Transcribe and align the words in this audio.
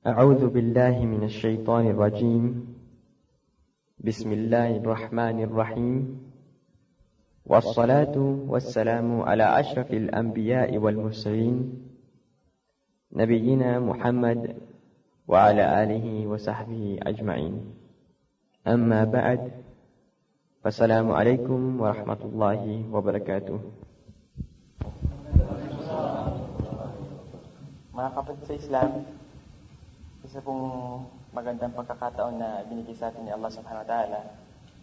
أعوذ 0.00 0.48
بالله 0.48 1.04
من 1.04 1.28
الشيطان 1.28 1.92
الرجيم. 1.92 2.72
بسم 4.00 4.32
الله 4.32 4.80
الرحمن 4.80 5.44
الرحيم. 5.44 6.20
والصلاة 7.44 8.16
والسلام 8.48 9.20
على 9.20 9.60
أشرف 9.60 9.92
الأنبياء 9.92 10.78
والمرسلين 10.78 11.84
نبينا 13.12 13.80
محمد 13.80 14.56
وعلى 15.28 15.64
آله 15.84 16.26
وصحبه 16.32 16.98
أجمعين. 17.02 17.60
أما 18.64 19.04
بعد 19.04 19.52
فالسلام 20.64 21.12
عليكم 21.12 21.80
ورحمة 21.80 22.20
الله 22.24 22.88
وبركاته. 22.88 23.60
sa 28.48 28.56
Islam, 28.56 29.19
isa 30.20 30.44
pong 30.44 30.60
magandang 31.32 31.72
pagkakataon 31.72 32.36
na 32.36 32.60
binigay 32.68 32.92
sa 32.92 33.08
atin 33.08 33.24
ni 33.24 33.32
Allah 33.32 33.48
subhanahu 33.48 33.80
wa 33.80 33.88
ta'ala 33.88 34.20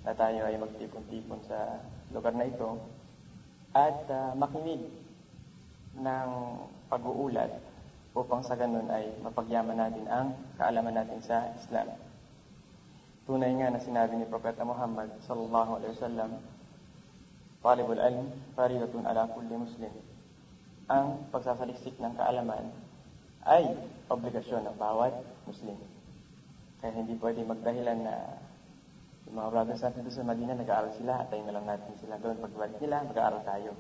na 0.02 0.14
tayo 0.18 0.50
ay 0.50 0.58
magtipon-tipon 0.58 1.45
sa 1.45 1.78
lugar 2.09 2.34
na 2.34 2.50
ito 2.50 2.82
at 3.70 4.02
uh, 4.09 4.34
makinig 4.34 4.81
ng 5.94 6.30
pag-uulat 6.90 7.54
upang 8.18 8.42
sa 8.42 8.58
ganun 8.58 8.90
ay 8.90 9.14
mapagyaman 9.22 9.78
natin 9.78 10.05
ang 10.09 10.34
kaalaman 10.58 10.98
natin 10.98 11.22
sa 11.22 11.54
Islam. 11.54 11.94
Tunay 13.30 13.54
nga 13.62 13.70
na 13.70 13.84
sinabi 13.84 14.17
ni 14.17 14.26
Propeta 14.26 14.66
Muhammad 14.66 15.14
sallallahu 15.30 15.72
alaihi 15.78 15.94
wasallam, 15.94 16.31
Talibul 17.62 18.02
ilm 18.02 18.31
faridatun 18.58 19.06
ala 19.06 19.30
kulli 19.30 19.54
muslim. 19.54 19.94
Ang 20.90 21.30
pagsasaliksik 21.30 22.00
ng 22.02 22.17
kaalaman 22.17 22.87
ay 23.48 23.72
obligasyon 24.12 24.68
ng 24.68 24.78
bawat 24.78 25.16
Muslim. 25.48 25.80
Kaya 26.84 26.92
hindi 26.94 27.16
pwede 27.17 27.42
magdahilan 27.48 28.00
na 28.03 28.16
yung 29.28 29.44
mga 29.44 29.52
brothers 29.52 29.84
natin 29.84 30.08
doon 30.08 30.16
sa 30.16 30.23
Madina, 30.23 30.53
nag-aaral 30.56 30.94
sila, 30.95 31.14
at 31.20 31.28
tayo 31.28 31.44
na 31.44 31.56
lang 31.59 31.66
natin 31.68 31.94
sila 32.00 32.16
doon. 32.20 32.40
Pagbalik 32.40 32.80
nila, 32.80 33.03
mag-aaral 33.03 33.44
tayo. 33.44 33.72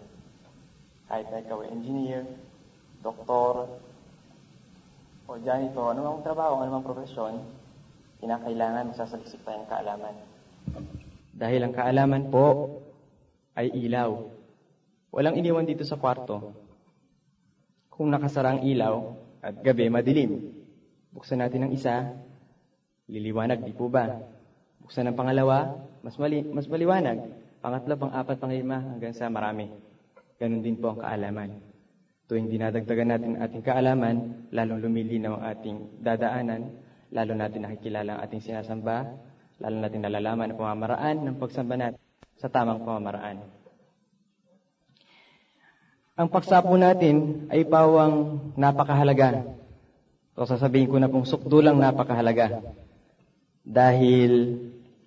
Kahit 1.07 1.27
na 1.31 1.39
ikaw 1.39 1.63
engineer, 1.63 2.27
doktor, 2.99 3.79
o 5.27 5.39
janitor, 5.39 5.95
anumang 5.95 6.23
trabaho, 6.23 6.63
anumang 6.63 6.83
profesyon, 6.83 7.43
kinakailangan 8.19 8.91
masasaliksik 8.91 9.39
tayo 9.47 9.63
ng 9.63 9.71
kaalaman. 9.71 10.15
Dahil 11.31 11.63
ang 11.63 11.73
kaalaman 11.75 12.23
po 12.27 12.75
ay 13.55 13.71
ilaw. 13.71 14.19
Walang 15.15 15.39
iniwan 15.39 15.67
dito 15.67 15.87
sa 15.87 15.95
kwarto. 15.95 16.51
Kung 17.87 18.11
nakasara 18.11 18.57
ang 18.57 18.61
ilaw, 18.67 19.15
at 19.41 19.55
gabi 19.61 19.89
madilim. 19.91 20.53
Buksan 21.13 21.41
natin 21.41 21.67
ang 21.67 21.71
isa, 21.73 22.13
liliwanag, 23.09 23.63
di 23.63 23.73
po 23.73 23.89
ba? 23.89 24.11
Buksan 24.83 25.09
ang 25.09 25.17
pangalawa, 25.17 25.73
mas, 26.05 26.15
mali, 26.19 26.45
mas 26.45 26.69
maliwanag. 26.69 27.33
Pangatlo, 27.57 27.97
pang-apat, 27.97 28.37
pang-lima, 28.37 28.77
hanggang 28.79 29.17
sa 29.17 29.27
marami. 29.27 29.67
Ganon 30.37 30.61
din 30.61 30.77
po 30.77 30.93
ang 30.93 31.01
kaalaman. 31.01 31.57
Tuwing 32.27 32.51
dinadagdagan 32.51 33.09
natin 33.09 33.39
ating 33.39 33.63
kaalaman, 33.63 34.45
lalong 34.51 34.83
lumilinaw 34.83 35.39
ang 35.39 35.43
ating 35.57 35.77
dadaanan, 36.03 36.61
lalo 37.15 37.31
natin 37.33 37.63
nakikilala 37.63 38.19
ang 38.19 38.21
ating 38.27 38.43
sinasamba, 38.43 39.15
lalo 39.63 39.75
natin 39.79 40.03
nalalaman 40.03 40.53
ang 40.53 40.59
pamamaraan 40.59 41.17
ng 41.23 41.35
pagsamba 41.39 41.75
natin 41.79 42.01
sa 42.37 42.51
tamang 42.51 42.83
pamamaraan. 42.83 43.41
Ang 46.17 46.33
paksa 46.33 46.65
po 46.65 46.73
natin 46.73 47.45
ay 47.53 47.61
pawang 47.61 48.41
napakahalaga. 48.57 49.45
So 50.33 50.49
sasabihin 50.49 50.89
ko 50.89 50.97
na 50.97 51.05
pong 51.05 51.29
sukdulang 51.29 51.77
napakahalaga. 51.77 52.57
Dahil 53.61 54.57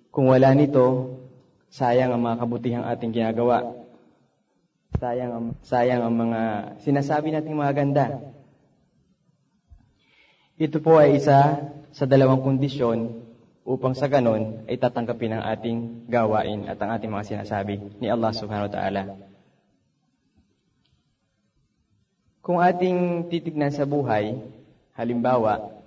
kung 0.07 0.31
wala 0.31 0.55
nito, 0.55 1.19
sayang 1.67 2.15
ang 2.15 2.23
mga 2.23 2.39
kabutihang 2.39 2.87
ating 2.87 3.11
ginagawa. 3.11 3.75
Sayang 5.03 5.31
ang, 5.35 5.45
sayang 5.67 5.99
ang 5.99 6.15
mga 6.15 6.41
sinasabi 6.79 7.35
nating 7.35 7.59
mga 7.59 7.75
ganda. 7.75 8.05
Ito 10.55 10.79
po 10.79 10.95
ay 10.95 11.19
isa 11.19 11.59
sa 11.91 12.05
dalawang 12.07 12.39
kondisyon 12.39 13.19
upang 13.67 13.99
sa 13.99 14.07
ganon 14.07 14.63
ay 14.63 14.79
tatanggapin 14.79 15.35
ang 15.35 15.43
ating 15.43 16.07
gawain 16.07 16.71
at 16.71 16.79
ang 16.79 16.95
ating 16.95 17.11
mga 17.11 17.35
sinasabi 17.35 17.99
ni 17.99 18.07
Allah 18.07 18.31
subhanahu 18.31 18.71
wa 18.71 18.75
ta'ala. 18.79 19.30
Kung 22.41 22.57
ating 22.57 23.29
titignan 23.29 23.69
sa 23.69 23.85
buhay, 23.85 24.33
halimbawa, 24.97 25.77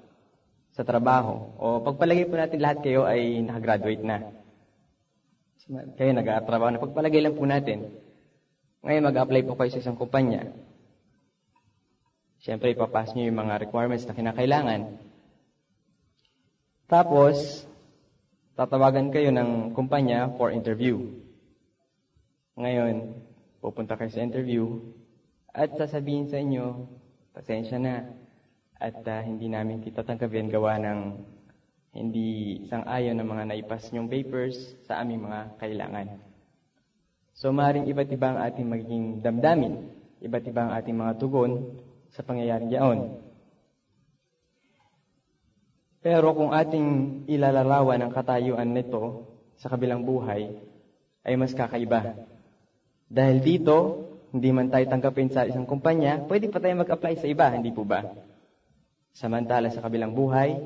sa 0.74 0.86
trabaho, 0.86 1.54
o 1.58 1.82
pagpalagay 1.82 2.26
po 2.30 2.34
natin 2.38 2.62
lahat 2.62 2.78
kayo 2.82 3.06
ay 3.06 3.42
nakagraduate 3.42 4.02
na. 4.06 4.26
Kayo 5.98 6.10
nag-aatrabaho 6.14 6.70
na. 6.70 6.82
Pagpalagay 6.82 7.22
lang 7.22 7.34
po 7.34 7.46
natin. 7.46 7.94
Ngayon 8.86 9.06
mag-apply 9.06 9.42
po 9.46 9.58
kayo 9.58 9.70
sa 9.74 9.82
isang 9.82 9.98
kumpanya. 9.98 10.50
Siyempre, 12.44 12.70
ipapass 12.76 13.16
nyo 13.16 13.24
yung 13.24 13.40
mga 13.40 13.64
requirements 13.64 14.04
na 14.04 14.14
kinakailangan. 14.14 15.00
Tapos, 16.84 17.64
tatawagan 18.54 19.08
kayo 19.10 19.32
ng 19.32 19.72
kumpanya 19.72 20.30
for 20.36 20.52
interview. 20.52 21.00
Ngayon, 22.60 23.16
pupunta 23.64 23.96
kayo 23.96 24.12
sa 24.12 24.20
interview, 24.20 24.78
at 25.54 25.70
sasabihin 25.78 26.26
sa 26.26 26.42
inyo, 26.42 26.90
pasensya 27.30 27.78
na, 27.78 28.10
at 28.82 28.98
uh, 29.06 29.22
hindi 29.22 29.46
namin 29.46 29.86
kita 29.86 30.02
tanggapin 30.02 30.50
gawa 30.50 30.82
ng 30.82 31.00
hindi 31.94 32.58
sang-ayon 32.66 33.14
ng 33.14 33.28
mga 33.30 33.44
naipas 33.54 33.86
nyong 33.94 34.10
papers 34.10 34.58
sa 34.90 34.98
aming 34.98 35.30
mga 35.30 35.54
kailangan. 35.62 36.18
So, 37.38 37.54
maaaring 37.54 37.86
iba't 37.86 38.10
iba 38.10 38.34
ang 38.34 38.38
ating 38.42 38.66
magiging 38.66 39.06
damdamin, 39.22 39.94
iba't 40.26 40.42
iba 40.42 40.60
ang 40.66 40.72
ating 40.74 40.96
mga 40.98 41.22
tugon 41.22 41.78
sa 42.10 42.26
pangyayaring 42.26 42.74
yaon. 42.74 43.00
Pero 46.02 46.34
kung 46.34 46.50
ating 46.50 47.22
ilalarawan 47.30 48.02
ang 48.02 48.10
katayuan 48.10 48.74
nito 48.74 49.30
sa 49.62 49.70
kabilang 49.70 50.02
buhay, 50.02 50.50
ay 51.22 51.34
mas 51.38 51.54
kakaiba. 51.54 52.26
Dahil 53.06 53.38
dito, 53.38 54.10
hindi 54.34 54.50
man 54.50 54.66
tayo 54.66 54.82
tanggapin 54.90 55.30
sa 55.30 55.46
isang 55.46 55.62
kumpanya, 55.62 56.18
pwede 56.26 56.50
pa 56.50 56.58
tayo 56.58 56.74
mag-apply 56.82 57.22
sa 57.22 57.30
iba, 57.30 57.54
hindi 57.54 57.70
po 57.70 57.86
ba? 57.86 58.02
Samantala 59.14 59.70
sa 59.70 59.78
kabilang 59.78 60.10
buhay, 60.10 60.58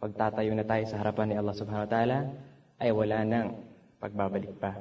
pagtatayo 0.00 0.56
na 0.56 0.64
tayo 0.64 0.88
sa 0.88 0.96
harapan 0.96 1.28
ni 1.28 1.36
Allah 1.36 1.52
subhanahu 1.52 1.84
wa 1.84 1.92
ta'ala, 1.92 2.18
ay 2.80 2.88
wala 2.88 3.20
nang 3.28 3.68
pagbabalik 4.00 4.56
pa. 4.56 4.80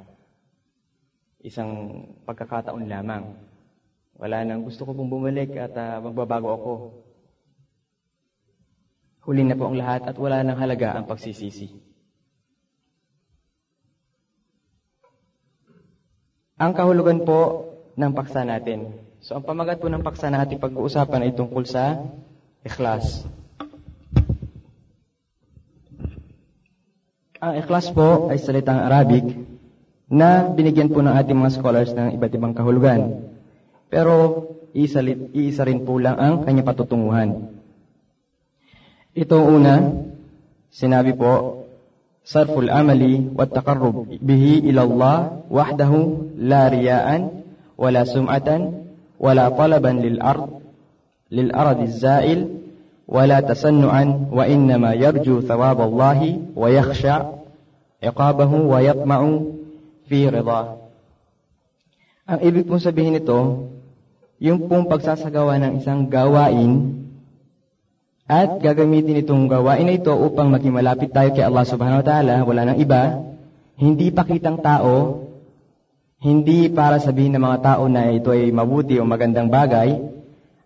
Isang 1.43 2.07
pagkakataon 2.23 2.87
lamang. 2.87 3.35
Wala 4.15 4.47
nang 4.47 4.63
gusto 4.63 4.87
ko 4.87 4.95
pong 4.95 5.11
bumalik 5.11 5.51
at 5.59 5.75
uh, 5.75 5.99
magbabago 5.99 6.55
ako. 6.55 6.73
Huli 9.27 9.43
na 9.43 9.59
po 9.59 9.67
ang 9.67 9.75
lahat 9.75 10.07
at 10.07 10.15
wala 10.15 10.39
nang 10.39 10.55
halaga 10.55 10.95
ang 10.95 11.03
pagsisisi. 11.03 11.67
Ang 16.61 16.71
kahulugan 16.71 17.27
po 17.27 17.70
ng 17.95 18.11
paksa 18.15 18.47
natin. 18.47 18.95
So, 19.21 19.37
ang 19.37 19.45
pamagat 19.45 19.77
po 19.77 19.87
ng 19.91 20.01
paksa 20.01 20.33
na 20.33 20.43
pag-uusapan 20.45 21.29
ay 21.29 21.31
tungkol 21.37 21.63
sa 21.69 22.09
ikhlas. 22.65 23.25
Ang 27.41 27.53
ikhlas 27.57 27.89
po 27.89 28.29
ay 28.29 28.37
salitang 28.37 28.81
Arabic 28.81 29.33
na 30.11 30.45
binigyan 30.45 30.93
po 30.93 31.01
ng 31.01 31.13
ating 31.13 31.37
mga 31.37 31.53
scholars 31.57 31.91
ng 31.93 32.13
iba't 32.17 32.33
ibang 32.37 32.53
kahulugan. 32.53 33.31
Pero, 33.89 34.13
iisa, 34.77 35.01
iisa 35.33 35.65
rin 35.65 35.81
po 35.81 35.97
lang 35.97 36.21
ang 36.21 36.45
kanyang 36.45 36.69
patutunguhan. 36.69 37.29
Ito 39.17 39.37
una, 39.41 40.05
sinabi 40.69 41.17
po, 41.17 41.61
sarful 42.21 42.69
amali 42.69 43.33
wa 43.33 43.49
taqarrub 43.49 44.05
bihi 44.21 44.61
ila 44.69 44.85
Allah 44.85 45.17
wahdahu 45.49 45.99
la 46.37 46.69
riyaan 46.69 47.40
ولا 47.80 48.04
سمعة 48.04 48.72
ولا 49.20 49.48
طلبا 49.48 49.88
للأرض 49.88 50.48
للأرض 51.30 51.80
الزائل 51.80 52.48
ولا 53.08 53.40
تسنعا 53.40 54.28
وإنما 54.32 54.94
يرجو 54.94 55.40
ثواب 55.40 55.80
الله 55.80 56.40
ويخشى 56.56 57.16
عقابه 58.02 58.52
ويطمع 58.54 59.20
في 60.08 60.28
رضاه 60.28 60.66
Ang 62.26 62.42
ibig 62.42 62.66
pong 62.66 62.82
sabihin 62.82 63.14
nito, 63.14 63.70
yung 64.42 64.66
pong 64.66 64.90
pagsasagawa 64.90 65.62
ng 65.62 65.72
isang 65.78 66.10
gawain 66.10 67.06
at 68.26 68.58
gagamitin 68.58 69.22
itong 69.22 69.46
gawain 69.46 69.86
na 69.86 69.94
ito 69.94 70.10
upang 70.10 70.50
maging 70.50 70.74
malapit 70.74 71.14
tayo 71.14 71.30
kay 71.30 71.46
Allah 71.46 71.62
subhanahu 71.62 72.02
wa 72.02 72.06
ta'ala, 72.06 72.42
wala 72.42 72.66
nang 72.66 72.82
iba, 72.82 73.22
hindi 73.78 74.10
pakitang 74.10 74.58
tao, 74.58 75.22
hindi 76.21 76.69
para 76.69 77.01
sabihin 77.01 77.33
ng 77.33 77.41
mga 77.41 77.59
tao 77.65 77.89
na 77.89 78.13
ito 78.13 78.29
ay 78.29 78.53
mabuti 78.53 79.01
o 79.01 79.03
magandang 79.09 79.49
bagay, 79.49 79.97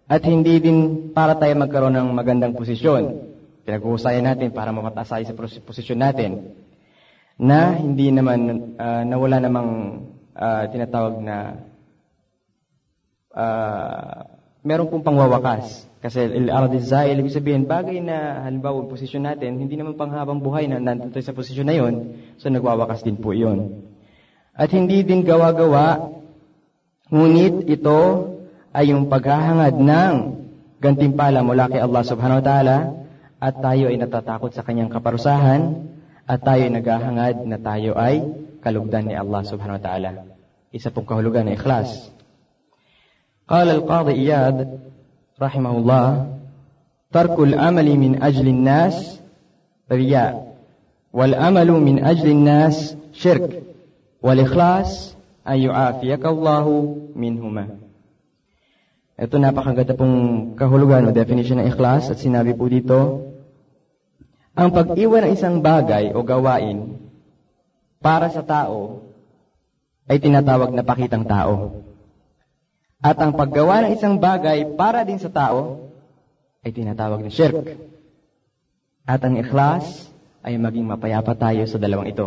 at 0.06 0.22
hindi 0.28 0.60
din 0.60 1.10
para 1.16 1.40
tayo 1.40 1.56
magkaroon 1.56 1.96
ng 1.96 2.12
magandang 2.12 2.54
posisyon. 2.54 3.34
pinag-uusayan 3.66 4.30
natin 4.30 4.54
para 4.54 4.69
mamataas 4.69 5.10
tayo 5.10 5.25
sa 5.25 5.34
posisyon 5.63 5.98
natin, 5.98 6.54
na 7.40 7.74
hindi 7.74 8.12
naman, 8.12 8.75
uh, 8.78 9.02
na 9.07 9.16
wala 9.16 9.42
namang 9.42 9.69
uh, 10.38 10.63
tinatawag 10.69 11.24
na 11.24 11.38
uh, 13.34 14.28
meron 14.62 14.92
pong 14.92 15.07
pangwawakas. 15.07 15.88
Kasi 16.04 16.22
al-arad 16.22 16.78
zail, 16.84 17.18
ibig 17.18 17.34
sabihin, 17.34 17.66
bagay 17.66 17.98
na 18.04 18.46
halimbawa 18.46 18.86
posisyon 18.86 19.25
natin, 19.25 19.57
hindi 19.57 19.74
naman 19.80 19.98
panghabang 19.98 20.44
buhay 20.44 20.69
na 20.69 20.78
nandito 20.78 21.18
sa 21.24 21.34
posisyon 21.34 21.66
na 21.66 21.75
yon, 21.80 21.94
so 22.38 22.52
nagwawakas 22.52 23.02
din 23.02 23.18
po 23.18 23.34
yon 23.34 23.94
At 24.55 24.71
hindi 24.77 25.00
din 25.06 25.25
gawa-gawa, 25.25 26.12
ngunit 27.09 27.65
ito 27.71 28.00
ay 28.71 28.94
yung 28.94 29.11
paghahangad 29.11 29.79
ng 29.81 30.15
gantimpala 30.79 31.43
mula 31.43 31.67
kay 31.69 31.82
Allah 31.82 32.03
subhanahu 32.06 32.41
wa 32.41 32.44
ta'ala 32.44 32.79
at 33.41 33.55
tayo 33.59 33.88
ay 33.88 33.97
natatakot 33.97 34.53
sa 34.53 34.62
kanyang 34.62 34.93
kaparusahan 34.93 35.91
at 36.29 36.38
tayo 36.44 36.69
ay 36.69 36.73
naghahangad 36.73 37.37
na 37.49 37.59
tayo 37.59 37.97
ay 37.97 38.23
kalugdan 38.61 39.09
ni 39.09 39.15
Allah 39.17 39.43
subhanahu 39.43 39.81
wa 39.81 39.85
ta'ala. 39.85 40.11
Isa 40.71 40.93
pong 40.93 41.09
kahulugan 41.09 41.49
na 41.49 41.56
ikhlas. 41.56 42.12
قال 43.50 43.67
القاضي 43.67 44.15
إياد 44.15 44.79
رحمه 45.43 45.73
الله 45.75 46.06
ترك 47.11 47.35
الأمل 47.35 47.88
من 47.99 48.23
أجل 48.23 48.47
الناس 48.47 49.21
رياء 49.91 50.55
والأمل 51.12 51.71
من 51.71 51.97
أجل 51.99 52.31
الناس 52.31 52.94
شرك 53.11 53.63
wal-ikhlas 54.25 55.13
ay 55.45 55.69
yu'afiyakallahu 55.69 56.74
minhuma. 57.13 57.77
Ito 59.16 59.38
napakaganda 59.38 59.94
pong 59.94 60.16
kahulugan 60.57 61.06
o 61.07 61.13
definition 61.13 61.62
ng 61.62 61.69
ikhlas 61.69 62.10
at 62.10 62.18
sinabi 62.18 62.57
po 62.57 62.66
dito, 62.66 63.30
ang 64.57 64.74
pag-iwan 64.74 65.30
ng 65.30 65.33
isang 65.38 65.62
bagay 65.62 66.10
o 66.12 66.25
gawain 66.25 66.98
para 68.01 68.33
sa 68.33 68.42
tao 68.42 69.06
ay 70.10 70.18
tinatawag 70.18 70.74
na 70.74 70.81
pakitang 70.81 71.24
tao. 71.30 71.86
At 73.06 73.21
ang 73.21 73.38
paggawa 73.38 73.86
ng 73.86 73.92
isang 73.94 74.18
bagay 74.18 74.74
para 74.74 75.06
din 75.06 75.21
sa 75.21 75.30
tao 75.30 75.94
ay 76.66 76.74
tinatawag 76.74 77.21
na 77.21 77.30
shirk. 77.30 77.54
At 79.06 79.21
ang 79.21 79.38
ikhlas 79.38 80.10
ay 80.42 80.57
maging 80.57 80.89
mapayapa 80.89 81.38
tayo 81.38 81.62
sa 81.69 81.78
dalawang 81.78 82.10
ito. 82.10 82.25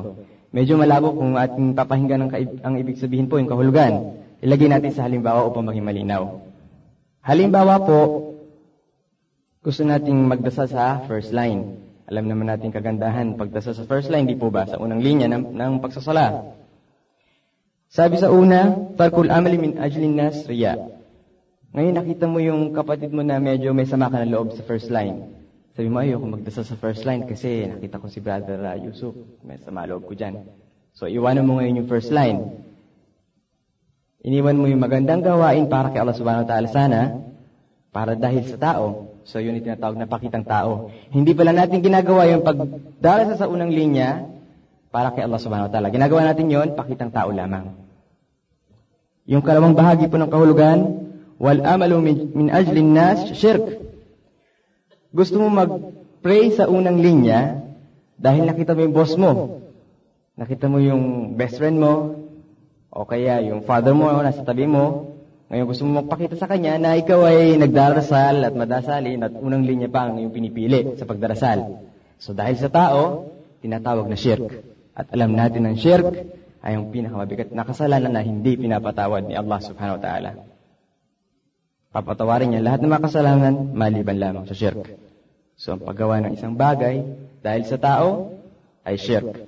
Medyo 0.49 0.81
malabo 0.81 1.13
kung 1.13 1.37
ating 1.37 1.77
papahinggan 1.77 2.25
ang, 2.25 2.31
ang 2.65 2.75
ibig 2.81 2.97
sabihin 2.97 3.29
po 3.29 3.37
yung 3.37 3.53
kahulugan. 3.53 4.17
Ilagay 4.41 4.73
natin 4.73 4.93
sa 4.97 5.05
halimbawa 5.05 5.45
upang 5.45 5.67
maging 5.69 5.85
malinaw. 5.85 6.41
Halimbawa 7.21 7.85
po, 7.85 8.01
gusto 9.61 9.85
nating 9.85 10.17
magdasal 10.25 10.65
sa 10.71 11.05
first 11.05 11.37
line. 11.37 11.85
Alam 12.09 12.25
naman 12.25 12.49
natin 12.49 12.73
kagandahan 12.73 13.37
pagdasal 13.37 13.77
sa 13.77 13.85
first 13.85 14.09
line, 14.09 14.25
di 14.25 14.41
po 14.41 14.49
ba? 14.49 14.65
Sa 14.65 14.81
unang 14.81 15.05
linya 15.05 15.29
ng, 15.29 15.53
ng 15.53 15.73
pagsasala. 15.85 16.57
Sabi 17.93 18.17
sa 18.17 18.33
una, 18.33 18.73
tarkul 18.97 19.29
amali 19.29 19.61
min 19.61 19.77
ajlin 19.77 20.17
nas 20.17 20.49
riya. 20.49 20.77
Ngayon 21.77 21.95
nakita 22.01 22.25
mo 22.25 22.41
yung 22.41 22.73
kapatid 22.73 23.13
mo 23.13 23.21
na 23.21 23.37
medyo 23.37 23.77
may 23.77 23.85
sama 23.85 24.09
ka 24.09 24.25
ng 24.25 24.33
loob 24.33 24.57
sa 24.57 24.65
first 24.65 24.89
line. 24.89 25.38
Sabi 25.79 25.95
mo, 25.95 26.03
ayoko 26.03 26.27
magdasal 26.27 26.67
sa 26.67 26.75
first 26.75 27.07
line 27.07 27.23
kasi 27.23 27.71
nakita 27.71 28.03
ko 28.03 28.11
si 28.11 28.19
Brother 28.19 28.59
uh, 28.67 28.75
Yusuf. 28.83 29.15
May 29.47 29.63
sama 29.63 29.87
loob 29.87 30.11
ko 30.11 30.19
dyan. 30.19 30.43
So, 30.91 31.07
iwanan 31.07 31.47
mo 31.47 31.63
ngayon 31.63 31.79
yung 31.79 31.87
first 31.87 32.11
line. 32.11 32.67
Iniwan 34.27 34.59
mo 34.59 34.67
yung 34.67 34.83
magandang 34.83 35.23
gawain 35.23 35.71
para 35.71 35.95
kay 35.95 36.03
Allah 36.03 36.19
subhanahu 36.19 36.43
wa 36.43 36.51
ta'ala 36.51 36.67
sana, 36.67 37.01
para 37.95 38.19
dahil 38.19 38.43
sa 38.51 38.59
tao. 38.59 39.15
So, 39.23 39.39
yun 39.39 39.55
yung 39.55 39.71
tinatawag 39.71 40.03
na 40.03 40.11
pakitang 40.11 40.43
tao. 40.43 40.91
Hindi 41.15 41.31
pala 41.39 41.55
natin 41.55 41.79
ginagawa 41.79 42.27
yung 42.27 42.43
pagdala 42.43 43.39
sa 43.39 43.47
unang 43.47 43.71
linya, 43.71 44.27
para 44.91 45.15
kay 45.15 45.23
Allah 45.23 45.39
subhanahu 45.39 45.71
wa 45.71 45.73
ta'ala. 45.79 45.95
Ginagawa 45.95 46.27
natin 46.27 46.51
yon 46.51 46.75
pakitang 46.75 47.15
tao 47.15 47.31
lamang. 47.31 47.79
Yung 49.31 49.47
kalawang 49.47 49.79
bahagi 49.79 50.11
po 50.11 50.19
ng 50.19 50.27
kahulugan, 50.27 51.07
wal 51.39 51.63
amalu 51.63 52.03
min, 52.03 52.17
min 52.35 52.49
ajlin 52.51 52.99
nas 52.99 53.31
shirk. 53.39 53.88
Gusto 55.09 55.41
mo 55.41 55.49
mag-pray 55.49 56.53
sa 56.53 56.69
unang 56.69 57.01
linya 57.01 57.65
dahil 58.21 58.45
nakita 58.45 58.77
mo 58.77 58.81
yung 58.85 58.97
boss 58.97 59.15
mo. 59.17 59.63
Nakita 60.39 60.71
mo 60.71 60.79
yung 60.79 61.35
best 61.35 61.59
friend 61.59 61.81
mo, 61.83 61.95
o 62.89 63.05
kaya 63.05 63.45
yung 63.45 63.63
father 63.63 63.93
mo 63.93 64.11
nasa 64.25 64.43
tabi 64.43 64.65
mo. 64.65 65.15
Ngayon 65.49 65.65
gusto 65.65 65.83
mo 65.89 66.05
magpakita 66.05 66.37
sa 66.37 66.45
kanya 66.45 66.77
na 66.77 66.99
ikaw 66.99 67.25
ay 67.25 67.57
nagdarasal 67.57 68.45
at 68.45 68.53
madasalin 68.53 69.25
at 69.25 69.33
unang 69.33 69.65
linya 69.65 69.89
pa 69.89 70.09
ang 70.09 70.21
yung 70.21 70.33
pinipili 70.33 70.99
sa 71.01 71.09
pagdarasal. 71.09 71.89
So 72.21 72.37
dahil 72.37 72.61
sa 72.61 72.69
tao, 72.69 73.33
tinatawag 73.65 74.11
na 74.11 74.19
shirk. 74.19 74.61
At 74.93 75.09
alam 75.15 75.33
natin 75.33 75.65
ang 75.65 75.77
shirk 75.79 76.05
ay 76.61 76.77
ang 76.77 76.91
pinakamabigat 76.91 77.55
na 77.55 77.65
kasalanan 77.65 78.13
na 78.13 78.21
hindi 78.21 78.59
pinapatawad 78.59 79.25
ni 79.31 79.39
Allah 79.39 79.59
subhanahu 79.63 79.97
wa 79.97 80.03
ta'ala. 80.03 80.31
Papatawarin 81.89 82.53
niya 82.53 82.61
lahat 82.61 82.85
ng 82.85 82.91
mga 82.93 83.05
kasalanan 83.09 83.55
maliban 83.73 84.21
lamang 84.21 84.45
sa 84.45 84.53
shirk. 84.53 84.77
So 85.57 85.75
ang 85.75 85.83
paggawa 85.83 86.21
ng 86.21 86.37
isang 86.37 86.55
bagay 86.55 87.01
dahil 87.41 87.65
sa 87.65 87.81
tao 87.81 88.37
ay 88.85 89.01
shirk. 89.01 89.41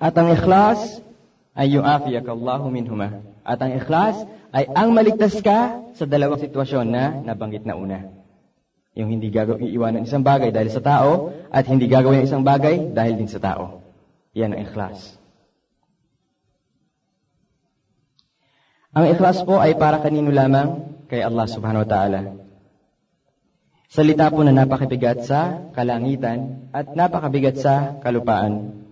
At 0.00 0.16
ang 0.16 0.32
ikhlas 0.32 1.04
ay 1.52 1.76
yu'afiyak 1.76 2.26
Allahu 2.26 2.72
minhuma. 2.72 3.20
At 3.44 3.60
ang 3.60 3.76
ikhlas 3.76 4.16
ay 4.50 4.64
ang 4.72 4.96
maligtas 4.96 5.38
ka 5.44 5.92
sa 5.92 6.04
dalawang 6.08 6.40
sitwasyon 6.40 6.86
na 6.88 7.20
nabanggit 7.20 7.68
na 7.68 7.76
una. 7.76 8.08
Yung 8.94 9.10
hindi 9.10 9.28
gagawin 9.28 9.66
iiwanan 9.68 10.06
isang 10.06 10.22
bagay 10.22 10.54
dahil 10.54 10.70
sa 10.70 10.80
tao 10.80 11.34
at 11.50 11.66
hindi 11.66 11.84
gagawin 11.90 12.24
isang 12.24 12.46
bagay 12.46 12.94
dahil 12.94 13.18
din 13.20 13.28
sa 13.28 13.42
tao. 13.42 13.82
Yan 14.32 14.56
ang 14.56 14.62
ikhlas. 14.64 15.18
Ang 18.94 19.10
ikhlas 19.10 19.42
po 19.42 19.58
ay 19.58 19.74
para 19.74 19.98
kanino 19.98 20.30
lamang? 20.30 20.93
Kay 21.08 21.20
Allah 21.20 21.46
subhanahu 21.48 21.84
wa 21.84 21.88
ta'ala. 21.88 22.20
Salita 23.94 24.26
po 24.32 24.42
na 24.42 24.50
napakabigat 24.50 25.22
sa 25.22 25.70
kalangitan 25.70 26.66
at 26.74 26.98
napakabigat 26.98 27.54
sa 27.60 28.02
kalupaan. 28.02 28.82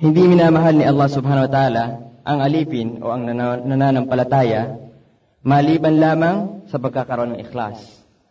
Hindi 0.00 0.22
minamahal 0.26 0.80
ni 0.80 0.84
Allah 0.88 1.08
subhanahu 1.12 1.46
wa 1.46 1.52
ta'ala 1.52 1.84
ang 2.22 2.38
alipin 2.40 3.02
o 3.04 3.12
ang 3.12 3.26
nananampalataya 3.66 4.78
maliban 5.42 5.98
lamang 5.98 6.64
sa 6.70 6.78
pagkakaroon 6.78 7.36
ng 7.36 7.42
ikhlas 7.42 7.82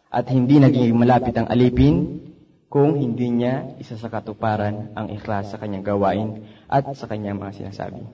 at 0.08 0.28
hindi 0.32 0.60
naging 0.60 0.96
malapit 0.96 1.36
ang 1.36 1.48
alipin 1.52 2.26
kung 2.72 2.96
hindi 2.96 3.28
niya 3.32 3.76
isa 3.84 4.00
sa 4.00 4.08
katuparan 4.08 4.96
ang 4.96 5.12
ikhlas 5.12 5.52
sa 5.52 5.60
kanyang 5.60 5.84
gawain 5.84 6.48
at 6.72 6.88
sa 6.96 7.06
kanyang 7.06 7.36
mga 7.36 7.62
sinasabi. 7.64 8.08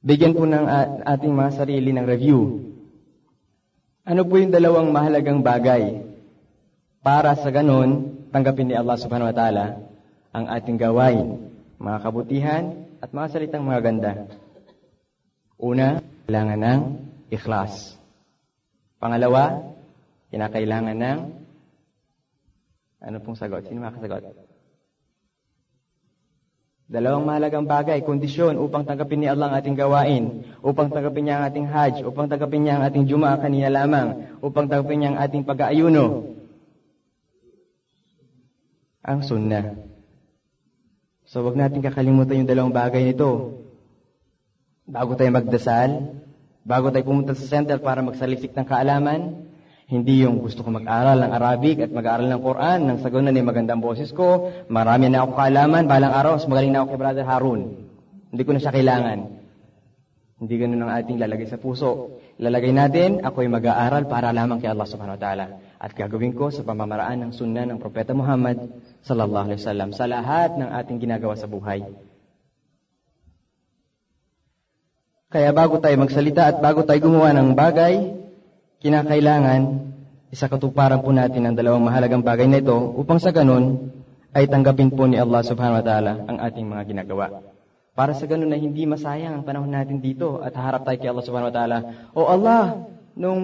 Bigyan 0.00 0.32
po 0.32 0.48
ng 0.48 0.64
ating 1.04 1.32
mga 1.36 1.50
sarili 1.60 1.92
ng 1.92 2.08
review. 2.08 2.72
Ano 4.08 4.24
po 4.24 4.40
yung 4.40 4.48
dalawang 4.48 4.88
mahalagang 4.88 5.44
bagay 5.44 6.00
para 7.04 7.36
sa 7.36 7.52
ganon 7.52 8.16
tanggapin 8.32 8.72
ni 8.72 8.74
Allah 8.74 8.96
subhanahu 8.96 9.28
wa 9.28 9.36
ta'ala 9.36 9.66
ang 10.32 10.48
ating 10.48 10.80
gawain, 10.80 11.52
mga 11.76 11.98
kabutihan 12.00 12.64
at 13.04 13.12
mga 13.12 13.28
salitang 13.28 13.68
mga 13.68 13.80
ganda. 13.84 14.12
Una, 15.60 16.00
kailangan 16.24 16.60
ng 16.64 16.80
ikhlas. 17.28 18.00
Pangalawa, 18.96 19.76
kinakailangan 20.32 20.96
ng 20.96 21.18
ano 23.04 23.16
pong 23.20 23.36
sagot? 23.36 23.68
Sino 23.68 23.84
makasagot? 23.84 24.49
Dalawang 26.90 27.22
mahalagang 27.22 27.70
bagay, 27.70 28.02
kondisyon 28.02 28.58
upang 28.58 28.82
tanggapin 28.82 29.22
ni 29.22 29.30
Allah 29.30 29.46
ang 29.46 29.54
ating 29.62 29.78
gawain, 29.78 30.42
upang 30.58 30.90
tanggapin 30.90 31.22
niya 31.22 31.38
ang 31.38 31.44
ating 31.46 31.66
hajj, 31.70 32.02
upang 32.02 32.26
tanggapin 32.26 32.66
niya 32.66 32.82
ang 32.82 32.84
ating 32.90 33.06
juma 33.06 33.38
kanina 33.38 33.70
lamang, 33.70 34.34
upang 34.42 34.66
tanggapin 34.66 34.98
niya 34.98 35.08
ang 35.14 35.18
ating 35.22 35.46
pag-aayuno. 35.46 36.34
Ang 39.06 39.22
sunnah. 39.22 39.78
So 41.30 41.46
wag 41.46 41.54
natin 41.54 41.78
kakalimutan 41.78 42.42
yung 42.42 42.50
dalawang 42.50 42.74
bagay 42.74 43.06
nito. 43.06 43.62
Bago 44.82 45.14
tayo 45.14 45.30
magdasal, 45.30 46.18
bago 46.66 46.90
tayo 46.90 47.06
pumunta 47.06 47.38
sa 47.38 47.46
center 47.46 47.78
para 47.78 48.02
magsaliksik 48.02 48.50
ng 48.50 48.66
kaalaman, 48.66 49.46
hindi 49.90 50.22
yung 50.22 50.38
gusto 50.38 50.62
ko 50.62 50.70
mag-aral 50.70 51.18
ng 51.18 51.32
Arabic 51.34 51.82
at 51.82 51.90
mag-aral 51.90 52.30
ng 52.30 52.38
Quran, 52.38 52.78
nang 52.86 52.98
sa 53.02 53.10
ganun 53.10 53.34
ay 53.34 53.42
magandang 53.42 53.82
boses 53.82 54.14
ko, 54.14 54.54
marami 54.70 55.10
na 55.10 55.26
ako 55.26 55.34
kaalaman, 55.34 55.90
balang 55.90 56.14
araw, 56.14 56.38
mas 56.38 56.46
magaling 56.46 56.70
na 56.70 56.86
ako 56.86 56.94
kay 56.94 57.00
Brother 57.02 57.26
Harun. 57.26 57.60
Hindi 58.30 58.42
ko 58.46 58.50
na 58.54 58.62
siya 58.62 58.70
kailangan. 58.70 59.18
Hindi 60.38 60.54
ganun 60.62 60.86
ang 60.86 60.94
ating 60.94 61.18
lalagay 61.18 61.50
sa 61.50 61.58
puso. 61.58 62.22
Lalagay 62.38 62.70
natin, 62.70 63.26
ako 63.26 63.42
ay 63.42 63.50
mag-aaral 63.50 64.06
para 64.06 64.30
lamang 64.30 64.62
kay 64.62 64.70
Allah 64.70 64.86
subhanahu 64.86 65.18
wa 65.18 65.22
ta'ala. 65.26 65.46
At 65.82 65.90
gagawin 65.98 66.38
ko 66.38 66.54
sa 66.54 66.62
pamamaraan 66.62 67.26
ng 67.26 67.32
sunna 67.34 67.66
ng 67.66 67.82
Propeta 67.82 68.14
Muhammad 68.14 68.70
sallallahu 69.02 69.50
alaihi 69.50 69.58
wasallam 69.58 69.90
sa 69.90 70.06
lahat 70.06 70.54
ng 70.54 70.70
ating 70.70 71.02
ginagawa 71.02 71.34
sa 71.34 71.50
buhay. 71.50 71.82
Kaya 75.34 75.50
bago 75.50 75.82
tayo 75.82 75.98
magsalita 75.98 76.46
at 76.46 76.56
bago 76.62 76.86
tayo 76.86 77.02
gumawa 77.02 77.34
ng 77.34 77.58
bagay, 77.58 78.19
kinakailangan 78.80 79.60
isakatuparan 80.32 81.04
po 81.04 81.12
natin 81.12 81.44
ang 81.44 81.54
dalawang 81.54 81.84
mahalagang 81.84 82.24
bagay 82.24 82.48
na 82.48 82.64
ito 82.64 82.74
upang 82.96 83.20
sa 83.20 83.28
ganun 83.28 83.92
ay 84.32 84.48
tanggapin 84.48 84.88
po 84.88 85.04
ni 85.04 85.20
Allah 85.20 85.44
subhanahu 85.44 85.82
wa 85.82 85.84
ta'ala 85.84 86.12
ang 86.24 86.38
ating 86.40 86.64
mga 86.64 86.82
ginagawa. 86.88 87.44
Para 87.92 88.16
sa 88.16 88.24
ganun 88.24 88.48
na 88.48 88.56
hindi 88.56 88.88
masayang 88.88 89.36
ang 89.36 89.44
panahon 89.44 89.68
natin 89.68 90.00
dito 90.00 90.40
at 90.40 90.56
harap 90.56 90.88
tayo 90.88 90.96
kay 90.96 91.10
Allah 91.10 91.26
subhanahu 91.26 91.50
wa 91.52 91.56
ta'ala. 91.56 91.78
O 92.16 92.20
Allah, 92.24 92.88
nung, 93.18 93.42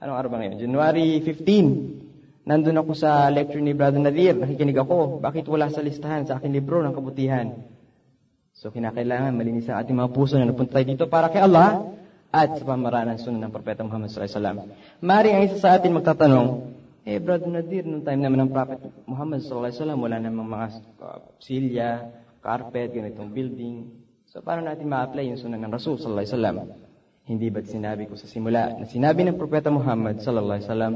anong 0.00 0.16
araw 0.18 0.28
ba 0.32 0.36
ngayon? 0.42 0.58
January 0.58 1.22
15, 1.22 2.48
nandun 2.48 2.80
ako 2.80 2.96
sa 2.96 3.28
lecture 3.28 3.62
ni 3.62 3.76
Brother 3.76 4.00
Nadir, 4.00 4.34
nakikinig 4.34 4.80
ako, 4.80 5.20
bakit 5.20 5.44
wala 5.46 5.68
sa 5.68 5.84
listahan 5.84 6.24
sa 6.24 6.40
aking 6.40 6.56
libro 6.56 6.80
ng 6.82 6.96
kabutihan? 6.96 7.52
So, 8.58 8.74
kinakailangan 8.74 9.36
malinis 9.38 9.70
ang 9.70 9.84
ating 9.84 9.94
mga 9.94 10.10
puso 10.10 10.34
na 10.34 10.48
napunta 10.48 10.80
tayo 10.80 10.88
dito 10.88 11.06
para 11.06 11.30
kay 11.30 11.44
Allah 11.44 11.94
at 12.28 12.60
sa 12.60 12.64
pamaraan 12.64 13.08
ng 13.16 13.20
sunan 13.24 13.40
ng 13.48 13.52
Propeta 13.52 13.80
Muhammad 13.80 14.12
sallallahu 14.12 14.28
alaihi 14.28 14.40
wasallam. 14.40 14.58
Mari 15.00 15.28
ang 15.32 15.42
isa 15.48 15.56
sa 15.56 15.70
atin 15.80 15.96
magtatanong, 15.96 16.48
eh, 17.08 17.16
Brother 17.24 17.48
Nadir, 17.48 17.88
nung 17.88 18.04
time 18.04 18.20
naman 18.20 18.44
ng 18.44 18.50
Prophet 18.52 18.80
Muhammad 19.08 19.40
sallallahu 19.40 19.64
alaihi 19.72 19.78
wasallam, 19.80 20.00
wala 20.04 20.16
namang 20.20 20.48
mga 20.48 20.66
uh, 21.00 21.18
silya, 21.40 21.90
carpet, 22.44 22.92
ganitong 22.92 23.32
building. 23.32 23.88
So, 24.28 24.44
paano 24.44 24.68
natin 24.68 24.86
ma-apply 24.92 25.24
yung 25.32 25.40
sunan 25.40 25.56
ng 25.64 25.72
Rasul 25.72 25.96
sallallahu 25.96 26.20
alaihi 26.20 26.32
wasallam? 26.36 26.56
Hindi 27.28 27.46
ba't 27.48 27.66
sinabi 27.68 28.02
ko 28.08 28.14
sa 28.16 28.28
simula 28.28 28.76
na 28.76 28.84
sinabi 28.84 29.24
ng 29.24 29.40
Propeta 29.40 29.72
Muhammad 29.72 30.20
sallallahu 30.20 30.56
alaihi 30.60 30.68
wasallam, 30.68 30.94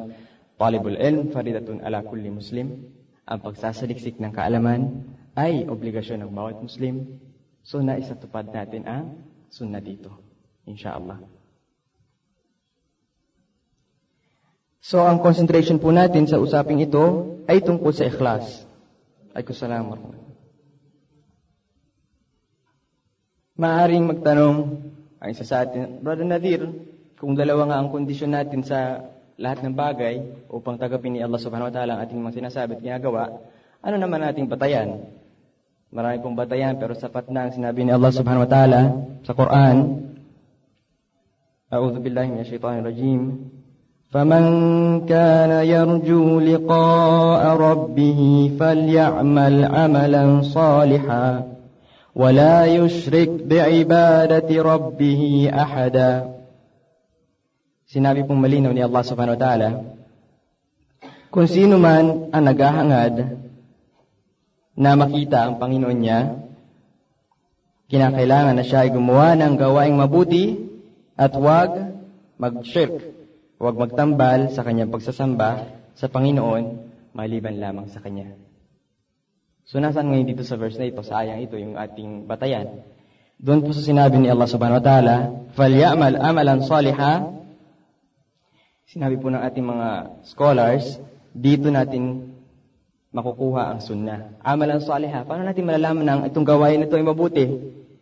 Talibul 0.63 0.95
ilm 0.95 1.35
faridatun 1.35 1.83
ala 1.83 2.07
kulli 2.07 2.31
muslim. 2.31 2.87
Ang 3.27 3.39
pagsasaliksik 3.43 4.23
ng 4.23 4.31
kaalaman 4.31 5.11
ay 5.35 5.67
obligasyon 5.67 6.23
ng 6.23 6.31
bawat 6.31 6.63
Muslim. 6.63 7.19
So, 7.67 7.83
naisatupad 7.83 8.55
natin 8.55 8.87
ang 8.87 9.27
sunna 9.51 9.83
dito. 9.83 10.22
Inshallah. 10.67 11.19
So, 14.83 14.99
ang 15.07 15.23
concentration 15.23 15.79
po 15.79 15.95
natin 15.95 16.27
sa 16.27 16.43
usaping 16.43 16.83
ito 16.83 17.39
ay 17.47 17.63
tungkol 17.63 17.95
sa 17.95 18.07
ikhlas. 18.11 18.67
Ay 19.31 19.47
kusalamat. 19.47 19.99
Maaring 23.55 24.11
magtanong 24.11 24.57
ang 25.23 25.29
isa 25.31 25.47
sa 25.47 25.63
atin, 25.63 26.03
Brother 26.03 26.27
Nadir, 26.27 26.67
kung 27.15 27.39
dalawa 27.39 27.71
nga 27.71 27.79
ang 27.79 27.95
kondisyon 27.95 28.35
natin 28.35 28.67
sa 28.67 29.07
lahat 29.39 29.63
ng 29.63 29.75
bagay 29.79 30.19
upang 30.51 30.75
tagapin 30.83 31.15
ni 31.15 31.23
Allah 31.23 31.39
subhanahu 31.39 31.71
wa 31.71 31.75
ta'ala 31.75 31.91
ang 31.95 32.01
ating 32.03 32.19
mga 32.19 32.43
sinasabi 32.43 32.71
at 32.75 32.83
ginagawa, 32.83 33.39
ano 33.79 33.97
naman 34.03 34.27
ating 34.27 34.51
batayan? 34.51 35.07
Marami 35.95 36.19
pong 36.19 36.35
batayan 36.35 36.75
pero 36.75 36.99
sapat 36.99 37.31
na 37.31 37.47
ang 37.47 37.53
sinabi 37.55 37.87
ni 37.87 37.95
Allah 37.95 38.11
subhanahu 38.11 38.45
wa 38.45 38.51
ta'ala 38.51 38.81
sa 39.23 39.33
Quran. 39.37 39.77
A'udhu 41.72 42.00
billahi 42.00 42.32
minash-shaytanir 42.32 42.86
rajim. 42.88 43.22
فمن 44.08 44.44
كان 45.06 45.52
يرجو 45.68 46.40
لقاء 46.40 47.44
ربه 47.58 48.22
فليعمل 48.60 49.66
عملا 49.66 50.42
صالحا 50.42 51.28
ولا 52.16 52.66
يشرك 52.66 53.30
بعبادة 53.44 54.50
ربه 54.64 55.52
أحدا 55.54 56.12
Sinabi 57.88 58.28
pong 58.28 58.44
malinaw 58.44 58.76
ni 58.76 58.84
Allah 58.84 59.00
subhanahu 59.00 59.40
wa 59.40 59.42
ta'ala, 59.48 59.70
kung 61.32 61.48
sino 61.48 61.80
man 61.80 62.36
ang 62.36 62.44
naghahangad 62.44 63.40
na 64.76 64.92
makita 65.00 65.48
ang 65.48 65.56
Panginoon 65.56 65.96
niya, 65.96 66.36
kinakailangan 67.88 68.60
na 68.60 68.68
siya 68.68 68.84
ay 68.84 68.92
gumawa 68.92 69.40
ng 69.40 69.56
gawaing 69.56 69.96
mabuti 69.96 70.68
at 71.18 71.34
huwag 71.34 71.98
mag-shirk 72.38 73.18
Huwag 73.58 73.74
magtambal 73.74 74.54
sa 74.54 74.62
kanyang 74.62 74.94
pagsasamba 74.94 75.66
sa 75.98 76.06
Panginoon 76.06 76.94
maliban 77.18 77.58
lamang 77.58 77.90
sa 77.90 77.98
Kanya. 77.98 78.38
So 79.66 79.82
nasaan 79.82 80.14
ngayon 80.14 80.30
dito 80.30 80.46
sa 80.46 80.62
verse 80.62 80.78
na 80.78 80.86
ito, 80.86 81.02
sayang 81.02 81.42
ito 81.42 81.58
yung 81.58 81.74
ating 81.74 82.30
batayan. 82.30 82.86
Doon 83.42 83.66
po 83.66 83.74
sa 83.74 83.82
sinabi 83.82 84.22
ni 84.22 84.30
Allah 84.30 84.46
subhanahu 84.46 84.78
wa 84.78 84.86
ta'ala, 84.86 85.16
فَلْيَعْمَلْ 85.58 86.22
amalan 86.22 86.62
صَالِحًا 86.62 87.14
Sinabi 88.88 89.20
po 89.20 89.34
ng 89.34 89.42
ating 89.42 89.66
mga 89.68 89.90
scholars, 90.30 91.02
dito 91.34 91.68
natin 91.74 92.32
makukuha 93.12 93.74
ang 93.74 93.80
sunnah. 93.84 94.38
Amalan 94.46 94.80
saliha. 94.80 95.28
Paano 95.28 95.44
natin 95.44 95.68
malalaman 95.68 96.06
na 96.08 96.14
itong 96.32 96.48
gawain 96.48 96.80
na 96.80 96.88
ito 96.88 96.96
ay 96.96 97.04
mabuti? 97.04 97.46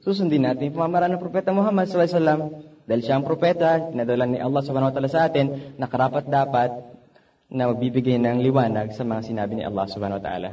Susundin 0.05 0.45
natin 0.45 0.69
yung 0.69 0.77
pamamaraan 0.77 1.17
ng 1.17 1.23
Propeta 1.23 1.49
Muhammad 1.49 1.89
sallallahu 1.89 2.05
alaihi 2.05 2.19
wasallam. 2.21 2.41
Dahil 2.85 3.01
siya 3.01 3.17
ang 3.17 3.25
propeta, 3.25 3.89
pinadala 3.89 4.29
ni 4.29 4.37
Allah 4.37 4.61
subhanahu 4.61 4.89
wa 4.89 4.93
ta'ala 4.93 5.09
sa 5.09 5.25
atin, 5.25 5.75
na 5.81 5.89
karapat 5.89 6.29
dapat 6.29 6.69
na 7.49 7.69
magbibigay 7.69 8.21
ng 8.21 8.41
liwanag 8.45 8.93
sa 8.93 9.01
mga 9.01 9.21
sinabi 9.25 9.57
ni 9.57 9.63
Allah 9.65 9.85
subhanahu 9.89 10.21
wa 10.21 10.25
ta'ala. 10.25 10.49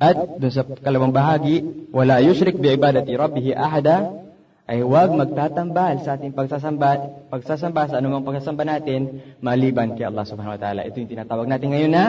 At 0.00 0.16
dun 0.40 0.52
sa 0.52 0.64
kalawang 0.64 1.12
bahagi, 1.12 1.88
wala 1.92 2.18
yushrik 2.24 2.56
bi 2.56 2.72
ibadati 2.72 3.12
rabbihi 3.12 3.52
ahada, 3.52 4.24
ay 4.64 4.80
huwag 4.80 5.12
magtatambal 5.12 6.00
sa 6.00 6.16
ating 6.16 6.32
pagsasamba, 6.32 6.90
pagsasamba 7.28 7.92
sa 7.92 7.98
anumang 8.00 8.24
pagsasamba 8.24 8.64
natin, 8.64 9.20
maliban 9.44 9.92
kay 9.92 10.08
Allah 10.08 10.24
subhanahu 10.24 10.56
wa 10.56 10.60
ta'ala. 10.60 10.88
Ito 10.88 10.96
yung 11.02 11.12
tinatawag 11.12 11.46
natin 11.50 11.68
ngayon 11.76 11.92
na 11.92 12.04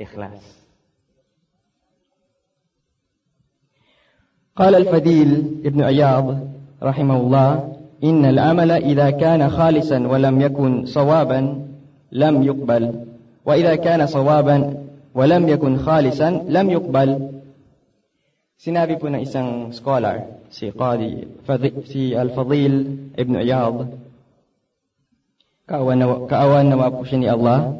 ikhlas. 0.00 0.40
قال 4.56 4.72
الفديل 4.72 5.60
ابن 5.68 5.80
عياض 5.84 6.49
رحمه 6.83 7.17
الله 7.17 7.73
إن 8.03 8.25
العمل 8.25 8.71
إذا 8.71 9.09
كان 9.09 9.49
خالصا 9.49 10.07
ولم 10.07 10.41
يكن 10.41 10.85
صوابا 10.85 11.65
لم 12.11 12.43
يقبل 12.43 13.05
وإذا 13.45 13.75
كان 13.75 14.07
صوابا 14.07 14.73
ولم 15.15 15.49
يكن 15.49 15.77
خالصا 15.77 16.29
لم 16.47 16.69
يقبل 16.69 17.31
si 18.61 18.69
Al-Fadil 22.13 22.73
Ibn 23.17 23.33
Iyad, 23.41 23.77
kaawan 25.65 25.97
nawa, 25.97 26.29
kaawan 26.29 26.69
nawa 26.69 26.93
po 26.93 27.01
siya 27.01 27.17
ni 27.17 27.25
Allah, 27.25 27.73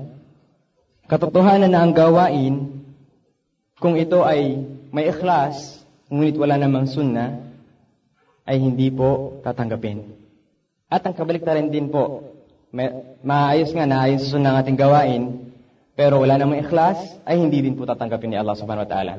katotohanan 1.06 1.70
na 1.70 1.86
ang 1.86 1.94
gawain, 1.94 2.82
kung 3.78 3.94
ito 3.94 4.26
ay 4.26 4.58
may 4.90 5.14
ikhlas, 5.14 5.86
ngunit 6.10 6.34
wala 6.42 6.58
namang 6.58 6.90
sunnah, 6.90 7.41
ay 8.46 8.58
hindi 8.58 8.90
po 8.90 9.42
tatanggapin. 9.46 10.18
At 10.92 11.06
ang 11.08 11.16
kabaliktaran 11.16 11.72
din 11.72 11.88
po, 11.88 12.34
may, 12.72 13.18
maayos 13.24 13.72
nga, 13.72 13.88
naayos 13.88 14.28
sa 14.28 14.40
ng 14.40 14.58
ating 14.64 14.80
gawain, 14.80 15.54
pero 15.96 16.20
wala 16.24 16.36
namang 16.40 16.64
ikhlas, 16.64 17.00
ay 17.28 17.40
hindi 17.40 17.62
din 17.64 17.78
po 17.78 17.88
tatanggapin 17.88 18.32
ni 18.34 18.38
Allah 18.40 18.56
subhanahu 18.58 18.88
wa 18.88 18.92
ta'ala. 18.92 19.14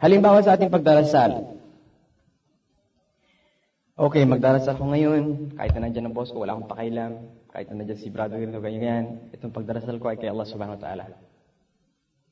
Halimbawa 0.00 0.40
sa 0.40 0.56
ating 0.56 0.72
pagdarasal, 0.72 1.60
Okay, 4.00 4.24
magdarasal 4.24 4.80
ko 4.80 4.88
ngayon, 4.88 5.52
kahit 5.60 5.76
na 5.76 5.84
nandiyan 5.84 6.08
ang 6.08 6.16
boss 6.16 6.32
ko, 6.32 6.40
wala 6.40 6.56
akong 6.56 6.72
pakailam, 6.72 7.20
kahit 7.52 7.68
na 7.68 7.84
nandiyan 7.84 8.00
si 8.00 8.08
brother 8.08 8.40
ko, 8.48 8.64
ganyan 8.64 8.80
yan, 8.80 9.04
itong 9.36 9.52
pagdarasal 9.52 10.00
ko 10.00 10.08
ay 10.08 10.16
kay 10.16 10.32
Allah 10.32 10.48
subhanahu 10.48 10.80
wa 10.80 10.82
ta'ala. 10.88 11.04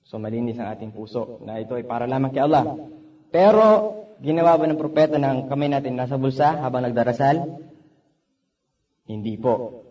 So 0.09 0.17
malinis 0.17 0.57
ang 0.57 0.73
ating 0.73 0.97
puso 0.97 1.45
na 1.45 1.61
ito 1.61 1.77
ay 1.77 1.85
para 1.85 2.09
lamang 2.09 2.33
kay 2.33 2.41
Allah. 2.41 2.73
Pero 3.29 3.98
Ginawa 4.18 4.58
ba 4.58 4.66
ng 4.66 4.80
propeta 4.80 5.14
ng 5.14 5.46
kamay 5.46 5.70
natin 5.70 5.94
nasa 5.94 6.18
bulsa 6.18 6.58
habang 6.58 6.82
nagdarasal? 6.82 7.62
Hindi 9.06 9.38
po. 9.38 9.87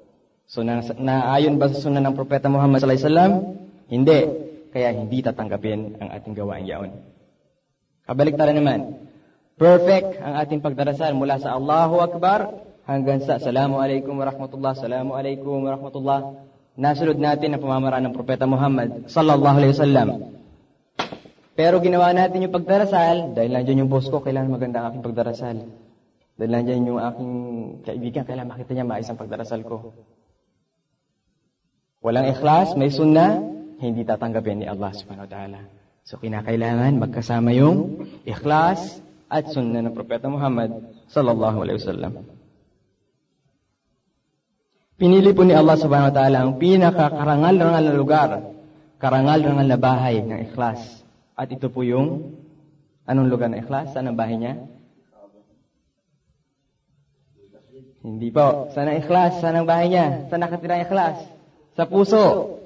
So, 0.47 0.63
na, 0.63 0.83
naayon 0.83 1.59
ba 1.59 1.71
sa 1.71 1.79
sunan 1.79 2.03
ng 2.07 2.15
propeta 2.15 2.51
Muhammad 2.51 2.83
sallallahu 2.83 2.99
alaihi 2.99 3.09
wasallam? 3.11 3.33
Hindi. 3.87 4.19
Kaya 4.71 4.89
hindi 4.95 5.17
tatanggapin 5.23 5.99
ang 5.99 6.09
ating 6.11 6.35
gawain 6.35 6.67
yaon. 6.67 6.91
Kabaliktaran 8.07 8.55
naman, 8.55 8.79
perfect 9.59 10.19
ang 10.23 10.39
ating 10.39 10.63
pagdarasal 10.63 11.11
mula 11.15 11.39
sa 11.39 11.55
Allahu 11.55 11.99
Akbar 11.99 12.67
hanggang 12.87 13.19
sa 13.23 13.35
Assalamu 13.35 13.83
alaikum 13.83 14.15
wa 14.15 14.27
rahmatullah, 14.27 14.71
Assalamu 14.75 15.15
alaikum 15.15 15.67
wa. 15.67 16.19
Nasunod 16.77 17.17
natin 17.17 17.57
ang 17.57 17.61
pamamaraan 17.63 18.05
ng 18.07 18.15
propeta 18.15 18.45
Muhammad 18.45 19.09
sallallahu 19.11 19.55
alaihi 19.59 19.73
wasallam. 19.73 20.07
Pero 21.57 21.81
ginawa 21.81 22.13
natin 22.13 22.45
yung 22.45 22.53
pagdarasal, 22.53 23.33
dahil 23.33 23.49
nandiyan 23.49 23.81
yung 23.81 23.89
boss 23.89 24.13
ko, 24.13 24.21
kailangan 24.21 24.53
maganda 24.53 24.77
ang 24.77 24.93
aking 24.93 25.05
pagdarasal. 25.09 25.57
Dahil 26.37 26.51
nandiyan 26.53 26.85
yung 26.85 27.01
aking 27.01 27.31
kaibigan, 27.81 28.29
kailangan 28.29 28.53
makita 28.53 28.77
niya 28.77 28.85
maayos 28.85 29.09
ang 29.09 29.17
pagdarasal 29.17 29.65
ko. 29.65 29.97
Walang 32.05 32.29
ikhlas, 32.29 32.77
may 32.77 32.93
sunna, 32.93 33.41
hindi 33.81 34.05
tatanggapin 34.05 34.61
ni 34.61 34.69
Allah 34.69 34.93
subhanahu 34.93 35.25
wa 35.25 35.33
ta'ala. 35.33 35.59
So 36.05 36.21
kinakailangan 36.21 36.93
magkasama 37.01 37.49
yung 37.57 38.05
ikhlas 38.21 39.01
at 39.25 39.49
sunna 39.49 39.81
ng 39.81 39.97
Propeta 39.97 40.29
Muhammad 40.29 40.77
sallallahu 41.09 41.65
alaihi 41.65 41.81
wasallam. 41.81 42.13
Pinili 44.93 45.33
po 45.33 45.41
ni 45.41 45.57
Allah 45.57 45.73
subhanahu 45.73 46.13
wa 46.13 46.15
ta'ala 46.15 46.37
ang 46.45 46.61
pinakakarangal-rangal 46.61 47.83
na 47.89 47.93
lugar, 47.97 48.29
karangal-rangal 49.01 49.65
na 49.65 49.77
bahay 49.81 50.21
ng 50.21 50.53
ikhlas 50.53 51.06
at 51.37 51.47
ito 51.53 51.69
po 51.69 51.85
yung 51.85 52.33
anong 53.05 53.29
lugar 53.29 53.53
ng 53.53 53.61
ikhlas? 53.61 53.93
Bahay 53.93 54.41
niya? 54.41 54.57
Hindi 58.01 58.33
po. 58.33 58.73
Saan 58.73 58.89
ang 58.89 58.97
ikhlas? 58.97 59.37
Bahay 59.43 59.93
niya? 59.93 60.25
Saan 60.33 60.41
nakatira 60.41 60.81
ang 60.81 60.85
ikhlas? 60.89 61.17
Sa 61.77 61.85
puso. 61.85 62.57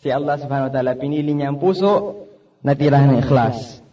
Si 0.00 0.08
Allah 0.08 0.40
subhanahu 0.40 0.72
wa 0.72 0.74
ta'ala, 0.74 0.96
pinili 0.96 1.36
niya 1.36 1.52
ang 1.52 1.60
puso 1.60 2.24
na 2.64 2.72
tirahan 2.72 3.12
ng 3.12 3.20
ikhlas. 3.20 3.84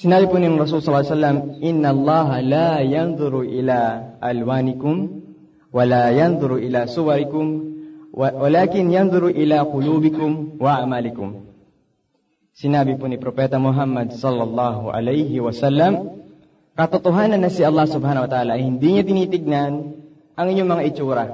Sinabi 0.00 0.32
po 0.32 0.40
ni 0.40 0.48
Rasul 0.48 0.80
sallallahu 0.80 1.04
alaihi 1.04 1.12
wasallam, 1.12 1.38
"Inna 1.60 1.88
Allah 1.92 2.28
la 2.40 2.68
yanzuru 2.80 3.44
ila 3.44 4.16
alwanikum 4.24 5.20
wa 5.68 5.84
yanzuru 5.84 6.56
ila 6.56 6.88
suwarikum, 6.88 7.69
walakin 8.14 8.90
yanzuru 8.90 9.30
ila 9.30 9.62
qulubikum 9.66 10.58
wa 10.58 10.82
a'malikum." 10.82 11.50
Sinabi 12.60 12.98
po 13.00 13.08
ni 13.08 13.16
Propeta 13.16 13.56
Muhammad 13.56 14.12
sallallahu 14.12 14.92
alaihi 14.92 15.40
wasallam, 15.40 16.20
katotohanan 16.76 17.40
na 17.40 17.48
si 17.48 17.64
Allah 17.64 17.88
subhanahu 17.88 18.26
wa 18.26 18.30
ta'ala 18.30 18.60
hindi 18.60 19.00
niya 19.00 19.04
tinitignan 19.06 19.96
ang 20.36 20.46
inyong 20.50 20.68
mga 20.68 20.84
itsura. 20.92 21.24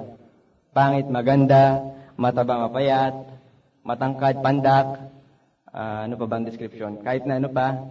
Pangit, 0.71 1.09
maganda, 1.09 1.83
mataba, 2.15 2.69
mapayat, 2.69 3.15
matangkad, 3.83 4.39
pandak, 4.45 5.09
uh, 5.73 6.05
ano 6.05 6.15
pa 6.15 6.27
bang 6.27 6.45
description? 6.45 7.01
Kahit 7.01 7.25
na 7.25 7.41
ano 7.41 7.49
pa, 7.49 7.87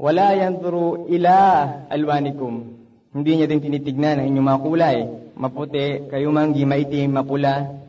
wala 0.00 0.34
yanzuru 0.34 1.06
ila 1.12 1.38
alwanikum. 1.86 2.82
Hindi 3.14 3.30
niya 3.38 3.46
din 3.46 3.62
tinitignan 3.62 4.18
ang 4.18 4.26
inyong 4.26 4.48
mga 4.48 4.62
kulay. 4.66 4.96
Maputi, 5.38 6.10
kayumanggi, 6.10 6.66
maitim, 6.66 7.14
mapula. 7.14 7.83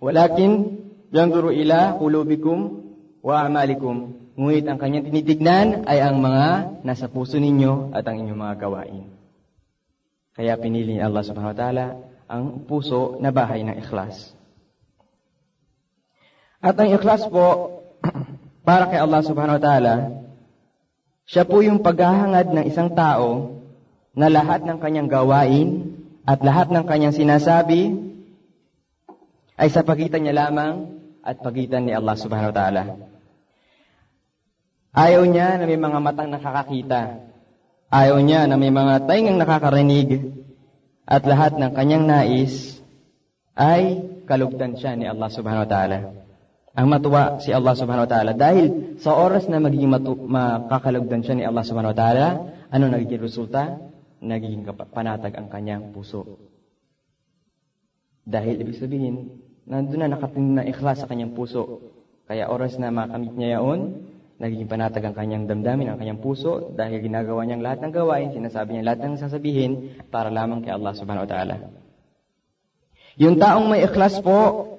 Walakin, 0.00 0.80
yanzuru 1.12 1.52
ila 1.52 2.00
kulubikum 2.00 2.88
wa 3.20 3.44
amalikum. 3.44 4.16
Ngunit 4.40 4.64
ang 4.64 4.80
kanyang 4.80 5.12
tinitignan 5.12 5.84
ay 5.84 6.00
ang 6.00 6.24
mga 6.24 6.80
nasa 6.80 7.12
puso 7.12 7.36
ninyo 7.36 7.92
at 7.92 8.08
ang 8.08 8.24
inyong 8.24 8.40
mga 8.40 8.56
gawain. 8.56 9.12
Kaya 10.32 10.56
pinili 10.56 10.96
ni 10.96 11.02
Allah 11.04 11.20
subhanahu 11.20 11.52
wa 11.52 11.58
ta'ala 11.60 11.86
ang 12.24 12.64
puso 12.64 13.20
na 13.20 13.28
bahay 13.28 13.60
ng 13.60 13.76
ikhlas. 13.76 14.32
At 16.64 16.80
ang 16.80 16.88
ikhlas 16.88 17.28
po, 17.28 17.80
para 18.68 18.88
kay 18.88 18.96
Allah 18.96 19.20
subhanahu 19.20 19.60
wa 19.60 19.62
ta'ala, 19.62 19.94
siya 21.28 21.44
po 21.44 21.60
yung 21.60 21.84
paghahangad 21.84 22.56
ng 22.56 22.64
isang 22.64 22.96
tao 22.96 23.60
na 24.16 24.32
lahat 24.32 24.64
ng 24.64 24.80
kanyang 24.80 25.12
gawain 25.12 25.92
at 26.24 26.40
lahat 26.40 26.72
ng 26.72 26.88
kanyang 26.88 27.12
sinasabi 27.12 28.09
ay 29.60 29.68
sa 29.68 29.84
pagitan 29.84 30.24
niya 30.24 30.48
lamang 30.48 30.96
at 31.20 31.36
pagitan 31.44 31.84
ni 31.84 31.92
Allah 31.92 32.16
subhanahu 32.16 32.48
wa 32.48 32.56
ta'ala. 32.56 32.82
Ayaw 34.96 35.22
niya 35.28 35.60
na 35.60 35.68
may 35.68 35.76
mga 35.76 35.98
matang 36.00 36.32
nakakakita. 36.32 37.28
Ayaw 37.92 38.16
niya 38.24 38.48
na 38.48 38.56
may 38.56 38.72
mga 38.72 39.04
taingang 39.04 39.36
nakakarinig. 39.36 40.32
At 41.04 41.28
lahat 41.28 41.60
ng 41.60 41.76
kanyang 41.76 42.08
nais 42.08 42.80
ay 43.52 44.00
kalugdan 44.24 44.80
siya 44.80 44.96
ni 44.96 45.04
Allah 45.04 45.28
subhanahu 45.28 45.68
wa 45.68 45.70
ta'ala 45.70 45.98
ang 46.70 46.86
matuwa 46.86 47.42
si 47.42 47.50
Allah 47.50 47.74
subhanahu 47.74 48.06
wa 48.06 48.10
ta'ala. 48.10 48.32
Dahil 48.38 48.96
sa 49.02 49.18
oras 49.18 49.50
na 49.50 49.58
magiging 49.58 49.90
matu- 49.90 50.22
makakalugdan 50.22 51.26
siya 51.26 51.34
ni 51.34 51.44
Allah 51.44 51.64
subhanahu 51.66 51.92
wa 51.92 51.98
ta'ala, 51.98 52.28
ano 52.70 52.84
nagiging 52.86 53.20
resulta? 53.20 53.76
Nagiging 54.22 54.62
panatag 54.94 55.34
ang 55.34 55.50
kanyang 55.50 55.90
puso. 55.90 56.38
Dahil 58.22 58.62
ibig 58.62 58.78
sabihin, 58.78 59.42
nandun 59.68 60.00
na 60.04 60.12
nakatingin 60.12 60.54
na 60.60 60.64
ikhlas 60.64 61.02
sa 61.02 61.08
kanyang 61.10 61.36
puso. 61.36 61.80
Kaya 62.30 62.46
oras 62.46 62.78
na 62.78 62.94
makamit 62.94 63.34
niya 63.34 63.58
yaon, 63.58 64.06
nagiging 64.40 64.70
panatag 64.70 65.04
ang 65.04 65.16
kanyang 65.18 65.44
damdamin, 65.50 65.90
ang 65.90 65.98
kanyang 65.98 66.22
puso, 66.22 66.72
dahil 66.72 67.02
ginagawa 67.02 67.44
niyang 67.44 67.60
lahat 67.60 67.84
ng 67.84 67.92
gawain, 67.92 68.32
sinasabi 68.32 68.78
niya 68.78 68.94
lahat 68.94 69.00
ng 69.04 69.20
sasabihin, 69.20 69.72
para 70.08 70.30
lamang 70.30 70.64
kay 70.64 70.72
Allah 70.72 70.94
subhanahu 70.96 71.26
wa 71.26 71.30
ta'ala. 71.30 71.56
Yung 73.20 73.36
taong 73.36 73.66
may 73.68 73.84
ikhlas 73.84 74.22
po, 74.24 74.70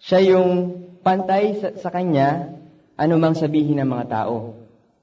siya 0.00 0.24
yung 0.34 0.82
pantay 1.04 1.60
sa, 1.62 1.68
sa 1.78 1.90
kanya 1.92 2.56
anumang 2.98 3.36
sabihin 3.36 3.78
ng 3.78 3.86
mga 3.86 4.06
tao. 4.08 4.56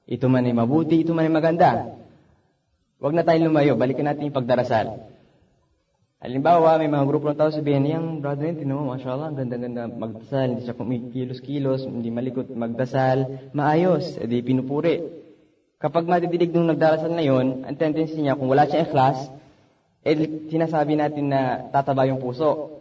Ito 0.04 0.26
man 0.28 0.44
ay 0.44 0.52
mabuti, 0.52 1.00
ito 1.00 1.16
man 1.16 1.24
ay 1.24 1.32
maganda. 1.32 1.96
Huwag 3.00 3.14
na 3.16 3.24
tayong 3.24 3.48
lumayo, 3.48 3.78
balikan 3.78 4.04
natin 4.04 4.28
yung 4.28 4.36
pagdarasal. 4.36 5.13
Halimbawa, 6.24 6.80
may 6.80 6.88
mga 6.88 7.04
grupo 7.04 7.28
ng 7.28 7.36
tao 7.36 7.52
sabihin, 7.52 7.84
yung 7.84 8.24
brother 8.24 8.48
yun, 8.48 8.56
tinan 8.56 8.88
mashallah, 8.88 9.28
ang 9.28 9.36
ganda-ganda 9.36 9.92
magdasal, 9.92 10.56
hindi 10.56 10.64
siya 10.64 10.72
kumikilos-kilos, 10.72 11.84
hindi 11.84 12.08
malikot 12.08 12.48
magdasal, 12.48 13.52
maayos, 13.52 14.16
edi 14.16 14.40
pinupuri. 14.40 15.04
Kapag 15.76 16.08
madididig 16.08 16.48
nung 16.48 16.72
nagdarasal 16.72 17.12
na 17.12 17.20
yon, 17.20 17.68
ang 17.68 17.76
tendency 17.76 18.24
niya, 18.24 18.40
kung 18.40 18.48
wala 18.48 18.64
siyang 18.64 18.88
ikhlas, 18.88 19.28
eh, 20.00 20.16
sinasabi 20.48 20.96
natin 20.96 21.28
na 21.28 21.68
tataba 21.68 22.08
yung 22.08 22.24
puso. 22.24 22.80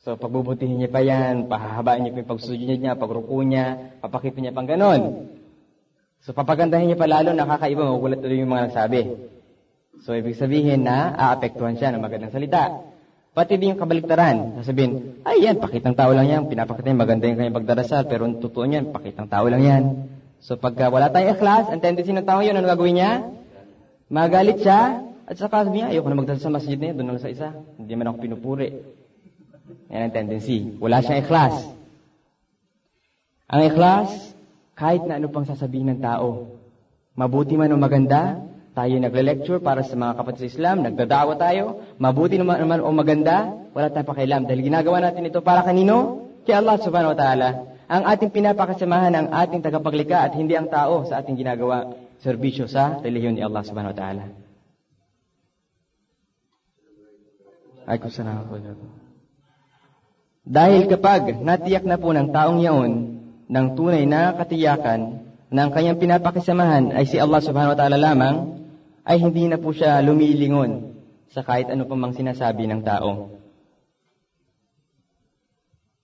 So, 0.00 0.16
pagbubutihin 0.16 0.80
niya 0.80 0.88
pa 0.88 1.04
yan, 1.04 1.44
pahahabaan 1.44 2.08
niya 2.08 2.16
pa 2.16 2.20
yung 2.24 2.32
pagsujud 2.40 2.78
niya, 2.80 2.96
pagruko 2.96 3.36
niya, 3.44 4.00
papakita 4.00 4.40
niya 4.40 4.56
pang 4.56 4.64
ganon. 4.64 5.28
So, 6.24 6.32
papagandahin 6.32 6.88
niya 6.88 6.96
pa 6.96 7.04
lalo, 7.04 7.36
nakakaiba, 7.36 7.84
magugulat 7.84 8.24
tuloy 8.24 8.40
yung 8.40 8.48
mga 8.48 8.64
nagsabi. 8.72 9.00
So, 10.02 10.14
ibig 10.14 10.38
sabihin 10.38 10.86
na 10.86 11.14
aapektuhan 11.14 11.74
siya 11.74 11.90
ng 11.90 12.02
magandang 12.02 12.34
salita. 12.34 12.86
Pati 13.34 13.54
din 13.54 13.74
yung 13.74 13.82
kabaliktaran. 13.82 14.58
Sasabihin, 14.62 15.22
ay 15.22 15.46
yan, 15.46 15.62
pakitang 15.62 15.94
tao 15.94 16.10
lang 16.10 16.26
yan. 16.26 16.50
Pinapakita 16.50 16.90
niya, 16.90 16.98
maganda 16.98 17.30
yung 17.30 17.38
kanyang 17.38 17.58
pagdarasal. 17.58 18.02
Pero 18.10 18.26
ang 18.26 18.42
totoo 18.42 18.66
niyan, 18.66 18.90
pakitang 18.90 19.30
tao 19.30 19.46
lang 19.46 19.62
yan. 19.62 19.82
So, 20.42 20.58
pagka 20.58 20.90
wala 20.90 21.10
tayong 21.10 21.34
ikhlas, 21.38 21.70
ang 21.70 21.82
tendency 21.82 22.14
ng 22.14 22.26
tao 22.26 22.42
yun, 22.42 22.54
ano 22.54 22.66
gagawin 22.66 22.98
niya? 22.98 23.12
Magalit 24.08 24.62
siya, 24.62 25.02
at 25.28 25.36
saka 25.36 25.68
sabi 25.68 25.84
niya, 25.84 25.92
ayoko 25.92 26.08
na 26.08 26.18
magdasal 26.24 26.48
sa 26.48 26.56
masjid 26.56 26.80
na 26.80 26.88
yun, 26.88 26.96
doon 26.98 27.08
lang 27.12 27.20
sa 27.20 27.28
isa. 27.28 27.48
Hindi 27.76 27.92
man 27.92 28.08
ako 28.08 28.16
pinupuri. 28.24 28.68
Yan 29.92 30.08
ang 30.08 30.14
tendency. 30.16 30.80
Wala 30.80 31.04
siyang 31.04 31.20
ikhlas. 31.20 31.68
Ang 33.52 33.60
ikhlas, 33.68 34.08
kahit 34.72 35.04
na 35.04 35.20
ano 35.20 35.28
pang 35.28 35.44
sasabihin 35.44 35.92
ng 35.92 36.00
tao, 36.00 36.56
mabuti 37.12 37.60
man 37.60 37.68
o 37.70 37.76
maganda, 37.76 38.40
tayo 38.78 38.94
nagle-lecture 39.02 39.58
para 39.58 39.82
sa 39.82 39.98
mga 39.98 40.14
kapatid 40.22 40.46
sa 40.46 40.50
Islam, 40.54 40.86
nagdadawa 40.86 41.34
tayo, 41.34 41.82
mabuti 41.98 42.38
naman, 42.38 42.62
naman 42.62 42.78
o 42.78 42.94
maganda, 42.94 43.50
wala 43.74 43.90
tayong 43.90 44.06
pakialam. 44.06 44.42
Dahil 44.46 44.62
ginagawa 44.62 45.02
natin 45.02 45.26
ito 45.26 45.42
para 45.42 45.66
kanino? 45.66 46.30
Kay 46.46 46.62
Allah 46.62 46.78
subhanahu 46.78 47.12
wa 47.12 47.18
ta'ala. 47.18 47.48
Ang 47.90 48.02
ating 48.06 48.30
pinapakasamahan 48.30 49.12
ang 49.18 49.26
ating 49.34 49.66
tagapaglikha 49.66 50.30
at 50.30 50.32
hindi 50.38 50.54
ang 50.54 50.70
tao 50.70 51.02
sa 51.10 51.18
ating 51.18 51.34
ginagawa 51.34 51.90
serbisyo 52.22 52.70
sa 52.70 53.02
relihiyon 53.02 53.34
ni 53.34 53.42
Allah 53.42 53.66
subhanahu 53.66 53.90
wa 53.90 53.98
ta'ala. 53.98 54.24
Ay, 57.88 57.98
kusana 57.98 58.46
po. 58.46 58.62
Dahil 60.44 60.86
kapag 60.86 61.34
natiyak 61.42 61.82
na 61.82 61.98
po 61.98 62.14
ng 62.14 62.30
taong 62.30 62.62
yaon 62.62 62.92
ng 63.48 63.66
tunay 63.74 64.04
na 64.06 64.38
katiyakan 64.38 65.26
ang 65.48 65.70
kanyang 65.72 65.96
pinapakisamahan 65.96 66.92
ay 66.92 67.08
si 67.08 67.16
Allah 67.16 67.40
subhanahu 67.40 67.72
wa 67.72 67.78
ta'ala 67.80 67.96
lamang, 67.96 68.57
ay 69.08 69.16
hindi 69.16 69.48
na 69.48 69.56
po 69.56 69.72
siya 69.72 70.04
lumilingon 70.04 71.00
sa 71.32 71.40
kahit 71.40 71.72
ano 71.72 71.88
pang 71.88 72.12
sinasabi 72.12 72.68
ng 72.68 72.84
tao. 72.84 73.40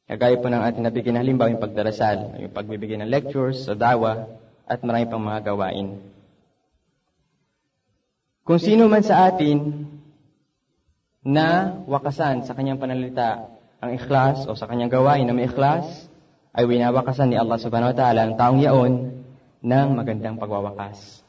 Kagaya 0.09 0.41
po 0.41 0.49
ng 0.49 0.65
ating 0.65 0.85
nabigyan 0.85 1.17
na 1.17 1.23
halimbawa 1.25 1.53
yung 1.53 1.65
pagdarasal, 1.65 2.41
yung 2.41 2.53
pagbibigay 2.53 3.01
ng 3.01 3.09
lectures 3.09 3.69
sa 3.69 3.77
dawa, 3.77 4.29
at 4.65 4.81
marami 4.85 5.09
pang 5.09 5.21
mga 5.21 5.53
gawain. 5.53 6.01
Kung 8.45 8.61
sino 8.61 8.89
man 8.89 9.01
sa 9.01 9.29
atin 9.29 9.89
na 11.25 11.81
wakasan 11.89 12.45
sa 12.45 12.53
kanyang 12.53 12.81
panalita 12.81 13.49
ang 13.81 13.97
ikhlas 13.97 14.45
o 14.45 14.53
sa 14.57 14.69
kanyang 14.69 14.93
gawain 14.93 15.25
na 15.25 15.33
may 15.33 15.49
ikhlas, 15.49 16.09
ay 16.53 16.69
winawakasan 16.69 17.33
ni 17.33 17.41
Allah 17.41 17.57
subhanahu 17.57 17.93
wa 17.93 17.97
ta'ala 17.97 18.21
ang 18.29 18.35
taong 18.37 18.61
yaon 18.61 18.93
ng 19.65 19.89
magandang 19.97 20.37
pagwawakas. 20.37 21.24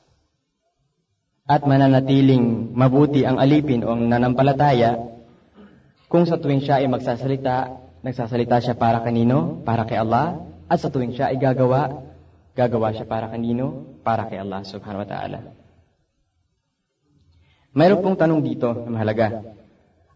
At 1.46 1.62
mananatiling 1.62 2.74
mabuti 2.74 3.22
ang 3.22 3.38
alipin 3.38 3.86
o 3.86 3.94
ang 3.94 4.10
nanampalataya 4.10 5.16
kung 6.16 6.26
sa 6.30 6.38
tuwing 6.38 6.62
siya 6.62 6.80
ay 6.80 6.88
magsasalita, 6.88 7.82
nagsasalita 8.06 8.62
siya 8.62 8.76
para 8.78 9.02
kanino? 9.02 9.62
Para 9.66 9.84
kay 9.90 9.98
Allah. 9.98 10.48
At 10.70 10.82
sa 10.82 10.88
tuwing 10.94 11.12
siya 11.12 11.34
ay 11.34 11.38
gagawa, 11.42 12.08
gagawa 12.54 12.94
siya 12.94 13.04
para 13.04 13.28
kanino? 13.28 13.98
Para 14.06 14.30
kay 14.30 14.40
Allah 14.40 14.62
subhanahu 14.64 15.04
wa 15.04 15.10
ta'ala. 15.10 15.40
Mayroon 17.76 18.00
pong 18.00 18.16
tanong 18.16 18.42
dito 18.46 18.72
na 18.72 18.90
mahalaga. 18.96 19.44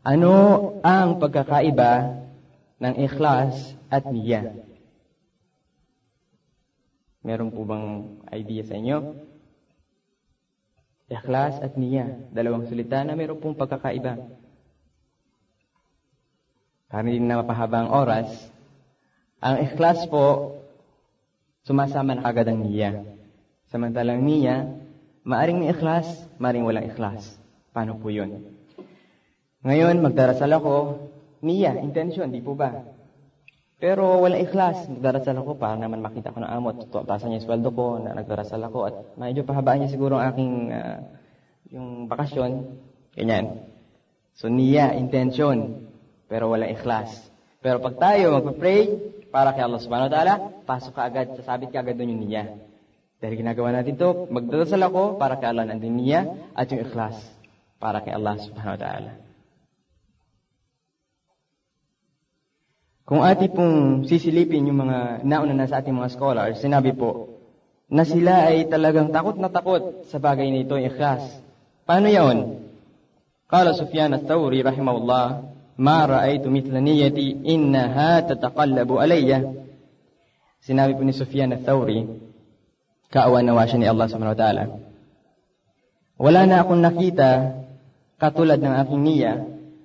Ano 0.06 0.32
ang 0.86 1.20
pagkakaiba 1.20 2.24
ng 2.80 2.94
ikhlas 3.04 3.76
at 3.92 4.08
niya. 4.08 4.56
Meron 7.20 7.52
po 7.52 7.68
bang 7.68 8.16
idea 8.32 8.64
sa 8.64 8.80
inyo? 8.80 8.98
Ikhlas 11.10 11.58
at 11.58 11.74
niya. 11.74 12.30
Dalawang 12.30 12.70
salita 12.70 13.02
na 13.02 13.18
meron 13.18 13.42
pong 13.42 13.58
pagkakaiba. 13.58 14.22
Para 16.90 17.06
hindi 17.06 17.22
na 17.22 17.42
mapahaba 17.42 17.86
ang 17.86 17.90
oras, 17.94 18.30
ang 19.42 19.62
ikhlas 19.62 20.06
po, 20.10 20.58
sumasama 21.66 22.18
na 22.18 22.26
kagad 22.26 22.50
ang 22.50 22.66
niya. 22.66 23.06
Samantalang 23.70 24.26
niya, 24.26 24.70
maaring 25.22 25.62
may 25.62 25.70
ikhlas, 25.74 26.10
maaring 26.42 26.66
walang 26.66 26.90
ikhlas. 26.90 27.38
Paano 27.74 28.02
po 28.02 28.10
yun? 28.10 28.58
Ngayon, 29.62 30.02
magdarasal 30.02 30.50
ako, 30.50 30.74
niya, 31.46 31.78
intention, 31.78 32.34
di 32.34 32.42
po 32.42 32.58
ba? 32.58 32.99
Pero 33.80 34.20
walang 34.20 34.44
ikhlas, 34.44 34.92
nagdarasal 34.92 35.40
ako 35.40 35.56
para 35.56 35.80
naman 35.80 36.04
makita 36.04 36.36
ko 36.36 36.44
ng 36.44 36.52
amot. 36.52 36.92
Taasan 36.92 37.32
niya 37.32 37.40
yung 37.40 37.48
sweldo 37.48 37.70
ko, 37.72 37.96
na 38.04 38.12
nagdarasal 38.12 38.60
ako, 38.60 38.80
at 38.84 38.96
medyo 39.16 39.48
pahabaan 39.48 39.80
niya 39.80 39.96
siguro 39.96 40.20
ang 40.20 40.36
aking 40.36 40.54
uh, 40.76 41.00
yung 41.72 41.88
bakasyon. 42.12 42.76
Ganyan. 43.16 43.64
So, 44.36 44.52
niya, 44.52 45.00
intention, 45.00 45.88
pero 46.28 46.52
walang 46.52 46.76
ikhlas. 46.76 47.32
Pero 47.64 47.80
pag 47.80 47.96
tayo 47.96 48.36
magpa-pray 48.36 49.00
para 49.32 49.56
kay 49.56 49.64
Allah 49.64 49.80
subhanahu 49.80 50.12
wa 50.12 50.14
ta'ala, 50.14 50.34
pasok 50.68 50.94
ka 51.00 51.02
agad, 51.08 51.40
sasabit 51.40 51.72
ka 51.72 51.80
agad 51.80 51.96
doon 51.96 52.20
yung 52.20 52.24
niya. 52.28 52.44
Dahil 53.20 53.40
ginagawa 53.40 53.76
natin 53.76 53.96
to, 53.96 54.28
magdadasal 54.28 54.80
ako 54.92 55.16
para 55.16 55.40
kay 55.40 55.48
Allah 55.52 55.68
nandun 55.68 55.96
niya 55.96 56.52
at 56.52 56.68
yung 56.68 56.84
ikhlas 56.84 57.16
para 57.80 58.04
kay 58.04 58.12
Allah 58.12 58.36
subhanahu 58.44 58.76
wa 58.76 58.82
ta'ala. 58.84 59.29
Kung 63.10 63.26
ati 63.26 63.50
pong 63.50 64.06
sisilipin 64.06 64.70
yung 64.70 64.86
mga 64.86 65.26
nauna 65.26 65.58
na 65.58 65.66
sa 65.66 65.82
ating 65.82 65.98
mga 65.98 66.14
scholars, 66.14 66.62
sinabi 66.62 66.94
po 66.94 67.42
na 67.90 68.06
sila 68.06 68.54
ay 68.54 68.70
talagang 68.70 69.10
takot 69.10 69.34
na 69.42 69.50
takot 69.50 70.06
sa 70.14 70.22
bagay 70.22 70.54
na 70.54 70.62
ikhlas. 70.62 71.26
Paano 71.90 72.06
yaon? 72.06 72.70
Kala 73.50 73.74
Sufyan 73.74 74.14
al-Thawri 74.14 74.62
rahimahullah, 74.62 75.26
ma 75.82 76.00
ra'aytu 76.06 76.54
mithla 76.54 76.78
niyati 76.78 77.50
innaha 77.50 78.30
tataqallabu 78.30 79.02
alayya. 79.02 79.58
Sinabi 80.62 80.94
po 80.94 81.02
ni 81.02 81.18
Sufyan 81.18 81.50
al-Thawri, 81.50 82.06
kaawan 83.10 83.42
nawa 83.42 83.66
siya 83.66 83.82
ni 83.82 83.90
Allah 83.90 84.06
subhanahu 84.06 84.38
wa 84.38 84.42
ta'ala. 84.46 84.64
Wala 86.22 86.46
na 86.46 86.62
akong 86.62 86.86
nakita 86.86 87.58
katulad 88.22 88.62
ng 88.62 88.74
aking 88.86 89.02
niya, 89.02 89.34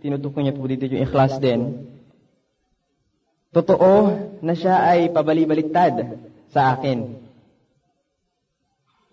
tinutukoy 0.05 0.45
niya 0.45 0.53
po 0.53 0.69
dito 0.69 0.85
yung 0.85 1.09
ikhlas 1.09 1.41
din, 1.41 1.89
Totoo 3.55 4.19
na 4.43 4.55
siya 4.59 4.83
ay 4.83 5.15
pabalibaliktad 5.15 6.19
sa 6.51 6.75
akin. 6.75 7.23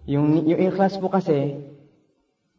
Yung, 0.09 0.49
yung 0.49 0.61
ikhlas 0.65 0.97
po 0.97 1.13
kasi, 1.13 1.61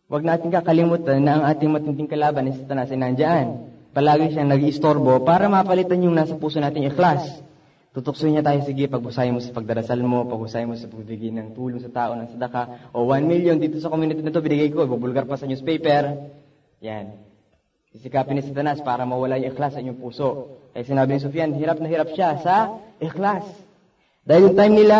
wag 0.07 0.23
natin 0.23 0.55
kakalimutan 0.55 1.18
na 1.18 1.42
ang 1.42 1.45
ating 1.51 1.75
matinding 1.75 2.07
kalaban 2.07 2.47
ni 2.47 2.55
Satanas 2.55 2.95
ay 2.95 3.03
nandyan. 3.03 3.47
Palagi 3.90 4.31
siyang 4.31 4.55
nag-iistorbo 4.55 5.27
para 5.27 5.51
mapalitan 5.51 6.07
yung 6.07 6.14
nasa 6.14 6.38
puso 6.38 6.62
nating 6.62 6.87
ikhlas. 6.87 7.42
Tutuksoy 7.92 8.33
niya 8.33 8.47
tayo, 8.47 8.62
sige, 8.64 8.88
pagbusayin 8.88 9.35
mo 9.37 9.42
sa 9.42 9.53
pagdarasal 9.53 10.01
mo, 10.01 10.25
pagbusayin 10.25 10.71
mo 10.71 10.79
sa 10.79 10.88
pagbibigay 10.88 11.29
ng 11.35 11.53
tulong 11.53 11.83
sa 11.83 11.92
tao, 11.92 12.16
ng 12.16 12.31
sadaka, 12.31 12.88
o 12.95 13.05
1 13.05 13.27
million 13.29 13.59
dito 13.59 13.77
sa 13.83 13.92
community 13.92 14.25
na 14.25 14.33
to, 14.33 14.40
binigay 14.40 14.73
ko, 14.73 14.87
ibubulgar 14.87 15.29
pa 15.29 15.37
sa 15.37 15.45
newspaper. 15.45 16.31
Yan. 16.81 17.21
Sisikapin 17.92 18.40
ni 18.40 18.42
Satanas 18.47 18.81
para 18.81 19.05
mawala 19.05 19.37
yung 19.37 19.53
ikhlas 19.53 19.77
sa 19.77 19.85
inyong 19.85 20.01
puso. 20.01 20.62
Eh 20.72 20.88
sinabi 20.88 21.16
ni 21.16 21.20
Sufyan, 21.20 21.52
hirap 21.52 21.78
na 21.85 21.88
hirap 21.88 22.08
siya 22.16 22.40
sa 22.40 22.80
ikhlas. 22.96 23.44
Dahil 24.24 24.48
yung 24.48 24.56
time 24.56 24.74
nila, 24.80 24.98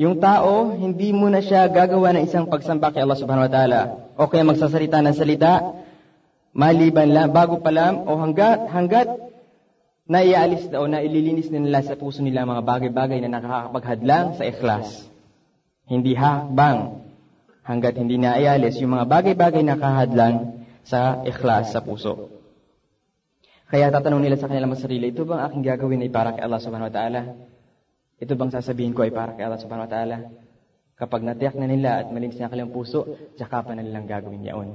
yung 0.00 0.16
tao, 0.16 0.72
hindi 0.72 1.12
mo 1.12 1.28
na 1.28 1.44
siya 1.44 1.68
gagawa 1.68 2.16
ng 2.16 2.24
isang 2.24 2.48
pagsamba 2.48 2.88
kay 2.88 3.04
Allah 3.04 3.20
subhanahu 3.20 3.46
wa 3.50 3.52
ta'ala. 3.52 3.80
O 4.16 4.32
kaya 4.32 4.48
magsasalita 4.48 5.04
ng 5.04 5.12
salita, 5.12 5.76
maliban 6.56 7.12
lang, 7.12 7.36
bago 7.36 7.60
pa 7.60 7.68
lang, 7.68 8.08
o 8.08 8.16
hanggat, 8.16 8.64
hanggat 8.72 9.08
na 10.08 10.24
iaalis 10.24 10.72
o 10.72 10.88
na 10.88 11.04
ililinis 11.04 11.52
nila 11.52 11.84
sa 11.84 12.00
puso 12.00 12.24
nila 12.24 12.48
mga 12.48 12.64
bagay-bagay 12.64 13.20
na 13.22 13.36
nakakapaghadlang 13.36 14.40
sa 14.40 14.48
ikhlas. 14.48 15.04
Hindi 15.84 16.16
hakbang 16.16 17.04
hanggat 17.60 17.94
hindi 18.00 18.16
na 18.16 18.40
ialis 18.40 18.80
yung 18.80 18.96
mga 18.96 19.06
bagay-bagay 19.06 19.62
na 19.62 19.76
kahadlang 19.76 20.64
sa 20.82 21.22
ikhlas 21.28 21.76
sa 21.76 21.84
puso. 21.84 22.39
Kaya 23.70 23.86
tatanong 23.94 24.26
nila 24.26 24.34
sa 24.34 24.50
kanilang 24.50 24.74
sarili, 24.74 25.14
ito 25.14 25.22
bang 25.22 25.46
aking 25.46 25.62
gagawin 25.62 26.02
ay 26.02 26.10
para 26.10 26.34
kay 26.34 26.42
Allah 26.42 26.58
subhanahu 26.58 26.90
wa 26.90 26.94
ta'ala? 26.94 27.20
Ito 28.18 28.34
bang 28.34 28.50
sasabihin 28.50 28.90
ko 28.98 29.06
ay 29.06 29.14
para 29.14 29.38
kay 29.38 29.46
Allah 29.46 29.62
subhanahu 29.62 29.86
wa 29.86 29.92
ta'ala? 29.94 30.16
Kapag 30.98 31.22
natiyak 31.22 31.54
na 31.54 31.70
nila 31.70 32.02
at 32.02 32.10
malinis 32.10 32.34
na 32.42 32.50
kanilang 32.50 32.74
puso, 32.74 33.06
tsaka 33.38 33.62
pa 33.62 33.70
na 33.78 33.86
nilang 33.86 34.10
gagawin 34.10 34.42
yaon. 34.42 34.74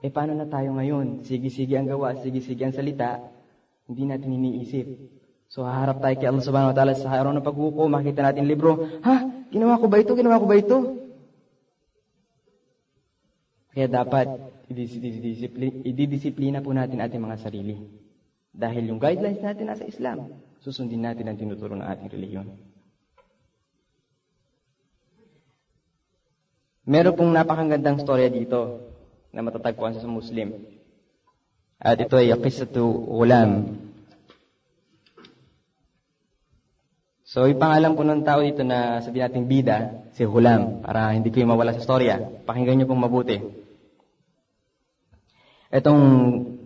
Eh 0.00 0.08
paano 0.08 0.32
na 0.32 0.48
tayo 0.48 0.72
ngayon? 0.72 1.20
Sige-sige 1.28 1.76
ang 1.76 1.84
gawa, 1.84 2.16
sige-sige 2.24 2.64
ang 2.64 2.72
salita, 2.72 3.20
hindi 3.92 4.08
natin 4.08 4.40
iniisip. 4.40 4.88
So 5.52 5.68
haharap 5.68 6.00
tayo 6.00 6.16
kay 6.16 6.24
Allah 6.24 6.44
subhanahu 6.48 6.72
wa 6.72 6.76
ta'ala 6.80 6.96
sa 6.96 7.12
araw 7.12 7.36
ng 7.36 7.44
paghuko, 7.44 7.92
makita 7.92 8.24
natin 8.24 8.48
libro, 8.48 8.88
ha? 9.04 9.20
Ginawa 9.52 9.76
ko 9.76 9.84
ba 9.92 10.00
ito? 10.00 10.16
Ginawa 10.16 10.40
ko 10.40 10.48
ba 10.48 10.56
ito? 10.56 10.78
Kaya 13.76 13.84
dapat 13.84 14.32
ididisiplina 15.84 16.64
po 16.64 16.72
natin 16.72 17.04
ating 17.04 17.20
mga 17.20 17.36
sarili. 17.44 17.76
Dahil 18.54 18.86
yung 18.86 19.02
guidelines 19.02 19.42
natin 19.42 19.66
nasa 19.66 19.82
Islam, 19.82 20.30
susundin 20.62 21.02
natin 21.02 21.26
ang 21.26 21.34
tinuturo 21.34 21.74
ng 21.74 21.82
ating 21.82 22.06
reliyon. 22.06 22.54
Meron 26.86 27.18
pong 27.18 27.34
napakagandang 27.34 27.98
storya 27.98 28.30
dito 28.30 28.78
na 29.34 29.42
matatagpuan 29.42 29.98
sa 29.98 30.06
Muslim. 30.06 30.54
At 31.82 31.98
ito 31.98 32.14
ay 32.14 32.30
Qisatu 32.38 32.86
Ulam. 33.10 33.82
So, 37.26 37.50
ipangalan 37.50 37.98
po 37.98 38.06
ng 38.06 38.22
tao 38.22 38.38
dito 38.46 38.62
na 38.62 39.02
sabihin 39.02 39.26
natin 39.26 39.50
bida, 39.50 39.78
si 40.14 40.22
Hulam, 40.22 40.86
para 40.86 41.10
hindi 41.10 41.34
kayo 41.34 41.50
mawala 41.50 41.74
sa 41.74 41.82
storya. 41.82 42.22
Pakinggan 42.46 42.78
niyo 42.78 42.86
pong 42.86 43.02
mabuti. 43.02 43.42
Itong 45.74 46.00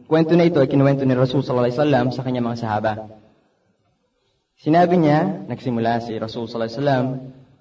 kwento 0.08 0.32
na 0.32 0.48
ito 0.48 0.56
ay 0.58 0.72
kinuwento 0.72 1.04
ni 1.04 1.12
Rasul 1.12 1.44
sallallahu 1.44 1.68
alaihi 1.68 1.78
wasallam 1.78 2.06
sa 2.16 2.24
kanyang 2.24 2.48
mga 2.48 2.60
sahaba. 2.64 2.92
Sinabi 4.58 4.98
niya, 4.98 5.46
nagsimula 5.46 6.02
si 6.02 6.16
Rasul 6.16 6.48
sallallahu 6.48 6.66
alaihi 6.66 6.80
wasallam, 6.80 7.06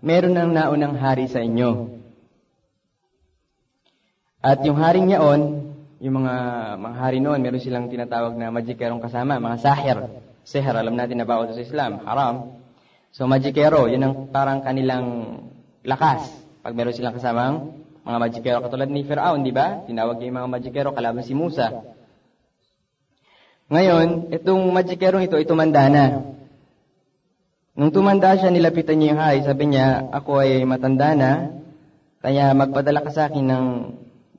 meron 0.02 0.34
ng 0.34 0.52
naunang 0.56 0.96
hari 0.96 1.28
sa 1.28 1.44
inyo. 1.44 2.00
At 4.42 4.64
yung 4.64 4.80
haring 4.80 5.12
niyaon, 5.12 5.42
yung 6.00 6.16
mga 6.24 6.36
mga 6.80 6.96
hari 6.98 7.20
noon, 7.20 7.44
meron 7.44 7.60
silang 7.60 7.92
tinatawag 7.92 8.34
na 8.40 8.48
magikerong 8.50 9.04
kasama, 9.04 9.44
mga 9.44 9.58
sahir. 9.60 9.98
Sihir, 10.48 10.72
alam 10.72 10.96
natin 10.96 11.20
na 11.20 11.28
bawal 11.28 11.52
sa 11.52 11.60
Islam, 11.60 12.00
haram. 12.08 12.64
So 13.12 13.28
magikero, 13.28 13.92
yun 13.92 14.08
ang 14.08 14.14
parang 14.32 14.64
kanilang 14.64 15.06
lakas. 15.84 16.32
Pag 16.64 16.74
meron 16.80 16.96
silang 16.96 17.12
kasamang 17.12 17.76
mga 18.08 18.18
magikero 18.24 18.58
katulad 18.64 18.88
ni 18.88 19.04
Firaun, 19.04 19.44
di 19.44 19.52
ba? 19.52 19.84
Tinawag 19.84 20.16
niya 20.16 20.32
yung 20.32 20.40
mga 20.40 20.52
magikero 20.54 20.90
kalaban 20.96 21.28
si 21.28 21.36
Musa. 21.36 21.97
Ngayon, 23.68 24.32
itong 24.32 24.64
magikerong 24.72 25.28
ito, 25.28 25.36
ito 25.36 25.52
tumanda 25.52 25.92
na. 25.92 26.24
Nung 27.76 27.92
tumanda 27.92 28.34
siya, 28.40 28.48
nilapitan 28.48 28.96
niya 28.96 29.12
yung 29.12 29.22
hari. 29.22 29.40
Sabi 29.44 29.64
niya, 29.70 30.08
ako 30.08 30.40
ay 30.40 30.64
matanda 30.64 31.12
na, 31.14 31.32
kaya 32.24 32.56
magpadala 32.56 33.04
ka 33.04 33.12
sa 33.12 33.28
akin 33.28 33.44
ng 33.44 33.66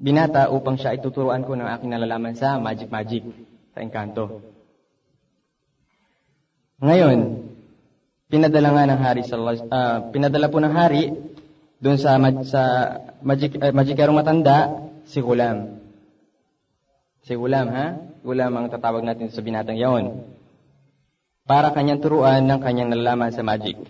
binata 0.01 0.49
upang 0.49 0.81
siya 0.81 0.97
ituturuan 0.97 1.45
ko 1.45 1.55
ng 1.55 1.69
aking 1.77 1.93
nalalaman 1.93 2.35
sa 2.35 2.57
magic-magic, 2.57 3.29
sa 3.77 3.85
engkanto. 3.85 4.41
Ngayon, 6.81 7.53
pinadala 8.33 8.69
nga 8.75 8.85
ng 8.89 9.01
hari, 9.03 9.23
sa, 9.29 9.37
uh, 9.37 10.09
pinadala 10.09 10.49
po 10.49 10.57
ng 10.57 10.73
hari 10.73 11.13
doon 11.85 12.01
sa, 12.01 12.17
sa 12.49 12.63
magic, 13.21 13.61
uh, 13.61 13.77
magikarong 13.77 14.17
matanda, 14.17 14.89
si 15.05 15.21
Gulam. 15.21 15.85
Si 17.29 17.37
Gulam, 17.37 17.67
ha? 17.71 17.87
Gulam 18.29 18.53
ang 18.53 18.69
tatawag 18.69 19.09
natin 19.09 19.33
sa 19.33 19.41
binatang 19.41 19.81
yaon. 19.81 20.21
Para 21.49 21.73
kanyang 21.73 22.05
turuan 22.05 22.45
ng 22.45 22.61
kanyang 22.61 22.93
nalalaman 22.93 23.33
sa 23.33 23.41
magic. 23.41 23.81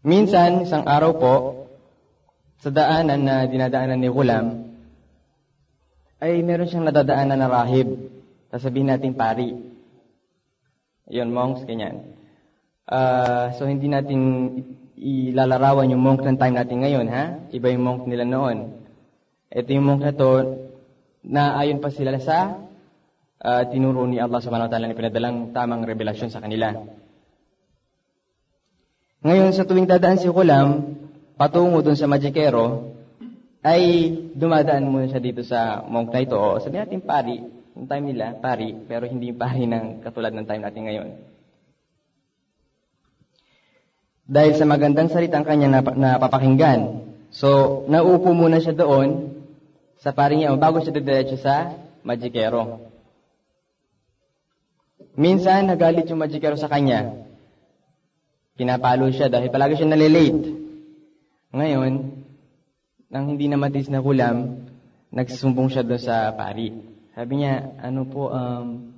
Minsan, 0.00 0.64
isang 0.64 0.88
araw 0.88 1.12
po, 1.20 1.34
sa 2.64 2.72
daanan 2.72 3.20
na 3.20 3.44
dinadaanan 3.44 4.00
ni 4.00 4.08
Gulam, 4.08 4.64
ay 6.16 6.40
meron 6.40 6.72
siyang 6.72 6.88
nadadaanan 6.88 7.36
na 7.36 7.52
rahib. 7.52 8.08
Sasabihin 8.48 8.88
natin 8.88 9.12
pari. 9.12 9.52
Yun, 11.12 11.36
monks, 11.36 11.68
ganyan. 11.68 12.16
Uh, 12.88 13.52
so, 13.60 13.68
hindi 13.68 13.92
natin 13.92 14.20
ilalarawan 14.96 15.92
yung 15.92 16.00
monk 16.00 16.24
ng 16.24 16.40
time 16.40 16.56
natin 16.56 16.80
ngayon, 16.80 17.12
ha? 17.12 17.44
Iba 17.52 17.68
yung 17.76 17.84
monk 17.84 18.08
nila 18.08 18.24
noon. 18.24 18.72
Ito 19.52 19.68
yung 19.68 19.84
monk 19.84 20.00
na 20.00 20.16
to, 20.16 20.64
na 21.26 21.58
ayon 21.58 21.82
pa 21.82 21.90
sila 21.90 22.14
sa 22.22 22.54
uh, 23.42 23.62
tinuro 23.66 24.06
ni 24.06 24.22
Allah 24.22 24.38
subhanahu 24.38 24.70
wa 24.70 24.72
ta'ala 24.72 24.86
na 24.86 24.96
pinadalang 24.96 25.50
tamang 25.50 25.82
revelasyon 25.82 26.30
sa 26.30 26.38
kanila. 26.38 26.72
Ngayon, 29.26 29.50
sa 29.50 29.66
tuwing 29.66 29.90
dadaan 29.90 30.22
si 30.22 30.30
Kulam, 30.30 30.94
patungo 31.34 31.82
dun 31.82 31.98
sa 31.98 32.06
Magikero, 32.06 32.94
ay 33.66 34.14
dumadaan 34.38 34.86
muna 34.86 35.10
siya 35.10 35.18
dito 35.18 35.42
sa 35.42 35.82
monk 35.82 36.14
na 36.14 36.22
ito. 36.22 36.38
O 36.38 36.62
sabihin 36.62 36.86
natin 36.86 37.02
pari, 37.02 37.42
yung 37.74 37.90
time 37.90 38.14
nila, 38.14 38.38
pari, 38.38 38.70
pero 38.86 39.10
hindi 39.10 39.34
pari 39.34 39.66
ng 39.66 40.06
katulad 40.06 40.30
ng 40.30 40.46
time 40.46 40.62
natin 40.62 40.82
ngayon. 40.86 41.08
Dahil 44.26 44.52
sa 44.54 44.66
magandang 44.66 45.10
salita 45.10 45.42
ang 45.42 45.46
kanya 45.46 45.82
napapakinggan. 45.82 47.02
So, 47.34 47.82
naupo 47.90 48.30
muna 48.30 48.62
siya 48.62 48.78
doon 48.78 49.34
sa 50.00 50.12
pari 50.12 50.40
niya 50.40 50.52
o 50.52 50.60
bago 50.60 50.80
siya 50.80 50.92
didiretso 50.92 51.40
sa 51.40 51.72
magikero. 52.04 52.92
Minsan, 55.16 55.72
nagalit 55.72 56.06
yung 56.12 56.20
magikero 56.20 56.60
sa 56.60 56.68
kanya. 56.68 57.24
Pinapalo 58.56 59.08
siya 59.08 59.32
dahil 59.32 59.48
palagi 59.48 59.80
siya 59.80 59.88
nalilate. 59.88 60.52
Ngayon, 61.56 61.92
nang 63.08 63.24
hindi 63.32 63.48
na 63.48 63.56
matis 63.56 63.88
na 63.88 64.04
kulam, 64.04 64.68
nagsusumbong 65.12 65.72
siya 65.72 65.84
doon 65.84 66.02
sa 66.02 66.32
pari. 66.36 66.72
Sabi 67.16 67.40
niya, 67.40 67.80
ano 67.80 68.04
po, 68.04 68.28
um, 68.28 68.92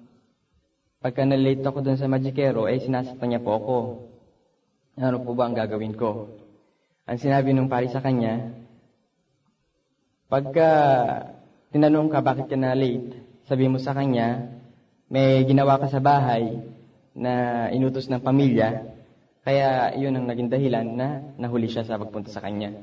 pagka 0.98 1.22
nalate 1.22 1.62
ako 1.62 1.86
doon 1.86 1.98
sa 1.98 2.10
magikero, 2.10 2.66
eh 2.66 2.82
sinasaktan 2.82 3.30
niya 3.30 3.42
po 3.42 3.50
ako. 3.54 3.76
Ano 4.98 5.22
po 5.22 5.38
ba 5.38 5.46
ang 5.46 5.54
gagawin 5.54 5.94
ko? 5.94 6.34
Ang 7.06 7.18
sinabi 7.22 7.54
nung 7.54 7.70
pari 7.70 7.86
sa 7.86 8.02
kanya, 8.02 8.50
pagka 10.28 10.70
tinanong 11.72 12.12
ka 12.12 12.20
bakit 12.20 12.46
ka 12.52 12.56
na 12.56 12.76
late, 12.76 13.16
sabi 13.48 13.66
mo 13.66 13.80
sa 13.80 13.96
kanya, 13.96 14.60
may 15.08 15.44
ginawa 15.48 15.80
ka 15.80 15.88
sa 15.88 16.04
bahay 16.04 16.60
na 17.16 17.66
inutos 17.72 18.06
ng 18.12 18.20
pamilya, 18.20 18.92
kaya 19.42 19.96
yun 19.96 20.12
ang 20.12 20.28
naging 20.28 20.52
dahilan 20.52 20.84
na 20.84 21.08
nahuli 21.40 21.72
siya 21.72 21.88
sa 21.88 21.96
pagpunta 21.96 22.28
sa 22.28 22.44
kanya. 22.44 22.76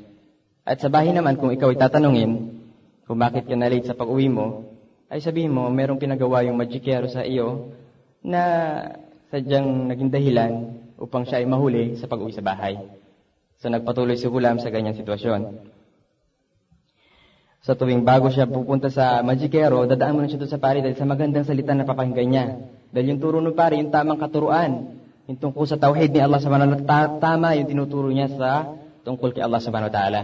At 0.65 0.81
sa 0.81 0.89
bahay 0.89 1.13
naman, 1.13 1.37
kung 1.37 1.53
ikaw 1.53 1.69
ay 1.69 1.77
tatanungin 1.77 2.57
kung 3.05 3.21
bakit 3.21 3.45
ka 3.45 3.53
na 3.53 3.69
late 3.69 3.85
sa 3.85 3.93
pag-uwi 3.93 4.25
mo, 4.33 4.65
ay 5.13 5.21
sabihin 5.21 5.53
mo, 5.53 5.69
merong 5.69 6.01
pinagawa 6.01 6.41
yung 6.41 6.57
magikero 6.57 7.05
sa 7.05 7.21
iyo 7.21 7.77
na 8.25 8.41
sadyang 9.29 9.85
naging 9.93 10.09
dahilan 10.09 10.81
upang 10.97 11.29
siya 11.29 11.37
ay 11.37 11.45
mahuli 11.45 11.93
sa 12.01 12.09
pag-uwi 12.09 12.33
sa 12.33 12.41
bahay. 12.41 12.81
So 13.61 13.69
nagpatuloy 13.69 14.17
si 14.17 14.25
Hulam 14.25 14.57
sa 14.57 14.73
ganyang 14.73 14.97
sitwasyon. 14.97 15.41
Sa 17.65 17.73
tuwing 17.73 18.05
bago 18.05 18.29
siya 18.29 18.45
pupunta 18.45 18.93
sa 18.93 19.25
magikero, 19.25 19.89
dadaan 19.89 20.13
mo 20.13 20.21
na 20.21 20.29
siya 20.29 20.37
doon 20.37 20.53
sa 20.53 20.61
pari 20.61 20.85
dahil 20.85 21.01
sa 21.01 21.09
magandang 21.09 21.49
salita 21.49 21.73
na 21.73 21.81
papakinggan 21.81 22.27
niya. 22.29 22.45
Dahil 22.93 23.17
yung 23.17 23.21
turo 23.25 23.41
ng 23.41 23.57
pari, 23.57 23.81
yung 23.81 23.89
tamang 23.89 24.21
katuruan, 24.21 25.01
yung 25.25 25.41
tungkol 25.41 25.65
sa 25.65 25.81
tauhid 25.81 26.13
ni 26.13 26.21
Allah 26.21 26.37
subhanahu 26.37 26.77
wa 26.77 26.85
ta'ala, 26.85 27.17
tama 27.17 27.57
yung 27.57 27.65
tinuturo 27.65 28.13
niya 28.13 28.29
sa 28.37 28.69
tungkol 29.01 29.33
kay 29.33 29.41
Allah 29.41 29.57
subhanahu 29.65 29.89
wa 29.89 29.95
ta'ala. 29.97 30.21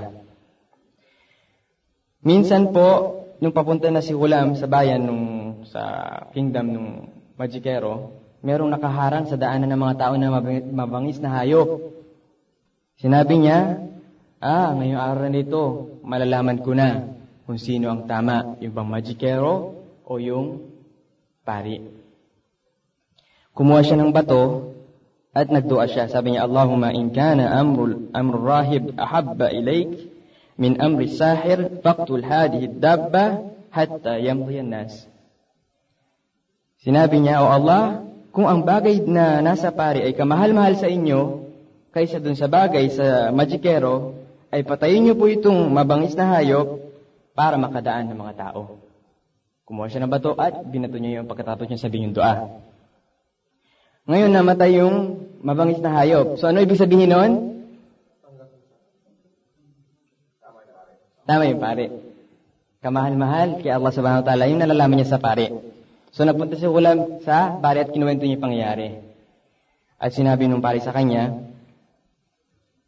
Minsan 2.21 2.69
po, 2.69 3.17
nung 3.41 3.57
papunta 3.57 3.89
na 3.89 4.05
si 4.05 4.13
Hulam 4.13 4.53
sa 4.53 4.69
bayan 4.69 5.01
nung 5.01 5.25
sa 5.65 5.81
kingdom 6.37 6.69
nung 6.69 6.89
magikero, 7.41 8.21
merong 8.45 8.69
nakaharang 8.69 9.25
sa 9.25 9.41
daanan 9.41 9.73
ng 9.73 9.81
mga 9.81 9.97
tao 9.97 10.13
na 10.13 10.29
mabangis 10.69 11.17
na 11.17 11.41
hayop. 11.41 11.89
Sinabi 13.01 13.41
niya, 13.41 13.81
ah, 14.37 14.77
ngayong 14.77 15.01
araw 15.01 15.25
na 15.25 15.41
ito, 15.41 15.63
malalaman 16.05 16.61
ko 16.61 16.77
na 16.77 17.17
kung 17.45 17.57
sino 17.57 17.89
ang 17.89 18.05
tama, 18.05 18.57
yung 18.61 18.73
bang 18.73 18.89
magikero 18.89 19.75
o 20.05 20.11
yung 20.21 20.71
pari. 21.41 21.81
Kumuha 23.51 23.81
siya 23.83 23.99
ng 23.99 24.13
bato 24.15 24.71
at 25.35 25.47
nagdua 25.51 25.87
siya. 25.87 26.07
Sabi 26.07 26.35
niya, 26.35 26.47
Allahumma 26.47 26.95
in 26.95 27.11
kana 27.11 27.51
amrul, 27.55 28.11
amrul 28.15 28.45
rahib 28.45 28.95
ahabba 28.95 29.51
ilayk 29.51 30.11
min 30.55 30.79
amri 30.79 31.11
sahir 31.11 31.81
faqtul 31.83 32.23
hadihi 32.23 32.79
dabba 32.79 33.51
hatta 33.71 34.19
yamdiyan 34.19 34.71
nas. 34.71 35.07
Sinabi 36.81 37.21
niya, 37.21 37.45
O 37.45 37.47
Allah, 37.51 38.07
kung 38.33 38.49
ang 38.49 38.65
bagay 38.65 39.05
na 39.05 39.43
nasa 39.43 39.69
pari 39.69 40.01
ay 40.01 40.17
kamahal-mahal 40.17 40.79
sa 40.79 40.89
inyo, 40.89 41.51
kaysa 41.91 42.23
dun 42.23 42.39
sa 42.39 42.47
bagay 42.47 42.89
sa 42.89 43.29
magikero, 43.29 44.17
ay 44.51 44.65
patayin 44.65 45.05
niyo 45.07 45.15
po 45.15 45.29
itong 45.31 45.71
mabangis 45.71 46.15
na 46.15 46.27
hayop 46.35 46.80
para 47.31 47.55
makadaan 47.55 48.11
ng 48.11 48.19
mga 48.19 48.35
tao. 48.37 48.81
Kumuha 49.63 49.87
siya 49.87 50.03
ng 50.03 50.11
bato 50.11 50.35
at 50.35 50.67
binato 50.67 50.99
niya 50.99 51.21
yung 51.21 51.29
pagkatapos 51.31 51.67
niya 51.67 51.79
sabihin 51.79 52.11
yung 52.11 52.17
dua. 52.17 52.59
Ngayon 54.09 54.31
namatay 54.33 54.81
yung 54.81 54.95
mabangis 55.39 55.79
na 55.79 55.95
hayop. 55.95 56.35
So 56.35 56.51
ano 56.51 56.59
ibig 56.59 56.75
sabihin 56.75 57.13
nun? 57.13 57.31
Tama 61.23 61.47
yung 61.47 61.61
pare. 61.63 61.85
Kamahal-mahal 62.81 63.61
kay 63.61 63.71
Allah 63.71 63.93
subhanahu 63.93 64.25
wa 64.25 64.27
ta'ala 64.27 64.49
yung 64.49 64.59
nalalaman 64.59 64.99
niya 64.99 65.15
sa 65.15 65.21
pare. 65.21 65.47
So 66.11 66.27
napunta 66.27 66.59
si 66.59 66.67
Hulam 66.67 67.23
sa 67.23 67.55
pare 67.61 67.87
at 67.87 67.93
kinuwento 67.93 68.27
niya 68.27 68.35
yung 68.35 68.45
pangyayari. 68.51 68.87
At 70.01 70.11
sinabi 70.11 70.49
nung 70.49 70.65
pare 70.65 70.81
sa 70.83 70.91
kanya, 70.91 71.47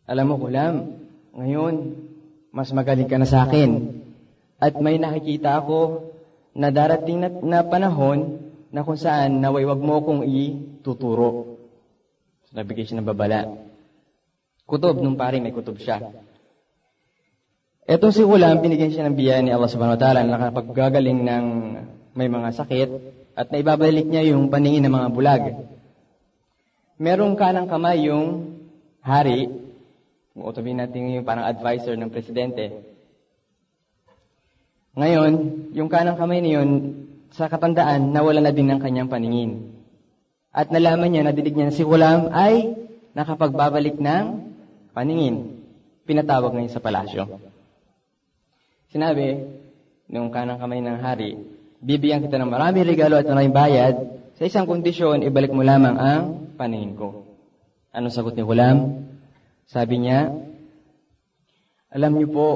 Alam 0.04 0.34
mo 0.34 0.36
Hulam, 0.36 1.00
ngayon, 1.32 1.96
mas 2.52 2.74
magaling 2.76 3.08
ka 3.08 3.16
na 3.16 3.30
sa 3.30 3.48
akin. 3.48 4.03
At 4.64 4.80
may 4.80 4.96
nakikita 4.96 5.60
ako 5.60 6.08
na 6.56 6.72
darating 6.72 7.20
na, 7.20 7.28
na 7.28 7.60
panahon 7.68 8.40
na 8.72 8.88
kung 8.88 8.96
saan 8.96 9.44
naway 9.44 9.68
wag 9.68 9.84
mo 9.84 10.00
kong 10.00 10.24
ituturo. 10.24 11.60
So, 12.48 12.56
nabigay 12.56 12.88
siya 12.88 13.04
ng 13.04 13.10
babala. 13.12 13.60
Kutob, 14.64 15.04
nung 15.04 15.20
pare 15.20 15.44
may 15.44 15.52
kutob 15.52 15.84
siya. 15.84 16.00
Etong 17.84 18.16
si 18.16 18.24
Hulam, 18.24 18.64
binigyan 18.64 18.96
siya 18.96 19.04
ng 19.12 19.20
biyaya 19.20 19.44
ni 19.44 19.52
Allah 19.52 19.68
subhanahu 19.68 20.00
wa 20.00 20.02
ta'ala 20.02 20.24
na 20.24 20.40
nakapaggagaling 20.40 21.20
ng 21.28 21.46
may 22.16 22.32
mga 22.32 22.50
sakit 22.56 22.90
at 23.36 23.52
naibabalik 23.52 24.08
niya 24.08 24.32
yung 24.32 24.48
paningin 24.48 24.88
ng 24.88 24.96
mga 24.96 25.10
bulag. 25.12 25.44
Merong 27.04 27.36
kanang 27.36 27.68
kamay 27.68 28.08
yung 28.08 28.56
hari, 29.04 29.52
kung 30.32 30.56
sabihin 30.56 30.80
natin 30.80 31.20
yung 31.20 31.28
parang 31.28 31.44
advisor 31.44 32.00
ng 32.00 32.08
presidente. 32.08 32.93
Ngayon, 34.94 35.34
yung 35.74 35.90
kanang 35.90 36.22
kamay 36.22 36.38
niyon, 36.46 36.70
sa 37.34 37.50
katandaan, 37.50 38.14
nawala 38.14 38.46
na 38.46 38.54
din 38.54 38.70
ng 38.70 38.78
kanyang 38.78 39.10
paningin. 39.10 39.74
At 40.54 40.70
nalaman 40.70 41.10
niya, 41.10 41.26
nadidig 41.26 41.58
niya 41.58 41.74
na 41.74 41.74
si 41.74 41.82
Hulam 41.82 42.30
ay 42.30 42.78
nakapagbabalik 43.18 43.98
ng 43.98 44.54
paningin. 44.94 45.66
Pinatawag 46.06 46.54
ngayon 46.54 46.70
sa 46.70 46.78
palasyo. 46.78 47.26
Sinabi, 48.94 49.50
nung 50.14 50.30
kanang 50.30 50.62
kamay 50.62 50.78
ng 50.86 51.02
hari, 51.02 51.42
bibigyan 51.82 52.22
kita 52.22 52.38
ng 52.38 52.54
maraming 52.54 52.86
regalo 52.86 53.18
at 53.18 53.26
maraming 53.26 53.56
bayad, 53.58 53.96
sa 54.38 54.46
isang 54.46 54.70
kondisyon, 54.70 55.26
ibalik 55.26 55.50
mo 55.50 55.66
lamang 55.66 55.98
ang 55.98 56.54
paningin 56.54 56.94
ko. 56.94 57.26
Ano 57.90 58.14
sagot 58.14 58.38
ni 58.38 58.46
Hulam? 58.46 59.10
Sabi 59.66 60.06
niya, 60.06 60.30
alam 61.90 62.14
niyo 62.14 62.30
po, 62.30 62.48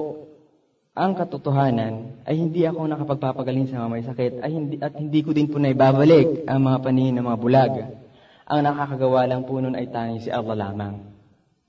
ang 0.98 1.14
katotohanan 1.14 2.26
ay 2.26 2.42
hindi 2.42 2.66
ako 2.66 2.90
nakapagpapagaling 2.90 3.70
sa 3.70 3.86
mga 3.86 3.90
may 3.94 4.02
sakit 4.02 4.34
ay 4.42 4.50
hindi, 4.50 4.76
at 4.82 4.98
hindi 4.98 5.22
ko 5.22 5.30
din 5.30 5.46
po 5.46 5.62
naibabalik 5.62 6.50
ang 6.50 6.66
mga 6.66 6.78
paningin 6.82 7.22
ng 7.22 7.26
mga 7.30 7.38
bulag. 7.38 7.74
Ang 8.50 8.60
nakakagawa 8.66 9.30
lang 9.30 9.46
po 9.46 9.62
nun 9.62 9.78
ay 9.78 9.94
tanging 9.94 10.26
si 10.26 10.34
Allah 10.34 10.58
lamang. 10.58 11.06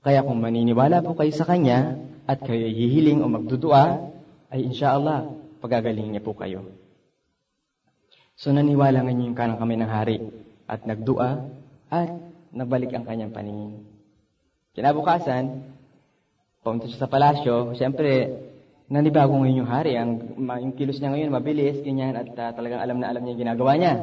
Kaya 0.01 0.25
kung 0.25 0.41
maniniwala 0.41 1.05
po 1.05 1.13
kayo 1.13 1.29
sa 1.29 1.45
Kanya 1.45 2.01
at 2.25 2.41
kayo 2.41 2.65
hihiling 2.65 3.21
o 3.21 3.29
magdudua, 3.29 4.09
ay 4.49 4.65
inshallah, 4.65 5.29
pagagalingin 5.61 6.17
niya 6.17 6.25
po 6.25 6.33
kayo. 6.33 6.65
So 8.33 8.49
naniwala 8.49 9.05
ngayon 9.05 9.29
yung 9.29 9.37
kanang 9.37 9.61
kami 9.61 9.77
ng 9.77 9.91
hari 9.93 10.17
at 10.65 10.89
nagdua 10.89 11.45
at 11.93 12.09
nagbalik 12.49 12.89
ang 12.97 13.05
kanyang 13.05 13.29
paningin. 13.29 13.85
Kinabukasan, 14.73 15.69
pumunta 16.65 16.89
siya 16.89 17.05
sa 17.05 17.11
palasyo, 17.11 17.77
siyempre, 17.77 18.48
nanibago 18.89 19.37
ngayon 19.37 19.63
yung 19.63 19.71
hari. 19.71 19.95
Ang, 19.95 20.41
yung 20.41 20.73
kilos 20.73 20.97
niya 20.97 21.13
ngayon, 21.13 21.29
mabilis, 21.29 21.79
ganyan, 21.85 22.17
at 22.17 22.29
uh, 22.33 22.51
talagang 22.57 22.81
alam 22.81 22.97
na 22.97 23.07
alam 23.13 23.21
niya 23.21 23.33
yung 23.37 23.43
ginagawa 23.45 23.71
niya. 23.77 23.93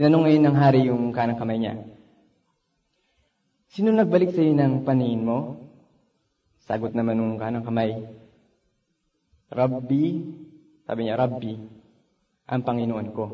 Tinanong 0.00 0.22
ngayon 0.24 0.44
ng 0.48 0.56
hari 0.56 0.80
yung 0.88 1.12
kanang 1.12 1.36
kamay 1.36 1.60
niya. 1.60 1.76
Sino 3.72 3.92
nagbalik 3.92 4.32
sa 4.32 4.40
iyo 4.40 4.56
ng 4.56 4.84
paningin 4.88 5.24
mo? 5.24 5.60
Sagot 6.64 6.96
naman 6.96 7.20
nung 7.20 7.36
kanang 7.36 7.64
kamay, 7.64 8.00
Rabbi, 9.52 10.04
sabi 10.88 11.00
niya, 11.04 11.20
Rabbi, 11.20 11.52
ang 12.48 12.62
Panginoon 12.64 13.08
ko. 13.12 13.24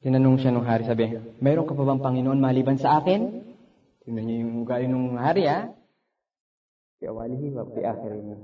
Tinanong 0.00 0.40
siya 0.40 0.52
nung 0.52 0.64
hari, 0.64 0.88
sabi, 0.88 1.12
mayroon 1.44 1.68
ka 1.68 1.76
pa 1.76 1.84
bang 1.84 2.00
Panginoon 2.00 2.40
maliban 2.40 2.80
sa 2.80 3.00
akin? 3.02 3.44
Tingnan 4.04 4.24
niyo 4.24 4.36
yung 4.46 4.54
ugali 4.64 4.86
nung 4.88 5.20
hari, 5.20 5.44
ha? 5.44 5.68
Fi 6.98 7.06
awalihi 7.06 7.54
wa 7.54 7.62
fi 7.70 7.80
akhirihi. 7.86 8.34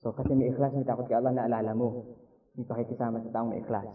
So, 0.00 0.10
kasi 0.16 0.32
may 0.34 0.50
ikhlas, 0.50 0.72
may 0.74 0.82
takot 0.82 1.06
kay 1.06 1.14
Allah 1.14 1.36
na 1.36 1.46
alala 1.46 1.76
mo. 1.76 2.16
May 2.56 2.64
pakikisama 2.66 3.20
sa 3.22 3.30
taong 3.30 3.52
may 3.52 3.60
ikhlas. 3.60 3.86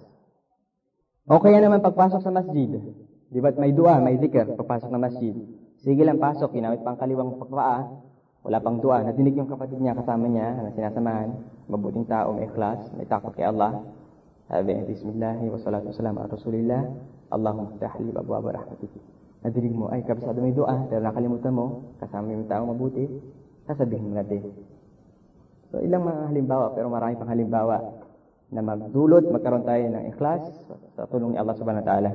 O 1.27 1.41
kaya 1.43 1.59
naman 1.59 1.83
pagpasok 1.83 2.23
sa 2.23 2.31
masjid. 2.31 2.71
Di 3.27 3.39
ba't 3.43 3.59
may 3.59 3.75
dua, 3.75 3.99
may 3.99 4.15
zikr, 4.15 4.55
pagpasok 4.55 4.87
ng 4.87 5.03
masjid. 5.03 5.35
Sige 5.83 6.07
lang 6.07 6.21
pasok, 6.21 6.55
kinawit 6.55 6.79
pang 6.85 6.95
kaliwang 6.95 7.35
pagpaa. 7.35 7.83
Wala 8.47 8.57
pang 8.63 8.79
dua. 8.79 9.03
Nadinig 9.03 9.35
yung 9.35 9.51
kapatid 9.51 9.83
niya 9.83 9.97
kasama 9.99 10.31
niya 10.31 10.55
na 10.55 10.71
sinasamahan. 10.71 11.35
Mabuting 11.67 12.07
tao, 12.07 12.31
may 12.31 12.47
ikhlas, 12.47 12.87
may 12.95 13.03
takot 13.03 13.35
kay 13.35 13.43
Allah. 13.43 13.83
Sabi, 14.47 14.79
Bismillah, 14.87 15.43
wa 15.43 15.59
salatu 15.59 15.91
wasalam 15.91 16.15
ala 16.15 16.31
Rasulillah. 16.31 16.81
Allahumma 17.27 17.75
ftahli 17.75 18.15
babwaba 18.15 18.55
rahmatiki. 18.55 19.03
Nadinig 19.43 19.75
mo, 19.75 19.91
ay 19.91 20.07
kabisado 20.07 20.39
may 20.39 20.55
dua, 20.55 20.87
pero 20.87 21.03
nakalimutan 21.03 21.51
mo, 21.51 21.91
kasama 21.99 22.31
yung 22.31 22.47
taong 22.47 22.71
mabuti, 22.71 23.03
sasabihin 23.67 24.15
natin. 24.15 24.41
So, 25.69 25.83
ilang 25.83 26.07
mga 26.07 26.31
halimbawa, 26.31 26.71
pero 26.71 26.87
marami 26.87 27.19
pang 27.19 27.27
halimbawa 27.27 27.77
na 28.47 28.63
magdulot, 28.63 29.27
magkaroon 29.27 29.67
tayo 29.67 29.83
ng 29.91 30.05
ikhlas 30.15 30.47
sa 30.95 31.03
tulong 31.11 31.35
ni 31.35 31.37
Allah 31.37 31.55
subhanahu 31.59 31.83
wa 31.83 31.89
ta'ala. 31.91 32.11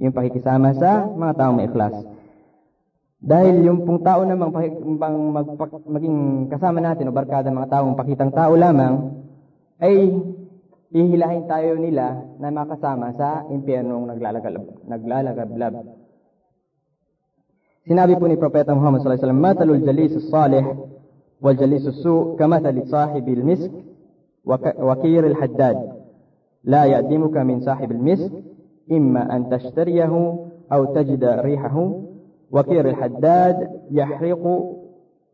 Yung 0.00 0.16
pakikisama 0.16 0.72
sa 0.72 1.04
mga 1.04 1.36
taong 1.36 1.56
may 1.60 1.68
ikhlas. 1.68 1.92
Dahil 3.18 3.66
yung 3.66 3.82
pong 3.84 4.00
tao 4.00 4.22
namang 4.24 4.54
pang 4.96 5.18
magpak, 5.34 5.84
maging 5.84 6.48
kasama 6.48 6.78
natin 6.78 7.10
o 7.10 7.12
barkada 7.12 7.50
mga 7.50 7.68
taong 7.76 7.98
pakitang 7.98 8.32
tao 8.32 8.54
lamang, 8.54 9.26
ay 9.82 10.14
ihilahin 10.94 11.44
tayo 11.44 11.76
nila 11.76 12.24
na 12.40 12.48
makasama 12.48 13.12
sa 13.18 13.44
impyernong 13.52 14.08
naglalagablab. 14.08 14.66
naglalagablab. 14.88 15.74
Sinabi 17.88 18.20
po 18.20 18.28
ni 18.28 18.36
Propeta 18.36 18.76
Muhammad 18.76 19.00
sallallahu 19.00 19.16
alaihi 19.16 19.32
wasallam, 19.32 19.46
"Matalul 19.48 19.80
jalis 19.80 20.12
salih 20.28 20.64
wal 21.40 21.56
jalis 21.56 21.88
su 22.04 22.36
kamathali 22.36 22.84
sahibil 22.86 23.40
misk 23.40 23.72
wa 24.44 24.94
kir 25.00 25.24
al 25.24 25.36
haddad. 25.40 25.78
La 26.68 26.84
ya'dimuka 26.84 27.40
min 27.48 27.64
sahibil 27.64 28.02
misk 28.02 28.28
imma 28.92 29.24
an 29.32 29.48
tashtariyahu 29.48 30.20
aw 30.68 30.82
tajida 30.92 31.40
rihahu 31.40 32.08
وكير 32.52 32.88
الحداد 32.88 33.56
يحرق 33.90 34.42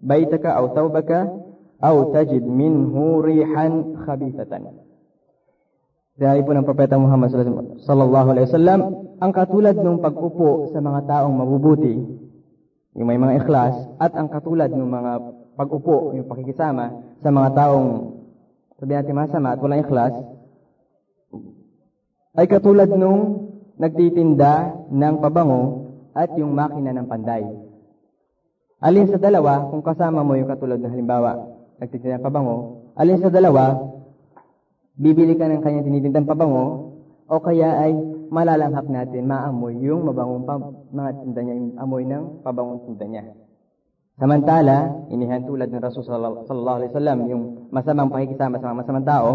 بيتك 0.00 0.46
أو 0.46 0.74
ثوبك 0.74 1.10
أو 1.84 2.12
تجد 2.12 2.46
منه 2.46 3.20
ريحا 3.20 3.84
خبيثة 4.06 4.60
Dahil 6.14 6.46
po 6.46 6.54
ng 6.54 6.62
Propeta 6.62 6.94
Muhammad 6.94 7.34
sallallahu 7.82 8.28
alaihi 8.30 8.46
wasallam, 8.46 8.80
ang 9.18 9.34
katulad 9.34 9.74
ng 9.74 9.98
pag-upo 9.98 10.70
sa 10.70 10.78
mga 10.78 11.10
taong 11.10 11.34
mabubuti, 11.42 11.90
yung 12.94 13.10
may 13.10 13.18
mga 13.18 13.42
ikhlas, 13.42 13.74
at 13.98 14.14
ang 14.14 14.30
katulad 14.30 14.70
ng 14.70 14.86
mga 14.86 15.12
pag-upo, 15.58 16.14
yung 16.14 16.30
pakikisama 16.30 17.14
sa 17.22 17.30
mga 17.30 17.50
taong 17.54 17.88
sabihin 18.78 18.98
natin 19.02 19.18
masama 19.18 19.48
at 19.54 19.60
walang 19.62 19.82
ikhlas, 19.82 20.14
ay 22.34 22.46
katulad 22.50 22.90
nung 22.90 23.50
nagtitinda 23.78 24.86
ng 24.90 25.14
pabango 25.22 25.62
at 26.14 26.30
yung 26.38 26.54
makina 26.54 26.94
ng 26.94 27.06
panday. 27.10 27.42
Alin 28.78 29.10
sa 29.10 29.18
dalawa, 29.18 29.70
kung 29.70 29.82
kasama 29.82 30.22
mo 30.22 30.38
yung 30.38 30.50
katulad 30.50 30.78
ng 30.78 30.92
halimbawa, 30.94 31.38
nagtitinda 31.82 32.22
ng 32.22 32.26
pabango, 32.26 32.90
alin 32.94 33.18
sa 33.18 33.30
dalawa, 33.30 33.74
bibili 34.94 35.34
ka 35.34 35.50
ng 35.50 35.62
kanyang 35.62 35.86
tinitindang 35.86 36.30
pabango, 36.30 36.94
o 37.26 37.34
kaya 37.42 37.80
ay 37.82 38.13
malalanghap 38.30 38.86
natin, 38.88 39.28
maamoy 39.28 39.76
yung 39.80 40.06
mabangong 40.08 40.44
pa, 40.44 40.54
mga 40.92 41.10
tinda 41.20 41.40
niya, 41.42 41.54
yung 41.56 41.70
amoy 41.80 42.04
ng 42.06 42.24
pabangong 42.44 42.80
tinda 42.88 43.06
niya. 43.08 43.24
Samantala, 44.14 45.08
inihan 45.10 45.42
tulad 45.42 45.66
ng 45.74 45.82
Rasul 45.82 46.06
sallallahu 46.06 46.78
alaihi 46.78 46.90
wasallam, 46.94 47.18
yung 47.26 47.42
masamang 47.74 48.14
pakikisama 48.14 48.62
sa 48.62 48.70
mga 48.70 48.78
masamang 48.86 49.08
tao, 49.08 49.30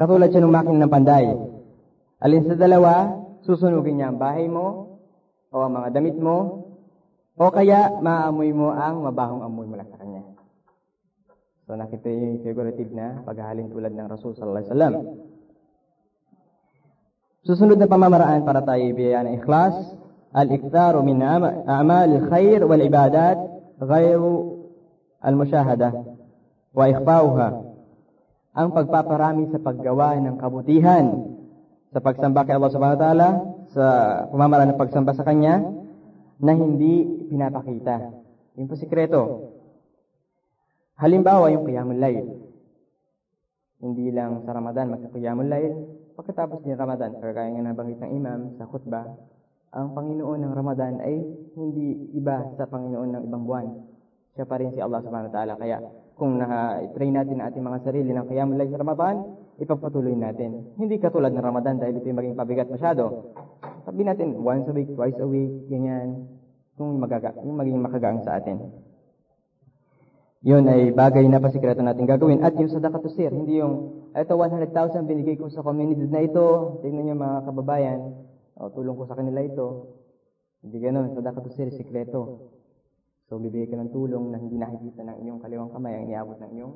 katulad 0.00 0.32
siya 0.32 0.40
ng 0.40 0.54
makina 0.54 0.78
ng 0.86 0.92
panday. 0.92 1.26
Alin 2.24 2.48
sa 2.48 2.56
dalawa, 2.56 3.12
susunugin 3.44 4.00
niya 4.00 4.08
ang 4.08 4.16
bahay 4.16 4.48
mo 4.48 4.96
o 5.52 5.56
ang 5.60 5.76
mga 5.76 5.88
damit 5.92 6.16
mo 6.16 6.66
o 7.36 7.52
kaya 7.52 7.92
maamoy 8.00 8.48
mo 8.56 8.72
ang 8.72 9.04
mabahong 9.04 9.44
amoy 9.44 9.68
mula 9.68 9.84
sa 9.84 10.00
kanya. 10.00 10.24
So 11.68 11.76
nakita 11.76 12.08
yung 12.08 12.40
figurative 12.40 12.94
na 12.96 13.20
paghahalin 13.28 13.68
tulad 13.68 13.92
ng 13.92 14.08
Rasul 14.08 14.32
sallallahu 14.32 14.56
alaihi 14.56 14.72
wasallam. 14.72 14.94
Susunod 17.46 17.78
na 17.78 17.86
pamamaraan 17.86 18.42
para 18.42 18.58
tayo 18.66 18.82
ibiyaya 18.82 19.22
ng 19.22 19.38
ikhlas, 19.38 19.74
al-iktharu 20.34 20.98
min 21.06 21.22
a'mal 21.22 22.10
al-khair 22.10 22.66
wal 22.66 22.82
ibadat 22.82 23.38
ghayru 23.78 24.66
al-mushahada 25.22 25.94
wa 26.74 26.84
ikhfa'uha. 26.90 27.48
Ang 28.56 28.68
pagpaparami 28.74 29.54
sa 29.54 29.62
paggawa 29.62 30.18
ng 30.18 30.36
kabutihan 30.42 31.06
sa 31.94 32.02
pagsamba 32.02 32.42
kay 32.44 32.58
Allah 32.58 32.72
subhanahu 32.74 32.98
wa 32.98 33.04
ta'ala, 33.06 33.28
sa 33.72 33.84
pamamaraan 34.28 34.74
ng 34.74 34.80
pagsamba 34.80 35.14
sa 35.14 35.24
Kanya, 35.24 35.62
na 36.36 36.52
hindi 36.52 37.08
pinapakita. 37.32 38.12
Yun 38.58 38.68
po 38.68 38.74
sikreto. 38.76 39.54
Halimbawa, 41.00 41.48
yung 41.54 41.64
Qiyamul 41.64 41.96
Layl. 41.96 42.26
Hindi 43.80 44.12
lang 44.12 44.44
sa 44.44 44.52
Ramadan 44.52 44.92
magka-Qiyamul 44.92 45.48
Layl. 45.48 45.72
Pagkatapos 46.16 46.64
ni 46.64 46.72
Ramadan, 46.72 47.12
kagaya 47.20 47.52
nga 47.52 47.60
nabanggit 47.60 48.00
ng 48.00 48.12
imam 48.16 48.40
sa 48.56 48.64
khutbah, 48.64 49.04
ang 49.76 49.92
Panginoon 49.92 50.48
ng 50.48 50.52
Ramadan 50.56 50.96
ay 51.04 51.20
hindi 51.52 52.08
iba 52.16 52.40
sa 52.56 52.64
Panginoon 52.64 53.12
ng 53.12 53.22
ibang 53.28 53.44
buwan. 53.44 53.68
Siya 54.32 54.48
pa 54.48 54.56
rin 54.56 54.72
si 54.72 54.80
Allah 54.80 55.04
subhanahu 55.04 55.28
wa 55.28 55.34
ta'ala. 55.36 55.54
Kaya 55.60 55.76
kung 56.16 56.40
na-train 56.40 57.12
natin 57.12 57.36
ang 57.36 57.52
ating 57.52 57.60
mga 57.60 57.78
sarili 57.84 58.16
ng 58.16 58.24
Qiyamul 58.32 58.56
Layl 58.56 58.72
sa 58.72 58.80
Ramadan, 58.80 59.16
ipagpatuloy 59.60 60.16
natin. 60.16 60.72
Hindi 60.80 60.96
katulad 60.96 61.36
ng 61.36 61.44
Ramadan 61.44 61.76
dahil 61.76 62.00
ito 62.00 62.08
yung 62.08 62.20
maging 62.24 62.36
pabigat 62.40 62.72
masyado. 62.72 63.36
Sabi 63.84 64.00
natin, 64.08 64.40
once 64.40 64.64
a 64.64 64.72
week, 64.72 64.88
twice 64.96 65.20
a 65.20 65.28
week, 65.28 65.68
ganyan, 65.68 66.24
kung 66.80 66.96
magaga, 66.96 67.36
yung 67.44 67.60
maging 67.60 67.76
makagaang 67.84 68.24
sa 68.24 68.40
atin. 68.40 68.56
Yun 70.46 70.62
ay 70.70 70.94
bagay 70.94 71.26
na 71.26 71.42
pasikreto 71.42 71.82
natin 71.82 72.06
gagawin. 72.06 72.38
At 72.46 72.54
yung 72.54 72.70
sadaka 72.70 73.02
to 73.02 73.10
sir, 73.10 73.34
hindi 73.34 73.58
yung, 73.58 74.06
ito 74.14 74.30
100,000 74.30 74.70
binigay 75.02 75.34
ko 75.34 75.50
sa 75.50 75.66
community 75.66 76.06
na 76.06 76.22
ito, 76.22 76.78
tingnan 76.86 77.02
niyo 77.02 77.14
mga 77.18 77.50
kababayan, 77.50 78.14
o 78.54 78.70
tulong 78.70 78.94
ko 78.94 79.10
sa 79.10 79.18
kanila 79.18 79.42
ito. 79.42 79.90
Hindi 80.62 80.78
ganun, 80.78 81.18
sadaka 81.18 81.42
to 81.42 81.50
sir, 81.50 81.66
sikreto. 81.74 82.46
So, 83.26 83.42
bibigay 83.42 83.74
ka 83.74 83.74
ng 83.74 83.90
tulong 83.90 84.30
na 84.30 84.38
hindi 84.38 84.54
nakikita 84.54 85.02
ng 85.02 85.18
inyong 85.26 85.42
kaliwang 85.42 85.74
kamay 85.74 85.98
ang 85.98 86.04
iniabot 86.06 86.38
ng 86.38 86.50
inyong 86.54 86.74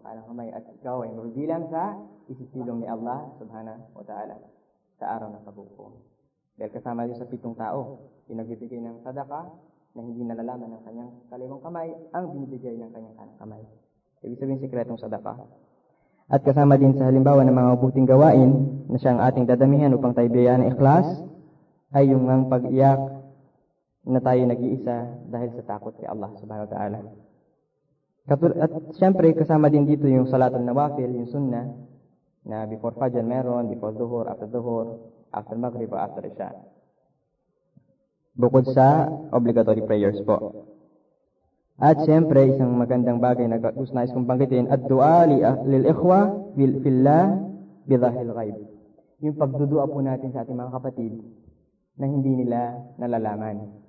kanang 0.00 0.26
kamay 0.32 0.48
at 0.48 0.64
ikaw 0.80 1.04
ay 1.04 1.12
mabibilang 1.12 1.68
sa 1.68 2.00
isisilong 2.32 2.80
ni 2.80 2.88
Allah 2.88 3.28
subhanahu 3.36 3.92
wa 3.92 4.04
ta'ala 4.08 4.40
sa 4.96 5.20
araw 5.20 5.28
ng 5.36 5.44
kabuko. 5.44 6.00
Dahil 6.56 6.72
kasama 6.72 7.04
din 7.04 7.20
sa 7.20 7.28
pitong 7.28 7.60
tao, 7.60 8.08
pinagbibigay 8.24 8.80
ng 8.80 9.04
sadaka 9.04 9.52
na 9.92 10.00
hindi 10.00 10.24
nalalaman 10.24 10.72
ng 10.72 10.82
kanyang 10.88 11.10
kaliwang 11.28 11.60
kamay 11.60 11.88
ang 12.16 12.24
binibigay 12.32 12.74
ng 12.80 12.90
kanyang 12.92 13.16
kanang 13.16 13.38
kamay. 13.38 13.62
Ibig 14.22 14.38
sabihin 14.38 14.62
sikretong 14.62 15.00
sadaka. 15.00 15.36
At 16.32 16.40
kasama 16.46 16.80
din 16.80 16.96
sa 16.96 17.10
halimbawa 17.10 17.44
ng 17.44 17.52
mga 17.52 17.72
buting 17.82 18.08
gawain 18.08 18.50
na 18.88 18.96
siyang 18.96 19.20
ating 19.20 19.44
dadamihan 19.44 19.92
upang 19.92 20.16
tayo 20.16 20.32
biyayaan 20.32 20.64
ng 20.64 20.70
ikhlas 20.72 21.06
ay 21.92 22.08
yung 22.08 22.24
ang 22.30 22.48
pag-iyak 22.48 23.00
na 24.08 24.18
tayo 24.24 24.40
nag-iisa 24.48 25.28
dahil 25.28 25.50
sa 25.60 25.76
takot 25.76 25.92
kay 25.98 26.08
Allah 26.08 26.32
subhanahu 26.40 26.66
wa 26.66 26.72
ta'ala. 26.72 26.98
At 28.32 28.38
siyempre, 28.96 29.34
kasama 29.34 29.66
din 29.66 29.84
dito 29.84 30.06
yung 30.06 30.30
salatul 30.30 30.62
nawafil, 30.62 31.10
yung 31.10 31.28
sunnah, 31.28 31.66
na 32.46 32.66
before 32.66 32.94
Fajr 32.94 33.22
meron, 33.22 33.70
before 33.70 33.94
Duhur, 33.94 34.30
after 34.30 34.46
Duhur, 34.46 34.98
after 35.34 35.54
Maghrib, 35.58 35.90
after 35.94 36.22
Isha. 36.26 36.50
Bukod 38.32 38.64
sa 38.72 39.08
obligatory 39.32 39.84
prayers 39.84 40.16
po. 40.24 40.66
At 41.82 42.00
siyempre, 42.06 42.52
isang 42.52 42.72
magandang 42.78 43.18
bagay 43.18 43.44
na 43.48 43.58
gusto 43.58 43.92
nais 43.92 44.12
kong 44.14 44.28
banggitin, 44.28 44.70
at 44.70 44.80
dua 44.86 45.26
li, 45.28 45.42
lil 45.68 45.84
ikhwa 45.88 46.52
fillah 46.56 47.36
bidahil 47.84 48.30
ghaib. 48.32 48.56
Yung 49.22 49.36
pagdudua 49.36 49.90
po 49.90 49.98
natin 50.00 50.30
sa 50.30 50.46
ating 50.46 50.56
mga 50.56 50.72
kapatid 50.78 51.12
na 51.98 52.06
hindi 52.08 52.32
nila 52.44 52.80
nalalaman 52.96 53.82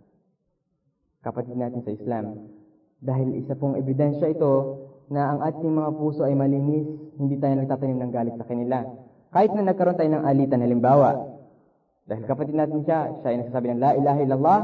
kapatid 1.24 1.56
natin 1.56 1.82
sa 1.88 1.92
Islam. 1.96 2.26
Dahil 3.00 3.40
isa 3.40 3.56
pong 3.56 3.80
ebidensya 3.80 4.28
ito 4.28 4.84
na 5.08 5.34
ang 5.34 5.40
ating 5.40 5.72
mga 5.72 5.92
puso 5.96 6.28
ay 6.28 6.36
malinis, 6.36 6.88
hindi 7.16 7.40
tayo 7.40 7.56
nagtatanim 7.58 8.00
ng 8.00 8.12
galit 8.12 8.36
sa 8.36 8.48
kanila. 8.48 8.84
Kahit 9.32 9.56
na 9.56 9.72
nagkaroon 9.72 9.98
tayo 9.98 10.12
ng 10.12 10.24
alitan, 10.28 10.62
halimbawa, 10.62 11.33
dahil 12.04 12.24
kapatid 12.28 12.56
natin 12.56 12.84
siya, 12.84 13.16
siya 13.24 13.30
ay 13.32 13.38
nagsasabi 13.40 13.68
ng 13.72 13.80
La 13.80 13.92
ilaha 13.96 14.20
illallah, 14.20 14.60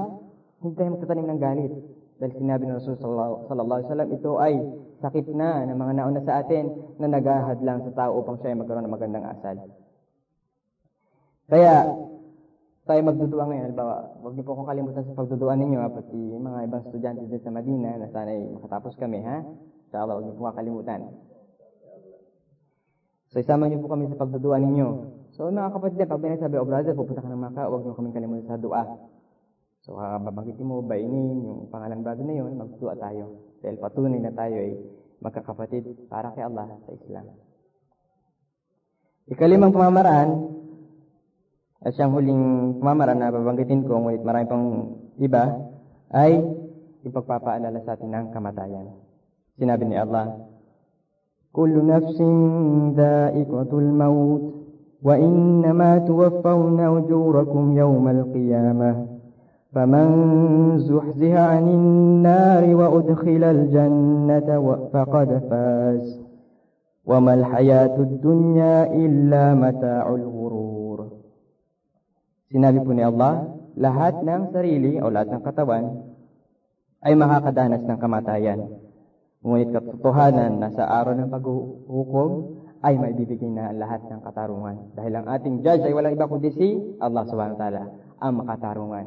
hindi 0.59 0.75
tayo 0.75 0.89
magtatanim 0.99 1.27
ng 1.31 1.39
galit. 1.39 1.71
Dahil 2.19 2.33
sinabi 2.35 2.67
ng 2.67 2.75
Rasul 2.75 2.99
sallallahu 2.99 3.79
alaihi 3.79 3.87
wasallam, 3.87 4.09
ito 4.11 4.31
ay 4.43 4.53
sakit 4.99 5.25
na 5.31 5.63
ng 5.71 5.79
mga 5.79 5.93
nauna 5.95 6.19
sa 6.27 6.43
atin 6.43 6.67
na 6.99 7.07
nagahad 7.07 7.63
lang 7.63 7.79
sa 7.87 7.95
tao 7.95 8.19
upang 8.19 8.43
siya 8.43 8.51
ay 8.51 8.59
magkaroon 8.59 8.83
ng 8.83 8.95
magandang 8.99 9.23
asal. 9.23 9.55
Kaya, 11.47 11.87
tayo 12.83 13.01
magdudua 13.07 13.47
ngayon, 13.47 13.63
halimbawa, 13.71 13.95
huwag 14.19 14.35
niyo 14.35 14.43
po 14.43 14.51
akong 14.59 14.69
kalimutan 14.75 15.03
sa 15.07 15.15
pagdudua 15.15 15.53
ninyo, 15.55 15.79
ha, 15.79 15.89
pati 15.95 16.19
mga 16.19 16.59
ibang 16.67 16.81
estudyante 16.83 17.23
din 17.23 17.39
sa 17.39 17.55
Madina, 17.55 17.89
na 17.95 18.07
sana'y 18.11 18.51
makatapos 18.51 18.99
kami, 18.99 19.23
ha? 19.23 19.47
Inshallah, 19.87 20.19
huwag 20.19 20.27
niyo 20.27 20.35
po 20.35 20.43
kakalimutan. 20.51 21.07
So, 23.31 23.39
isama 23.39 23.71
niyo 23.71 23.79
po 23.79 23.95
kami 23.95 24.11
sa 24.11 24.19
pagdudua 24.19 24.59
ninyo. 24.59 25.18
So 25.39 25.47
mga 25.47 25.71
kapatid, 25.71 26.03
pag 26.03 26.19
may 26.19 26.35
nagsabi, 26.35 26.59
oh 26.59 26.67
brother, 26.67 26.91
pupunta 26.91 27.23
ka 27.23 27.31
ng 27.31 27.39
Maka, 27.39 27.71
huwag 27.71 27.87
niyo 27.87 27.95
kaming 27.95 28.11
kalimutan 28.11 28.43
sa 28.43 28.59
dua. 28.59 28.83
So 29.87 29.95
kakababanggitin 29.95 30.67
mo, 30.67 30.83
bainin 30.83 31.47
yung 31.47 31.71
pangalan 31.71 32.03
brother 32.03 32.27
na 32.27 32.43
yun, 32.43 32.59
magdua 32.59 32.99
tayo. 32.99 33.39
Dahil 33.63 33.79
patunay 33.79 34.19
na 34.19 34.35
tayo 34.35 34.59
ay 34.59 34.75
magkakapatid 35.23 36.11
para 36.11 36.35
kay 36.35 36.43
Allah 36.43 36.75
sa 36.83 36.91
Islam. 36.91 37.31
Ikalimang 39.31 39.71
pamamaraan, 39.71 40.59
at 41.87 41.95
siyang 41.95 42.11
huling 42.11 42.43
pamamaraan 42.83 43.23
na 43.23 43.31
babanggitin 43.31 43.87
ko, 43.87 43.95
ngunit 43.95 44.19
marami 44.19 44.43
pang 44.43 44.65
iba, 45.23 45.55
ay 46.19 46.35
yung 47.07 47.15
pagpapaalala 47.15 47.79
sa 47.87 47.95
atin 47.95 48.11
ng 48.11 48.35
kamatayan. 48.35 48.91
Sinabi 49.55 49.87
ni 49.87 49.95
Allah, 49.95 50.35
Kullu 51.55 51.79
nafsin 51.79 52.91
da'ikatul 52.93 53.89
maut 53.95 54.58
وإنما 55.03 55.97
توفون 55.97 56.79
أجوركم 56.79 57.77
يوم 57.77 58.07
القيامة 58.07 59.05
فمن 59.73 60.07
زحزح 60.77 61.33
عن 61.39 61.67
النار 61.67 62.75
وأدخل 62.75 63.43
الجنة 63.43 64.49
فقد 64.93 65.29
فاز 65.49 66.21
وما 67.05 67.33
الحياة 67.33 67.95
الدنيا 67.95 68.93
إلا 68.93 69.53
متاع 69.55 70.15
الغرور 70.15 71.19
ni 72.49 73.05
Allah, 73.05 73.45
lahat 73.77 74.25
ng 74.25 74.49
sarili 74.49 74.97
o 74.97 75.13
lahat 75.13 75.37
ng 75.37 75.43
katawan 75.45 75.85
ay 77.05 77.13
makakadanas 77.13 77.85
ng 77.85 77.99
kamatayan. 78.01 78.59
Ngunit 79.45 79.69
katotohanan 79.71 80.57
na 80.57 80.73
sa 80.73 80.89
araw 80.99 81.13
ng 81.15 81.29
paghuhukom 81.29 82.31
ay 82.79 82.95
may 82.95 83.11
bibigay 83.11 83.51
na 83.51 83.75
lahat 83.75 83.99
ng 84.07 84.23
katarungan. 84.23 84.95
Dahil 84.95 85.13
ang 85.19 85.27
ating 85.27 85.59
judge 85.65 85.83
ay 85.83 85.91
walang 85.91 86.15
iba 86.15 86.31
kundi 86.31 86.51
si 86.55 86.67
Allah 87.03 87.27
subhanahu 87.27 87.59
wa 87.59 87.61
ta'ala, 87.61 87.83
ang 88.23 88.33
makatarungan. 88.39 89.05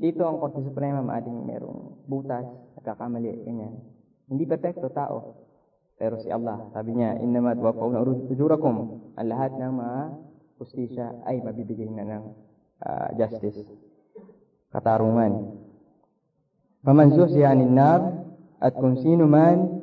Dito 0.00 0.22
ang 0.24 0.40
Korte 0.40 0.62
Suprema 0.64 1.04
ating 1.18 1.44
merong 1.44 2.08
butas, 2.08 2.46
nagkakamali, 2.78 3.44
ganyan. 3.44 3.82
Hindi 4.30 4.46
perfecto 4.46 4.88
tao. 4.94 5.42
Pero 6.00 6.16
si 6.24 6.32
Allah, 6.32 6.72
sabi 6.72 6.96
niya, 6.96 7.20
innamat 7.20 7.60
wafawna 7.60 8.00
ujurakum. 8.00 9.12
Ang 9.20 9.28
lahat 9.28 9.52
ng 9.60 9.72
mga 9.76 10.00
justisya 10.56 11.06
ay 11.28 11.44
mabibigay 11.44 11.92
na 11.92 12.08
ng 12.08 12.24
uh, 12.80 13.08
justice. 13.20 13.68
Katarungan. 14.72 15.60
Pamansuh 16.80 17.28
siya 17.28 17.52
nar 17.52 18.00
at 18.60 18.72
kung 18.72 18.96
sino 18.96 19.28
man 19.28 19.79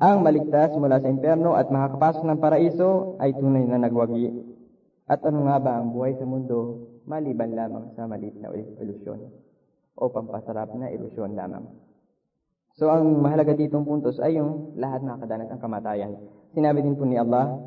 ang 0.00 0.24
maligtas 0.24 0.72
mula 0.76 0.96
sa 0.98 1.12
impyerno 1.12 1.54
at 1.54 1.68
makakapasok 1.68 2.24
ng 2.24 2.40
paraiso 2.40 3.20
ay 3.20 3.36
tunay 3.36 3.68
na 3.68 3.80
nagwagi. 3.80 4.32
At 5.04 5.20
ano 5.26 5.44
nga 5.44 5.60
ba 5.60 5.78
ang 5.78 5.92
buhay 5.92 6.16
sa 6.16 6.24
mundo 6.24 6.88
maliban 7.04 7.52
lamang 7.52 7.92
sa 7.98 8.08
maliit 8.08 8.38
na 8.40 8.54
ilusyon? 8.54 9.50
o 10.00 10.08
pampasarap 10.08 10.72
na 10.80 10.88
ilusyon 10.88 11.36
lamang. 11.36 11.68
So, 12.80 12.88
ang 12.88 13.20
mahalaga 13.20 13.52
ditong 13.52 13.84
puntos 13.84 14.16
ay 14.24 14.40
yung 14.40 14.72
lahat 14.80 15.04
na 15.04 15.20
kadanas 15.20 15.52
ng 15.52 15.60
kamatayan. 15.60 16.16
Sinabi 16.56 16.80
din 16.80 16.96
po 16.96 17.04
ni 17.04 17.20
Allah, 17.20 17.60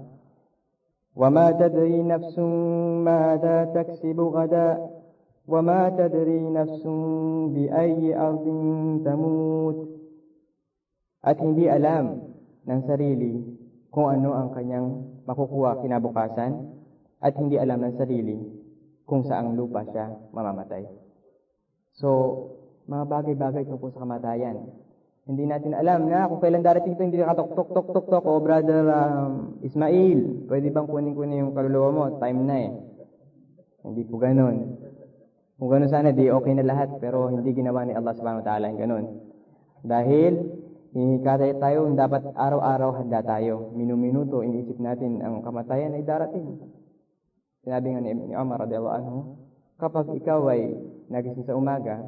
وَمَا 1.13 1.53
تَدْرِي 1.61 2.01
نَفْسٌ 2.09 2.33
مَاذَا 3.05 3.69
تَكْسِبُ 3.77 4.17
غَدًا 4.17 4.69
وَمَا 5.45 5.93
تَدْرِي 5.93 6.41
نَفْسٌ 6.49 6.83
بِأَيِّ 7.53 8.17
أَرْضٍ 8.17 8.45
تَمُوتُ 9.05 9.79
at 11.22 11.36
hindi 11.42 11.66
alam 11.66 12.22
ng 12.68 12.80
sarili 12.86 13.42
kung 13.90 14.12
ano 14.12 14.36
ang 14.36 14.48
kanyang 14.54 14.86
makukuha 15.26 15.82
kinabukasan 15.82 16.52
at 17.18 17.34
hindi 17.34 17.58
alam 17.58 17.82
ng 17.82 17.94
sarili 17.98 18.38
kung 19.08 19.24
saang 19.26 19.56
lupa 19.58 19.82
siya 19.88 20.12
mamamatay. 20.30 20.86
So, 21.98 22.08
mga 22.86 23.04
bagay-bagay 23.08 23.66
tungkol 23.66 23.90
sa 23.90 24.04
kamatayan. 24.06 24.56
Hindi 25.28 25.44
natin 25.44 25.76
alam 25.76 26.08
na 26.08 26.24
kung 26.24 26.40
kailan 26.40 26.64
darating 26.64 26.96
ito, 26.96 27.04
hindi 27.04 27.20
nakatok 27.20 27.52
tok 27.52 27.68
tok 27.76 27.88
tok 27.92 28.06
tok 28.08 28.24
o 28.24 28.40
brother 28.40 28.84
um, 28.88 29.60
Ismail, 29.60 30.48
pwede 30.48 30.72
bang 30.72 30.88
kunin 30.88 31.12
ko 31.12 31.22
na 31.28 31.36
yung 31.36 31.52
kaluluwa 31.52 31.88
mo? 31.92 32.02
Time 32.16 32.40
na 32.48 32.56
eh. 32.64 32.72
Hindi 33.84 34.02
po 34.08 34.16
ganun. 34.16 34.80
Kung 35.60 35.68
ganun 35.68 35.90
sana, 35.92 36.16
di 36.16 36.32
okay 36.32 36.54
na 36.56 36.64
lahat, 36.64 36.96
pero 37.02 37.28
hindi 37.28 37.50
ginawa 37.52 37.84
ni 37.84 37.92
Allah 37.92 38.14
subhanahu 38.16 38.40
wa 38.40 38.46
ta'ala 38.46 38.64
yung 38.72 38.80
ganun. 38.80 39.04
Dahil, 39.84 40.32
hinikatay 40.92 41.56
tayo, 41.60 41.88
dapat 41.92 42.22
araw-araw 42.32 43.02
handa 43.02 43.20
tayo. 43.24 43.72
Minu-minuto, 43.76 44.40
iniisip 44.40 44.80
natin 44.80 45.20
ang 45.20 45.44
kamatayan 45.44 45.96
ay 45.96 46.04
darating. 46.04 46.58
Sinabi 47.64 47.86
nga 47.92 48.00
ni 48.00 48.32
Umar 48.32 48.64
radiallahu 48.64 48.96
anhu, 48.96 49.16
kapag 49.76 50.08
ikaw 50.16 50.40
ay 50.48 50.72
nagising 51.12 51.44
sa 51.44 51.58
umaga, 51.58 52.00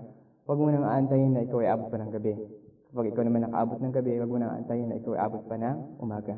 huwag 0.49 0.59
mo 0.59 0.71
nang 0.73 0.87
aantayin 0.89 1.37
na 1.37 1.45
ikaw 1.45 1.61
ay 1.61 1.69
abot 1.75 1.93
pa 1.93 2.01
ng 2.01 2.13
gabi. 2.15 2.35
Kapag 2.91 3.07
ikaw 3.13 3.23
naman 3.23 3.47
nakaabot 3.47 3.79
ng 3.79 3.95
gabi, 3.95 4.13
huwag 4.19 4.31
mo 4.31 4.39
nang 4.41 4.53
aantayin 4.57 4.89
na 4.89 4.97
ikaw 4.99 5.13
ay 5.15 5.21
abot 5.21 5.43
pa 5.45 5.57
ng 5.61 5.79
umaga. 6.01 6.35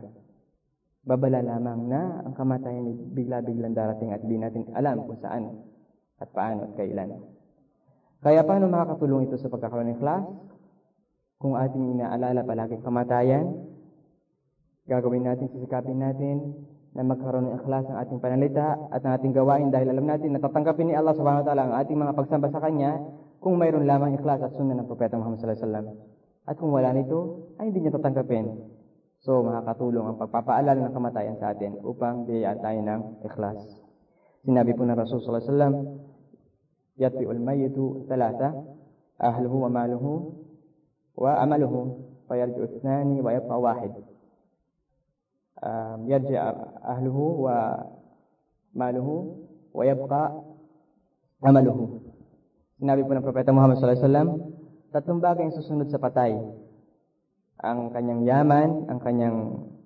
Babala 1.02 1.42
lamang 1.42 1.90
na 1.90 2.22
ang 2.22 2.34
kamatayan 2.38 2.86
ay 2.86 2.96
bigla-biglang 3.14 3.74
darating 3.74 4.14
at 4.14 4.22
di 4.22 4.38
natin 4.38 4.70
alam 4.74 5.02
kung 5.02 5.18
saan 5.18 5.50
at 6.22 6.30
paano 6.30 6.70
at 6.70 6.72
kailan. 6.78 7.18
Kaya 8.22 8.46
paano 8.46 8.70
makakatulong 8.70 9.26
ito 9.26 9.34
sa 9.34 9.50
pagkakaroon 9.50 9.90
ng 9.94 9.98
class? 9.98 10.22
Kung 11.42 11.58
ating 11.58 11.98
inaalala 11.98 12.46
palagi 12.46 12.78
kamatayan, 12.86 13.50
gagawin 14.86 15.26
natin, 15.26 15.50
sisikapin 15.50 15.98
natin 15.98 16.54
na 16.94 17.02
magkaroon 17.02 17.50
ng 17.50 17.54
ikhlas 17.58 17.82
ang 17.90 17.98
ating 17.98 18.22
panalita 18.22 18.78
at 18.94 19.02
ang 19.02 19.18
ating 19.18 19.34
gawain 19.34 19.74
dahil 19.74 19.90
alam 19.90 20.06
natin 20.06 20.38
na 20.38 20.38
tatanggapin 20.38 20.92
ni 20.92 20.94
Allah 20.94 21.18
subhanahu 21.18 21.42
wa 21.42 21.46
ta'ala 21.50 21.62
ang 21.66 21.74
ating 21.82 21.98
mga 21.98 22.14
pagsamba 22.14 22.46
sa 22.46 22.62
Kanya 22.62 22.94
kung 23.42 23.58
mayroon 23.58 23.90
lamang 23.90 24.14
ikhlas 24.14 24.38
at 24.38 24.54
sunnah 24.54 24.78
ng 24.78 24.86
Propeta 24.86 25.18
Muhammad 25.18 25.42
sallallahu 25.42 25.58
alaihi 25.58 25.66
wasallam. 25.66 25.86
At 26.46 26.54
kung 26.62 26.70
wala 26.70 26.90
nito, 26.94 27.18
ay 27.58 27.74
hindi 27.74 27.78
niya 27.82 27.98
tatanggapin. 27.98 28.46
So, 29.22 29.42
makakatulong 29.42 30.14
ang 30.14 30.16
pagpapaalala 30.22 30.78
ng 30.78 30.94
kamatayan 30.94 31.36
sa 31.42 31.54
atin 31.54 31.74
upang 31.82 32.22
biyayaan 32.26 32.58
tayo 32.62 32.80
ng 32.86 33.00
ikhlas. 33.26 33.58
Sinabi 34.46 34.74
po 34.78 34.86
ng 34.86 34.94
Rasul 34.94 35.18
sallallahu 35.22 35.42
alaihi 35.42 35.50
wasallam, 35.50 35.74
Yatbi'ul 37.02 37.42
mayyitu 37.42 38.06
talata, 38.06 38.50
ahluhu 39.18 39.66
wa 39.66 39.70
maluhu, 39.70 40.41
yabqa 43.36 43.56
wahid 43.60 43.92
um, 45.62 45.98
yarji 46.10 46.34
ahluhu 46.82 47.46
wa 47.46 47.56
maluhu 48.74 49.46
wa 49.70 49.82
yabqa 49.86 50.22
amaluhu. 51.42 52.02
Sinabi 52.82 53.06
po 53.06 53.14
ng 53.14 53.24
Propeta 53.24 53.54
Muhammad 53.54 53.78
sallallahu 53.78 53.98
alaihi 53.98 54.06
wasallam, 54.06 54.30
tatlong 54.90 55.22
bagay 55.22 55.44
ang 55.46 55.54
susunod 55.54 55.88
sa 55.90 56.02
patay. 56.02 56.34
Ang 57.62 57.94
kanyang 57.94 58.26
yaman, 58.26 58.90
ang 58.90 58.98
kanyang 58.98 59.38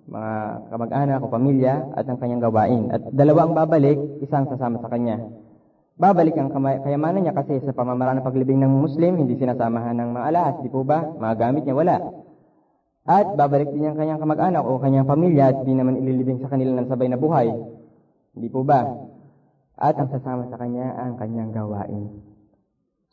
mga 0.09 0.33
kamag-anak 0.73 1.19
o 1.21 1.29
pamilya, 1.29 1.93
at 1.93 2.09
ang 2.09 2.17
kanyang 2.17 2.41
gawain. 2.41 2.89
At 2.89 3.05
dalawa 3.13 3.45
ang 3.45 3.53
babalik, 3.53 3.99
isang 4.25 4.49
sasama 4.49 4.81
sa 4.81 4.89
kanya. 4.89 5.21
Babalik 5.97 6.37
ang 6.37 6.53
kayamanan 6.53 7.25
niya 7.25 7.33
kasi 7.33 7.57
sa 7.65 7.73
pamamaraan 7.73 8.21
ng 8.21 8.27
paglibing 8.29 8.61
ng 8.61 8.69
Muslim, 8.69 9.17
hindi 9.17 9.33
sinasamahan 9.33 9.97
ng 9.97 10.09
mga 10.13 10.25
alahas, 10.29 10.55
di 10.61 10.69
po 10.69 10.85
ba? 10.85 11.01
Mga 11.01 11.33
gamit 11.41 11.65
niya, 11.65 11.73
wala. 11.73 11.97
At 13.07 13.33
babalik 13.33 13.73
din 13.73 13.87
ang 13.87 13.97
kanyang 13.97 14.21
kamag-anak 14.21 14.61
o 14.61 14.77
kanyang 14.77 15.09
pamilya 15.09 15.49
at 15.49 15.57
di 15.65 15.73
naman 15.73 15.97
ililibing 15.97 16.37
sa 16.37 16.53
kanila 16.53 16.77
ng 16.77 16.87
sabay 16.91 17.09
na 17.09 17.17
buhay. 17.17 17.49
Hindi 18.37 18.47
po 18.53 18.61
ba? 18.61 18.85
At 19.73 19.97
ang 19.97 20.13
sasama 20.13 20.45
sa 20.53 20.61
kanya 20.61 20.93
ang 21.01 21.17
kanyang 21.17 21.49
gawain. 21.49 22.13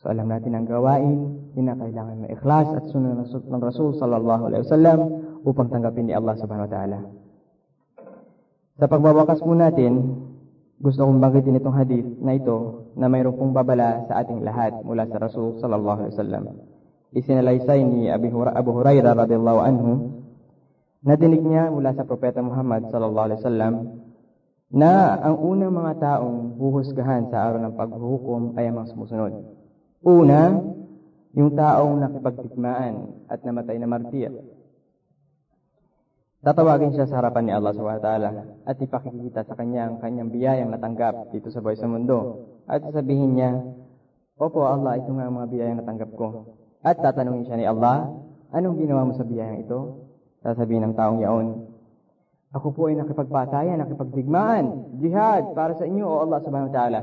So 0.05 0.12
alam 0.12 0.28
natin 0.28 0.53
ang 0.53 0.68
gawain, 0.68 1.49
kailangan 1.57 2.26
ng 2.26 2.30
ikhlas 2.37 2.68
at 2.74 2.85
sunod 2.93 3.24
ng 3.24 3.62
Rasul 3.64 3.97
sallallahu 3.97 4.53
alaihi 4.53 4.66
wasallam 4.68 4.99
upang 5.47 5.72
tanggapin 5.72 6.11
ni 6.11 6.12
Allah 6.12 6.37
subhanahu 6.37 6.68
wa 6.68 6.72
ta'ala. 6.72 6.99
Sa 8.76 8.87
pagbabakas 8.91 9.41
po 9.41 9.55
natin, 9.55 10.20
gusto 10.83 11.07
kong 11.07 11.22
banggitin 11.22 11.59
itong 11.59 11.77
hadith 11.79 12.09
na 12.18 12.35
ito 12.35 12.91
na 12.99 13.07
mayroon 13.07 13.39
pong 13.39 13.53
babala 13.55 14.07
sa 14.11 14.22
ating 14.22 14.43
lahat 14.43 14.75
mula 14.83 15.07
sa 15.07 15.22
Rasul 15.22 15.59
sallallahu 15.62 15.99
alaihi 16.03 16.14
wasallam 16.18 16.45
isinalaysay 17.14 17.81
ni 17.87 18.11
Abu 18.11 18.70
Hurairah 18.75 19.14
radhiyallahu 19.14 19.61
anhu 19.62 19.91
nadinig 21.07 21.47
niya 21.47 21.70
mula 21.70 21.95
sa 21.95 22.03
propeta 22.03 22.43
Muhammad 22.43 22.91
sallallahu 22.91 23.27
alaihi 23.31 23.41
wasallam 23.45 23.75
na 24.75 25.14
ang 25.22 25.39
unang 25.39 25.70
mga 25.70 26.03
taong 26.03 26.59
huhusgahan 26.59 27.31
sa 27.31 27.47
araw 27.47 27.62
ng 27.62 27.75
paghuhukom 27.79 28.59
ay 28.59 28.66
ang 28.66 28.83
mga 28.83 28.91
sumusunod. 28.91 29.33
Una, 30.03 30.51
yung 31.39 31.55
taong 31.55 32.03
nakipagtikmaan 32.03 33.27
at 33.31 33.39
namatay 33.47 33.79
na 33.79 33.87
martir. 33.87 34.35
Tatawagin 36.45 36.93
siya 36.93 37.09
sa 37.09 37.25
harapan 37.25 37.49
ni 37.49 37.53
Allah 37.57 37.73
SWT 37.73 38.09
at 38.69 38.77
ipakikita 38.77 39.49
sa 39.49 39.57
kanya 39.57 39.89
ang 39.89 39.97
kanyang 39.97 40.29
biyayang 40.29 40.69
natanggap 40.69 41.33
dito 41.33 41.49
sa 41.49 41.65
buhay 41.65 41.81
sa 41.81 41.89
mundo. 41.89 42.45
At 42.69 42.85
sasabihin 42.85 43.33
niya, 43.33 43.65
Opo 44.37 44.69
Allah, 44.69 45.01
ito 45.01 45.09
nga 45.09 45.25
ang 45.25 45.41
mga 45.41 45.49
biyayang 45.49 45.79
natanggap 45.81 46.11
ko. 46.13 46.53
At 46.85 47.01
tatanungin 47.01 47.49
siya 47.49 47.57
ni 47.57 47.65
Allah, 47.65 48.13
anong 48.53 48.77
ginawa 48.77 49.09
mo 49.09 49.17
sa 49.17 49.25
biyayang 49.25 49.65
ito? 49.65 50.05
Sasabihin 50.45 50.85
ng 50.85 50.95
taong 51.01 51.25
yaon, 51.25 51.65
ako 52.53 52.77
po 52.77 52.93
ay 52.93 53.01
nakipagpatayan, 53.01 53.81
nakipagdigmaan, 53.81 54.95
jihad 55.01 55.57
para 55.57 55.73
sa 55.81 55.89
inyo, 55.89 56.05
O 56.05 56.29
Allah 56.29 56.39
subhanahu 56.45 56.71
wa 56.71 56.77
ta'ala. 56.77 57.01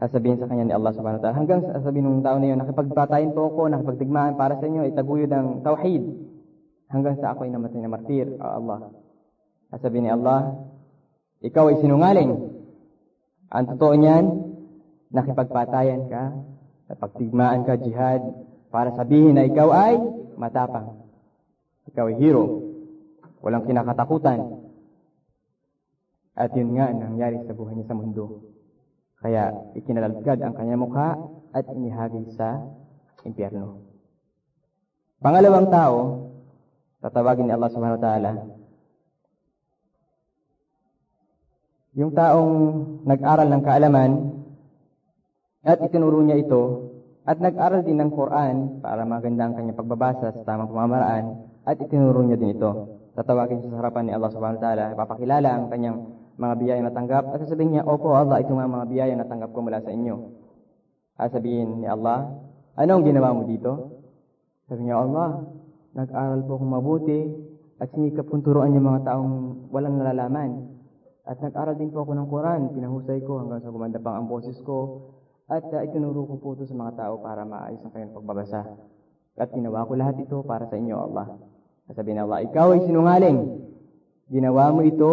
Sasabihin 0.00 0.40
sa 0.40 0.48
kanya 0.48 0.64
ni 0.66 0.74
Allah 0.74 0.92
subhanahu 0.96 1.20
wa 1.20 1.22
ta'ala, 1.22 1.36
hanggang 1.36 1.60
sasabihin 1.68 2.20
ng 2.20 2.24
tao 2.24 2.40
na 2.40 2.48
yun, 2.48 2.58
nakipagpatayan 2.64 3.36
po 3.36 3.52
ako, 3.52 3.70
nakipagdigmaan 3.70 4.40
para 4.40 4.56
sa 4.56 4.64
inyo, 4.64 4.82
itaguyod 4.88 5.30
ang 5.36 5.60
tawhid. 5.60 6.04
Hanggang 6.86 7.18
sa 7.18 7.34
ako 7.34 7.46
ay 7.46 7.50
namatay 7.50 7.80
na 7.82 7.90
martir, 7.90 8.26
O 8.38 8.46
Allah. 8.46 8.94
Sasabihin 9.74 10.06
ni 10.06 10.10
Allah, 10.12 10.54
ikaw 11.42 11.70
ay 11.70 11.82
sinungaling. 11.82 12.32
Ang 13.50 13.66
totoo 13.74 13.94
niyan, 13.98 14.24
nakipagpatayan 15.10 16.06
ka, 16.06 16.22
Napagtigmaan 16.86 17.66
ka, 17.66 17.74
jihad, 17.82 18.22
para 18.70 18.94
sabihin 18.94 19.34
na 19.34 19.42
ikaw 19.46 19.74
ay 19.74 19.98
matapang. 20.38 21.02
Ikaw 21.90 22.14
ay 22.14 22.16
hero. 22.22 22.62
Walang 23.42 23.66
kinakatakutan. 23.66 24.38
At 26.36 26.54
yun 26.54 26.78
nga 26.78 26.92
ang 26.92 27.00
nangyari 27.02 27.42
sa 27.42 27.56
buhay 27.56 27.74
niya 27.74 27.90
sa 27.90 27.98
mundo. 27.98 28.54
Kaya 29.18 29.50
ikinalalgad 29.74 30.38
ang 30.44 30.54
kanyang 30.54 30.82
mukha 30.86 31.18
at 31.50 31.64
inihagis 31.74 32.36
sa 32.38 32.62
impyerno. 33.26 33.82
Pangalawang 35.18 35.72
tao, 35.72 36.25
tatawagin 37.00 37.48
ni 37.48 37.52
Allah 37.52 37.70
subhanahu 37.72 37.98
wa 38.00 38.04
ta'ala, 38.04 38.32
yung 41.96 42.12
taong 42.12 42.52
nag-aral 43.08 43.48
ng 43.48 43.62
kaalaman 43.64 44.10
at 45.64 45.80
itinuro 45.80 46.20
niya 46.20 46.36
ito 46.36 46.92
at 47.24 47.40
nag-aral 47.40 47.82
din 47.82 47.98
ng 47.98 48.12
Quran 48.12 48.84
para 48.84 49.02
maganda 49.08 49.48
ang 49.48 49.56
kanyang 49.56 49.80
pagbabasa 49.80 50.30
sa 50.30 50.42
tamang 50.44 50.68
pamamaraan 50.68 51.48
at 51.64 51.80
itinuro 51.80 52.20
niya 52.22 52.36
din 52.38 52.54
ito. 52.54 53.00
Tatawagin 53.16 53.64
siya 53.64 53.72
sa 53.72 53.80
harapan 53.80 54.06
ni 54.06 54.12
Allah 54.12 54.30
subhanahu 54.30 54.60
wa 54.60 54.64
ta'ala, 54.68 54.84
ipapakilala 54.92 55.48
ang 55.48 55.66
kanyang 55.72 55.98
mga 56.36 56.54
biyaya 56.60 56.80
na 56.84 56.92
tanggap 56.92 57.32
at 57.32 57.40
sasabihin 57.42 57.80
niya, 57.80 57.82
Opo 57.88 58.12
Allah, 58.12 58.44
ito 58.44 58.52
nga 58.52 58.68
mga 58.68 58.86
biyaya 58.92 59.14
na 59.16 59.24
tanggap 59.24 59.56
ko 59.56 59.64
mula 59.64 59.80
sa 59.80 59.88
inyo. 59.88 60.16
At 61.16 61.32
sabihin 61.32 61.80
ni 61.80 61.88
Allah, 61.88 62.28
anong 62.76 63.08
ginawa 63.08 63.32
mo 63.32 63.48
dito? 63.48 63.72
Sabi 64.68 64.84
niya, 64.84 65.00
Allah, 65.00 65.48
nag-aral 65.96 66.44
po 66.44 66.60
akong 66.60 66.72
mabuti 66.76 67.20
at 67.80 67.88
sinikap 67.96 68.28
kong 68.28 68.44
turuan 68.44 68.76
yung 68.76 68.84
mga 68.84 69.08
taong 69.08 69.32
walang 69.72 69.96
nalalaman. 69.96 70.76
At 71.24 71.40
nag-aral 71.40 71.74
din 71.80 71.90
po 71.90 72.04
ako 72.04 72.12
ng 72.14 72.28
Quran, 72.28 72.60
pinahusay 72.76 73.18
ko 73.24 73.42
hanggang 73.42 73.64
sa 73.64 73.72
gumanda 73.72 73.98
pang 73.98 74.20
ang 74.20 74.28
boses 74.28 74.54
ko. 74.62 75.10
At 75.48 75.64
uh, 75.72 75.82
itinuro 75.82 76.28
ko 76.28 76.34
po 76.38 76.48
ito 76.54 76.68
sa 76.68 76.76
mga 76.76 76.92
tao 77.00 77.18
para 77.24 77.42
maayos 77.42 77.82
ang 77.82 77.92
kanyang 77.96 78.14
pagbabasa. 78.14 78.62
At 79.36 79.50
ginawa 79.50 79.88
ko 79.88 79.92
lahat 79.98 80.16
ito 80.22 80.40
para 80.46 80.68
sa 80.70 80.76
inyo, 80.78 80.96
Allah. 80.96 81.26
Sabi 81.86 82.14
ni 82.14 82.20
Allah, 82.20 82.42
ikaw 82.46 82.74
ay 82.74 82.80
sinungaling. 82.82 83.38
Ginawa 84.26 84.74
mo 84.74 84.82
ito 84.82 85.12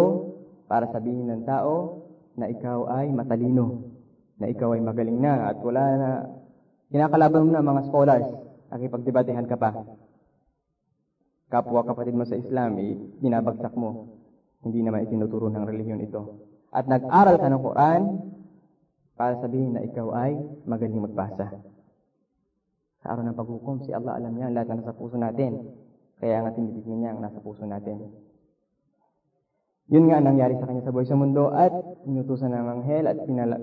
para 0.65 0.89
sabihin 0.89 1.29
ng 1.29 1.43
tao 1.45 2.01
na 2.33 2.49
ikaw 2.49 2.89
ay 2.97 3.13
matalino, 3.13 3.93
na 4.41 4.49
ikaw 4.49 4.73
ay 4.73 4.81
magaling 4.81 5.21
na 5.21 5.53
at 5.53 5.61
wala 5.61 5.83
na, 6.01 6.09
kinakalaban 6.89 7.45
mo 7.45 7.51
na 7.53 7.61
mga 7.61 7.81
scholars, 7.93 8.25
nakipagdebatehan 8.73 9.45
ka 9.45 9.53
pa. 9.53 9.85
Kapwa 11.53 11.85
kapatid 11.85 12.17
mo 12.17 12.25
sa 12.25 12.33
Islam, 12.33 12.81
eh, 12.81 12.97
binabagsak 13.21 13.77
mo. 13.77 14.09
Hindi 14.65 14.81
naman 14.81 15.05
itinuturo 15.05 15.53
ng 15.53 15.69
relihiyon 15.69 16.01
ito. 16.01 16.49
At 16.73 16.89
nag-aral 16.89 17.37
ka 17.37 17.45
ng 17.45 17.61
Quran 17.61 18.01
para 19.13 19.37
sabihin 19.37 19.77
na 19.77 19.85
ikaw 19.85 20.09
ay 20.17 20.33
magaling 20.65 21.05
magbasa. 21.05 21.53
Sa 23.05 23.13
araw 23.13 23.21
ng 23.21 23.37
paghukom, 23.37 23.85
si 23.85 23.93
Allah 23.93 24.17
alam 24.17 24.33
niya 24.33 24.49
ang 24.49 24.55
lahat 24.57 24.67
na 24.73 24.81
nasa 24.81 24.97
puso 24.97 25.13
natin. 25.13 25.61
Kaya 26.17 26.41
nga 26.41 26.57
tinitignan 26.57 26.97
niya 27.05 27.09
ang 27.13 27.21
nasa 27.21 27.37
puso 27.37 27.69
natin. 27.69 28.01
Yun 29.93 30.09
nga 30.09 30.25
nangyari 30.25 30.57
sa 30.57 30.65
kanya 30.65 30.81
sa 30.81 30.89
buhay 30.89 31.05
sa 31.05 31.19
mundo 31.19 31.53
at 31.53 31.69
inutusan 32.09 32.49
ng 32.49 32.81
anghel 32.81 33.05
at 33.05 33.19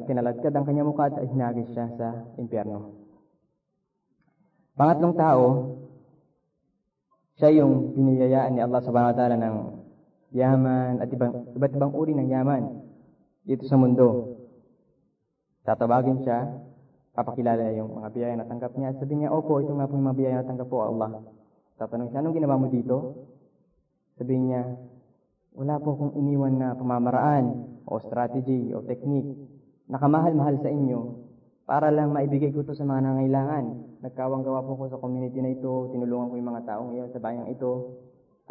pinaladkad 0.06 0.52
ang 0.54 0.62
kanyang 0.62 0.86
mukha 0.86 1.10
at 1.10 1.18
hinagis 1.26 1.66
siya 1.74 1.90
sa 1.98 2.22
impyerno. 2.38 2.94
Pangatlong 4.78 5.16
tao, 5.18 5.44
siya 7.40 7.64
yung 7.64 7.96
piniyayaan 7.96 8.52
ni 8.52 8.60
Allah 8.60 8.84
subhanahu 8.84 9.10
wa 9.10 9.16
ta'ala 9.16 9.36
ng 9.40 9.56
yaman 10.36 11.00
at 11.00 11.08
ibang, 11.08 11.48
iba't 11.56 11.72
ibang 11.72 11.96
uri 11.96 12.12
ng 12.12 12.28
yaman 12.28 12.62
dito 13.48 13.64
sa 13.64 13.80
mundo. 13.80 14.36
Tatawagin 15.64 16.20
siya, 16.20 16.44
papakilala 17.16 17.64
niya 17.64 17.80
yung 17.80 17.96
mga 17.96 18.08
biyaya 18.12 18.34
na 18.36 18.44
tanggap 18.44 18.76
niya 18.76 18.92
at 18.92 19.00
sabihin 19.00 19.24
niya, 19.24 19.32
Opo, 19.32 19.64
ito 19.64 19.72
nga 19.72 19.88
po 19.88 19.96
yung 19.96 20.06
mga 20.12 20.18
biyaya 20.20 20.36
na 20.44 20.48
tanggap 20.52 20.68
po 20.68 20.84
Allah. 20.84 21.24
Tatanong 21.80 22.12
siya, 22.12 22.20
anong 22.20 22.36
ginawa 22.36 22.60
mo 22.60 22.68
dito? 22.68 22.96
Sabihin 24.20 24.52
niya, 24.52 24.62
wala 25.56 25.80
po 25.80 25.96
akong 25.96 26.14
iniwan 26.20 26.60
na 26.60 26.76
pamamaraan 26.76 27.80
o 27.88 27.96
strategy 28.04 28.76
o 28.76 28.84
technique 28.84 29.32
na 29.88 29.96
kamahal-mahal 29.96 30.60
sa 30.60 30.68
inyo 30.68 31.29
para 31.70 31.86
lang 31.94 32.10
maibigay 32.10 32.50
ko 32.50 32.66
to 32.66 32.74
sa 32.74 32.82
mga 32.82 33.06
nangailangan. 33.06 33.64
Nagkawang 34.02 34.42
gawa 34.42 34.66
po 34.66 34.74
ko 34.74 34.90
sa 34.90 34.98
community 34.98 35.38
na 35.38 35.54
ito, 35.54 35.86
tinulungan 35.94 36.26
ko 36.26 36.34
yung 36.34 36.50
mga 36.50 36.66
taong 36.66 36.90
iyon 36.98 37.14
sa 37.14 37.22
bayang 37.22 37.46
ito. 37.46 37.94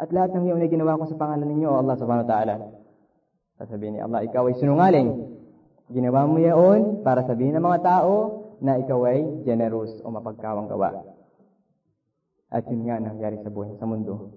At 0.00 0.08
lahat 0.08 0.32
ng 0.32 0.48
iyon 0.48 0.64
ay 0.64 0.72
ginawa 0.72 0.96
ko 0.96 1.04
sa 1.04 1.20
pangalan 1.20 1.44
ninyo, 1.44 1.68
Allah 1.68 2.00
subhanahu 2.00 2.24
wa 2.24 2.30
ta'ala. 2.32 2.56
Sasabihin 3.60 3.92
ni 3.92 4.00
Allah, 4.00 4.24
ikaw 4.24 4.48
ay 4.48 4.56
sinungaling. 4.56 5.36
Ginawa 5.92 6.24
mo 6.24 6.40
yaon 6.40 7.04
para 7.04 7.20
sabihin 7.28 7.60
ng 7.60 7.66
mga 7.68 7.84
tao 7.84 8.12
na 8.64 8.80
ikaw 8.80 9.04
ay 9.04 9.44
generous 9.44 9.92
o 10.00 10.08
mapagkawang 10.08 10.72
gawa. 10.72 11.04
At 12.48 12.64
yun 12.72 12.88
nga 12.88 13.04
nangyari 13.04 13.36
sa 13.44 13.52
buhay 13.52 13.76
sa 13.76 13.84
mundo. 13.84 14.32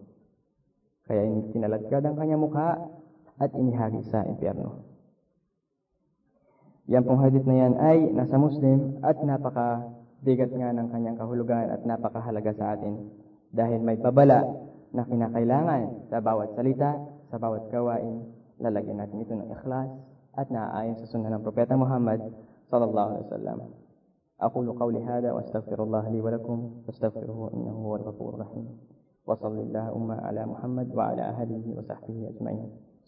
Kaya 1.07 1.23
kinalagkad 1.55 2.03
ang 2.03 2.19
kanyang 2.19 2.43
mukha 2.43 2.83
at 3.39 3.51
inihagi 3.55 4.03
sa 4.11 4.27
impyerno. 4.27 4.92
Yan 6.88 7.04
pong 7.04 7.20
hadith 7.20 7.44
na 7.44 7.56
yan 7.56 7.74
ay 7.76 7.98
nasa 8.16 8.40
Muslim 8.40 8.96
at 9.04 9.20
napaka-bigat 9.20 10.48
nga 10.48 10.72
ng 10.72 10.88
kanyang 10.88 11.20
kahulugan 11.20 11.68
at 11.68 11.84
napakahalaga 11.84 12.56
sa 12.56 12.72
atin 12.72 13.12
dahil 13.52 13.80
may 13.84 14.00
babala 14.00 14.44
na 14.96 15.04
kinakailangan 15.04 16.08
sa 16.08 16.24
bawat 16.24 16.56
salita, 16.56 16.96
sa 17.28 17.36
bawat 17.36 17.68
gawain, 17.68 18.24
lalagyan 18.56 19.04
natin 19.04 19.20
ito 19.20 19.36
ng 19.36 19.52
ikhlas 19.52 19.90
at 20.40 20.48
naaayon 20.48 20.96
sa 20.96 21.06
sunnah 21.12 21.28
ng 21.28 21.44
Propeta 21.44 21.76
Muhammad 21.76 22.24
sallallahu 22.72 23.08
alaihi 23.12 23.26
wasallam. 23.28 23.60
أقول 24.38 24.78
قولي 24.78 25.02
هذا 25.02 25.32
وأستغفر 25.32 25.82
الله 25.82 26.08
لي 26.14 26.20
ولكم 26.20 26.86
فاستغفروه 26.86 27.52
إنه 27.54 27.70
هو 27.70 27.96
الغفور 27.96 28.34
الرحيم 28.34 28.66
وصل 29.26 29.58
اللهم 29.58 30.10
على 30.10 30.46
محمد 30.46 30.94
وعلى 30.94 31.22
أهله 31.22 31.74
وصحبه 31.78 32.30
أجمعين 32.30 32.70